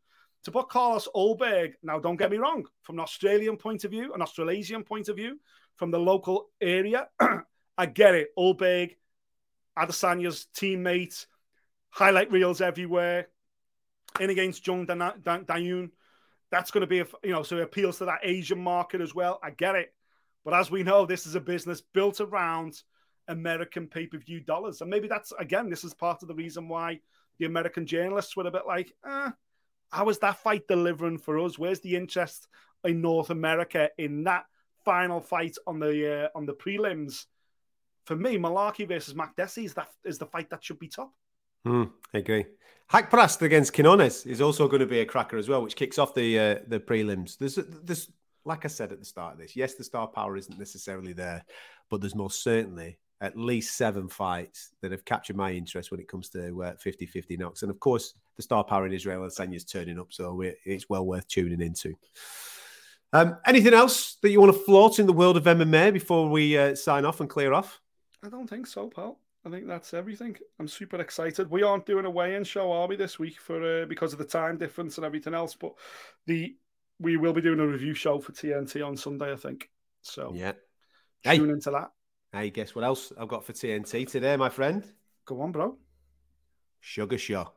To 0.46 0.52
put 0.52 0.70
Carlos 0.70 1.08
Ulberg, 1.16 1.74
now 1.84 2.00
don't 2.00 2.16
get 2.16 2.32
me 2.32 2.38
wrong, 2.38 2.66
from 2.84 2.96
an 2.96 3.02
Australian 3.02 3.58
point 3.58 3.84
of 3.84 3.92
view, 3.92 4.14
an 4.14 4.22
Australasian 4.22 4.84
point 4.84 5.10
of 5.10 5.18
view, 5.18 5.38
from 5.76 5.92
the 5.92 6.00
local 6.00 6.50
area, 6.62 7.08
I 7.78 7.86
get 7.86 8.16
it. 8.16 8.30
Ulberg, 8.38 8.96
Adesanya's 9.78 10.48
teammate, 10.56 11.26
highlight 11.90 12.32
reels 12.32 12.62
everywhere. 12.62 13.28
In 14.20 14.30
against 14.30 14.66
Jung 14.66 14.88
Dayun. 14.88 15.92
That's 16.52 16.72
going 16.72 16.82
to 16.82 16.88
be, 16.88 17.00
a, 17.00 17.08
you 17.24 17.32
know, 17.32 17.44
so 17.44 17.58
it 17.58 17.64
appeals 17.64 18.00
to 18.00 18.06
that 18.06 18.22
Asian 18.24 18.62
market 18.62 19.02
as 19.02 19.14
well. 19.14 19.40
I 19.44 19.52
get 19.52 19.76
it. 19.76 19.94
But 20.44 20.56
as 20.56 20.72
we 20.72 20.82
know, 20.82 21.06
this 21.06 21.28
is 21.28 21.36
a 21.36 21.40
business 21.40 21.82
built 21.94 22.20
around 22.20 22.82
American 23.28 23.88
pay 23.88 24.08
per 24.08 24.18
view 24.18 24.40
dollars. 24.40 24.82
And 24.82 24.90
maybe 24.90 25.08
that's, 25.08 25.32
again, 25.40 25.70
this 25.70 25.84
is 25.84 25.94
part 25.94 26.24
of 26.24 26.28
the 26.28 26.34
reason 26.34 26.68
why 26.68 27.02
the 27.38 27.46
American 27.46 27.86
journalists 27.86 28.36
were 28.36 28.48
a 28.48 28.52
bit 28.52 28.66
like, 28.68 28.92
eh, 29.06 29.30
how 29.92 30.10
is 30.10 30.18
that 30.20 30.40
fight 30.40 30.68
delivering 30.68 31.20
for 31.20 31.40
us? 31.40 31.60
Where's 31.60 31.82
the 31.82 31.96
interest 31.96 32.48
in 32.84 33.02
North 33.02 33.30
America 33.30 33.90
in 33.98 34.24
that 34.24 34.46
final 34.86 35.22
fight 35.22 35.56
on 35.68 35.80
the 35.80 36.26
uh, 36.26 36.28
on 36.38 36.46
the 36.46 36.54
prelims? 36.54 37.26
For 38.06 38.16
me, 38.16 38.38
Mullarkey 38.38 38.88
versus 38.88 39.14
Makdessi 39.14 39.66
is 39.66 39.76
that 39.76 39.90
is 40.04 40.18
the 40.18 40.26
fight 40.26 40.50
that 40.50 40.64
should 40.64 40.80
be 40.80 40.88
top. 40.88 41.14
Mm, 41.66 41.92
I 42.14 42.18
agree. 42.18 42.46
Haqparast 42.92 43.42
against 43.42 43.74
Quinones 43.74 44.26
is 44.26 44.42
also 44.42 44.68
going 44.68 44.80
to 44.80 44.88
be 44.88 45.02
a 45.02 45.06
cracker 45.06 45.38
as 45.38 45.48
well, 45.48 45.62
which 45.62 45.76
kicks 45.76 46.00
off 46.00 46.16
the 46.16 46.40
uh, 46.40 46.56
the 46.68 46.80
prelims. 46.80 47.38
There's 47.38 47.56
there's 47.56 48.12
like 48.46 48.66
I 48.66 48.68
said 48.68 48.92
at 48.92 49.00
the 49.00 49.06
start 49.06 49.34
of 49.34 49.40
this, 49.40 49.56
yes, 49.56 49.76
the 49.76 49.84
star 49.84 50.08
power 50.08 50.36
isn't 50.38 50.58
necessarily 50.58 51.14
there, 51.14 51.46
but 51.90 52.02
there's 52.02 52.16
most 52.16 52.42
certainly 52.42 52.98
at 53.22 53.38
least 53.38 53.76
seven 53.76 54.08
fights 54.08 54.70
that 54.82 54.92
have 54.92 55.04
captured 55.06 55.36
my 55.36 55.52
interest 55.52 55.92
when 55.92 56.00
it 56.00 56.08
comes 56.08 56.30
to 56.30 56.64
uh, 56.64 56.74
50-50 56.76 57.38
knocks. 57.38 57.64
And 57.64 57.70
of 57.70 57.80
course, 57.80 58.14
the 58.38 58.42
star 58.42 58.64
power 58.64 58.86
in 58.86 58.94
Israel 58.94 59.22
Adesanya's 59.22 59.66
turning 59.66 60.00
up, 60.00 60.14
so 60.14 60.42
it's 60.42 60.90
well 60.90 61.06
worth 61.06 61.28
tuning 61.28 61.62
into. 61.62 61.96
Um, 63.12 63.38
anything 63.46 63.74
else 63.74 64.16
that 64.22 64.30
you 64.30 64.40
want 64.40 64.54
to 64.54 64.60
float 64.60 65.00
in 65.00 65.06
the 65.06 65.14
world 65.14 65.36
of 65.36 65.44
MMA 65.44 65.92
before 65.92 66.30
we 66.30 66.58
uh, 66.58 66.76
sign 66.76 67.06
off 67.06 67.20
and 67.20 67.30
clear 67.30 67.54
off? 67.54 67.82
I 68.24 68.30
don't 68.30 68.50
think 68.50 68.68
so, 68.68 68.88
pal. 68.88 69.20
I 69.50 69.52
think 69.52 69.68
that's 69.68 69.96
everything. 69.96 70.38
I'm 70.60 70.68
super 70.68 71.02
excited. 71.02 71.50
We 71.50 71.64
aren't 71.64 71.88
doing 71.88 72.06
a 72.06 72.10
weigh-in 72.10 72.44
show, 72.44 72.72
are 72.72 72.88
we, 72.88 72.96
this 72.96 73.18
week 73.18 73.40
for 73.40 73.82
uh, 73.82 73.86
because 73.88 74.14
of 74.14 74.20
the 74.20 74.26
time 74.26 74.58
difference 74.58 74.98
and 74.98 75.06
everything 75.06 75.34
else? 75.34 75.56
But 75.56 75.74
the 76.28 76.56
we 77.00 77.18
will 77.18 77.34
be 77.34 77.42
doing 77.42 77.60
a 77.60 77.66
review 77.66 77.96
show 77.96 78.20
for 78.20 78.32
TNT 78.32 78.86
on 78.86 78.96
Sunday, 78.96 79.32
I 79.32 79.38
think. 79.38 79.72
So 80.04 80.32
yeah, 80.36 80.52
tune 81.24 81.48
hey. 81.48 81.52
into 81.52 81.72
that. 81.72 81.92
Hey, 82.32 82.52
guess 82.52 82.76
what 82.76 82.84
else 82.84 83.12
I've 83.20 83.28
got 83.28 83.44
for 83.44 83.54
TNT 83.54 84.08
today, 84.08 84.38
my 84.38 84.50
friend? 84.50 84.86
Go 85.26 85.42
on, 85.42 85.52
bro. 85.52 85.78
Sugar 86.80 87.18
Show. 87.18 87.52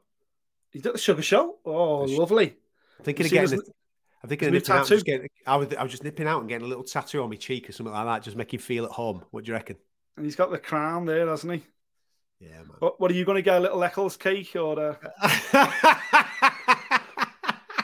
You 0.72 0.80
did 0.80 0.94
the 0.94 0.98
Sugar 0.98 1.20
Show? 1.20 1.58
Oh, 1.66 2.04
lovely. 2.04 2.56
I'm 3.00 3.04
thinking 3.04 3.26
of 3.26 3.32
getting. 3.32 3.60
I'm 4.22 4.28
thinking 4.30 4.48
of 4.48 4.54
nipping 4.54 4.74
out. 4.74 4.88
Getting, 5.04 5.28
I 5.46 5.56
was, 5.56 5.74
I 5.74 5.82
was 5.82 5.90
just 5.90 6.04
nipping 6.04 6.26
out 6.26 6.40
and 6.40 6.48
getting 6.48 6.64
a 6.64 6.68
little 6.68 6.84
tattoo 6.84 7.22
on 7.22 7.28
my 7.28 7.36
cheek 7.36 7.68
or 7.68 7.72
something 7.72 7.92
like 7.92 8.06
that, 8.06 8.22
just 8.22 8.36
make 8.36 8.54
you 8.54 8.58
feel 8.58 8.86
at 8.86 8.92
home. 8.92 9.22
What 9.30 9.44
do 9.44 9.48
you 9.48 9.54
reckon? 9.54 9.76
And 10.16 10.24
he's 10.24 10.36
got 10.36 10.50
the 10.50 10.58
crown 10.58 11.04
there, 11.04 11.28
hasn't 11.28 11.52
he? 11.52 11.62
Yeah, 12.42 12.56
man. 12.56 12.76
What, 12.80 13.00
what 13.00 13.10
are 13.10 13.14
you 13.14 13.24
going 13.24 13.36
to 13.36 13.42
get? 13.42 13.58
A 13.58 13.60
little 13.60 13.84
Eccles 13.84 14.16
cake 14.16 14.56
or 14.56 14.78
a, 14.78 14.98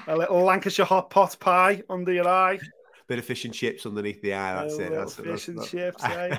a 0.08 0.16
little 0.16 0.42
Lancashire 0.42 0.84
hot 0.84 1.10
pot 1.10 1.36
pie 1.38 1.82
under 1.88 2.12
your 2.12 2.26
eye? 2.26 2.58
Bit 3.06 3.20
of 3.20 3.24
fish 3.24 3.44
and 3.44 3.54
chips 3.54 3.86
underneath 3.86 4.20
the 4.20 4.34
eye. 4.34 4.62
That's 4.62 4.78
a 4.78 4.82
it. 4.82 4.90
That's, 4.90 5.14
fish 5.14 5.26
that's, 5.26 5.48
and 5.48 5.58
that's... 5.58 5.70
chips. 5.70 6.04
Eh? 6.04 6.38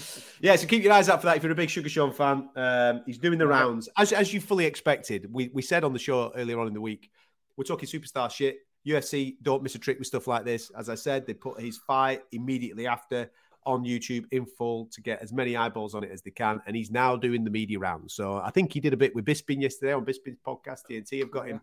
yeah, 0.40 0.56
so 0.56 0.66
keep 0.66 0.82
your 0.82 0.92
eyes 0.92 1.08
out 1.08 1.20
for 1.20 1.26
that 1.26 1.38
if 1.38 1.42
you're 1.42 1.52
a 1.52 1.56
big 1.56 1.70
Sugar 1.70 1.88
Sean 1.88 2.12
fan. 2.12 2.50
Um, 2.54 3.02
he's 3.06 3.18
doing 3.18 3.38
the 3.38 3.46
rounds 3.46 3.88
as 3.96 4.12
as 4.12 4.32
you 4.34 4.40
fully 4.40 4.66
expected. 4.66 5.32
We 5.32 5.50
we 5.54 5.62
said 5.62 5.84
on 5.84 5.92
the 5.92 5.98
show 5.98 6.32
earlier 6.36 6.60
on 6.60 6.66
in 6.66 6.74
the 6.74 6.80
week, 6.80 7.10
we're 7.56 7.64
talking 7.64 7.88
superstar 7.88 8.30
shit. 8.30 8.58
UFC 8.86 9.36
don't 9.42 9.62
miss 9.62 9.74
a 9.74 9.78
trick 9.78 9.98
with 9.98 10.06
stuff 10.06 10.26
like 10.26 10.44
this. 10.44 10.70
As 10.76 10.88
I 10.88 10.94
said, 10.94 11.26
they 11.26 11.34
put 11.34 11.60
his 11.60 11.78
fight 11.78 12.22
immediately 12.32 12.86
after 12.86 13.30
on 13.66 13.84
YouTube 13.84 14.24
in 14.30 14.46
full 14.46 14.86
to 14.86 15.00
get 15.00 15.20
as 15.22 15.32
many 15.32 15.56
eyeballs 15.56 15.94
on 15.94 16.04
it 16.04 16.10
as 16.10 16.22
they 16.22 16.30
can. 16.30 16.60
And 16.66 16.74
he's 16.74 16.90
now 16.90 17.16
doing 17.16 17.44
the 17.44 17.50
media 17.50 17.78
rounds. 17.78 18.14
So 18.14 18.36
I 18.36 18.50
think 18.50 18.72
he 18.72 18.80
did 18.80 18.92
a 18.92 18.96
bit 18.96 19.14
with 19.14 19.24
Bisping 19.24 19.62
yesterday 19.62 19.92
on 19.92 20.04
Bisping's 20.04 20.38
podcast. 20.46 20.80
TNT 20.90 21.20
have 21.20 21.30
got 21.30 21.46
him 21.46 21.60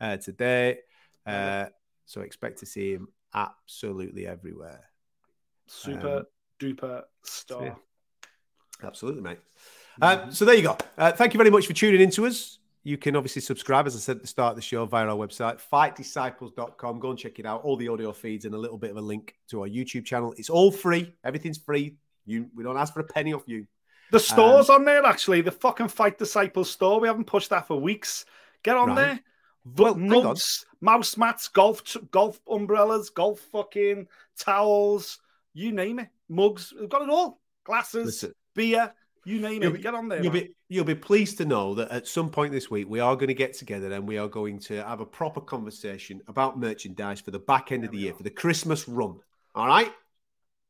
uh, 0.00 0.16
today. 0.16 0.78
Uh, 1.26 1.66
so 2.06 2.22
expect 2.22 2.58
to 2.58 2.66
see 2.66 2.92
him 2.92 3.08
absolutely 3.34 4.26
everywhere. 4.26 4.84
Super 5.66 6.18
um, 6.18 6.24
duper 6.58 7.02
star. 7.22 7.64
Yeah. 7.64 7.74
Absolutely, 8.82 9.22
mate. 9.22 9.38
Uh, 10.00 10.30
so 10.30 10.44
there 10.44 10.54
you 10.54 10.62
go. 10.62 10.76
Uh, 10.96 11.12
thank 11.12 11.34
you 11.34 11.38
very 11.38 11.50
much 11.50 11.66
for 11.66 11.72
tuning 11.72 12.00
in 12.00 12.10
to 12.10 12.26
us. 12.26 12.59
You 12.82 12.96
can 12.96 13.14
obviously 13.14 13.42
subscribe, 13.42 13.86
as 13.86 13.94
I 13.94 13.98
said 13.98 14.16
at 14.16 14.22
the 14.22 14.28
start 14.28 14.52
of 14.52 14.56
the 14.56 14.62
show, 14.62 14.86
via 14.86 15.06
our 15.06 15.16
website, 15.16 15.60
fightdisciples.com. 15.70 16.98
Go 16.98 17.10
and 17.10 17.18
check 17.18 17.38
it 17.38 17.44
out. 17.44 17.62
All 17.62 17.76
the 17.76 17.88
audio 17.88 18.12
feeds 18.12 18.46
and 18.46 18.54
a 18.54 18.58
little 18.58 18.78
bit 18.78 18.90
of 18.90 18.96
a 18.96 19.02
link 19.02 19.34
to 19.50 19.62
our 19.62 19.68
YouTube 19.68 20.06
channel. 20.06 20.34
It's 20.38 20.48
all 20.48 20.72
free. 20.72 21.14
Everything's 21.22 21.58
free. 21.58 21.96
You, 22.24 22.48
we 22.54 22.64
don't 22.64 22.78
ask 22.78 22.94
for 22.94 23.00
a 23.00 23.04
penny 23.04 23.34
off 23.34 23.42
you. 23.46 23.66
The 24.10 24.20
store's 24.20 24.70
um, 24.70 24.76
on 24.76 24.84
there, 24.86 25.04
actually. 25.04 25.42
The 25.42 25.50
fucking 25.50 25.88
Fight 25.88 26.18
Disciples 26.18 26.70
store. 26.70 27.00
We 27.00 27.08
haven't 27.08 27.26
pushed 27.26 27.50
that 27.50 27.66
for 27.66 27.78
weeks. 27.78 28.24
Get 28.62 28.76
on 28.76 28.88
right. 28.88 28.96
there. 28.96 29.20
Well, 29.64 29.94
nuts, 29.94 30.64
mouse 30.80 31.16
mats, 31.16 31.48
golf 31.48 31.82
golf 32.10 32.40
umbrellas, 32.50 33.10
golf 33.10 33.40
fucking 33.52 34.08
towels, 34.38 35.18
you 35.52 35.72
name 35.72 35.98
it, 35.98 36.08
mugs. 36.28 36.72
We've 36.78 36.88
got 36.88 37.02
it 37.02 37.10
all. 37.10 37.40
Glasses, 37.64 38.06
Listen. 38.06 38.34
beer, 38.54 38.92
you 39.24 39.40
name 39.40 39.62
You'll 39.62 39.72
it. 39.74 39.76
be- 39.78 39.82
Get 39.82 39.94
on 39.94 40.08
there. 40.08 40.22
You'll 40.22 40.32
man. 40.32 40.42
be 40.44 40.54
you'll 40.68 40.84
be 40.84 40.94
pleased 40.94 41.38
to 41.38 41.44
know 41.44 41.74
that 41.74 41.90
at 41.90 42.06
some 42.06 42.30
point 42.30 42.52
this 42.52 42.70
week 42.70 42.88
we 42.88 43.00
are 43.00 43.14
going 43.16 43.28
to 43.28 43.34
get 43.34 43.54
together 43.54 43.92
and 43.92 44.06
we 44.06 44.18
are 44.18 44.28
going 44.28 44.58
to 44.60 44.82
have 44.84 45.00
a 45.00 45.06
proper 45.06 45.40
conversation 45.40 46.20
about 46.28 46.58
merchandise 46.58 47.20
for 47.20 47.30
the 47.30 47.38
back 47.38 47.72
end 47.72 47.84
of 47.84 47.90
the 47.90 47.98
year 47.98 48.14
for 48.14 48.22
the 48.22 48.30
Christmas 48.30 48.88
run. 48.88 49.18
All 49.54 49.66
right, 49.66 49.90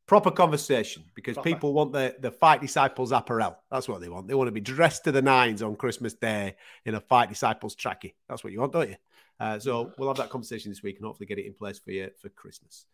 proper 0.07 0.31
conversation 0.31 1.03
because 1.15 1.35
Proper. 1.35 1.49
people 1.49 1.73
want 1.73 1.93
the 1.93 2.15
the 2.19 2.31
Fight 2.31 2.61
Disciples 2.61 3.11
apparel. 3.11 3.57
That's 3.69 3.87
what 3.87 4.01
they 4.01 4.09
want. 4.09 4.27
They 4.27 4.33
want 4.35 4.47
to 4.47 4.51
be 4.51 4.59
dressed 4.61 5.03
to 5.05 5.11
the 5.11 5.21
nines 5.21 5.61
on 5.61 5.75
Christmas 5.75 6.13
Day 6.13 6.55
in 6.85 6.95
a 6.95 6.99
Fight 6.99 7.29
Disciples 7.29 7.75
trackie. 7.75 8.13
That's 8.27 8.43
what 8.43 8.51
you 8.53 8.59
want, 8.59 8.73
don't 8.73 8.89
you? 8.89 8.95
Uh, 9.39 9.57
so 9.59 9.91
we'll 9.97 10.07
have 10.07 10.17
that 10.17 10.29
conversation 10.29 10.69
this 10.71 10.83
week 10.83 10.97
and 10.97 11.05
hopefully 11.05 11.25
get 11.25 11.39
it 11.39 11.45
in 11.47 11.53
place 11.53 11.79
for 11.79 11.91
you 11.91 12.09
for 12.21 12.29
Christmas. 12.29 12.85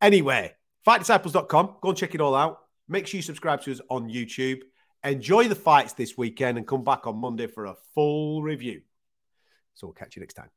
Anyway, 0.00 0.52
fightdisciples.com. 0.84 1.76
Go 1.80 1.88
and 1.90 1.96
check 1.98 2.14
it 2.14 2.20
all 2.20 2.34
out. 2.34 2.58
Make 2.88 3.06
sure 3.06 3.18
you 3.18 3.22
subscribe 3.22 3.62
to 3.62 3.72
us 3.72 3.80
on 3.88 4.08
YouTube. 4.08 4.62
Enjoy 5.04 5.48
the 5.48 5.56
fights 5.56 5.94
this 5.94 6.16
weekend 6.16 6.58
and 6.58 6.66
come 6.66 6.84
back 6.84 7.06
on 7.06 7.16
Monday 7.16 7.48
for 7.48 7.66
a 7.66 7.74
full 7.94 8.42
review. 8.42 8.82
So 9.74 9.88
we'll 9.88 9.94
catch 9.94 10.14
you 10.14 10.20
next 10.20 10.34
time. 10.34 10.50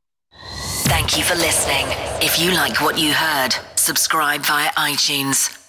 Thank 0.83 1.17
you 1.17 1.23
for 1.23 1.35
listening. 1.35 1.85
If 2.21 2.39
you 2.39 2.51
like 2.51 2.79
what 2.79 2.99
you 2.99 3.13
heard, 3.13 3.55
subscribe 3.75 4.41
via 4.41 4.69
iTunes. 4.71 5.64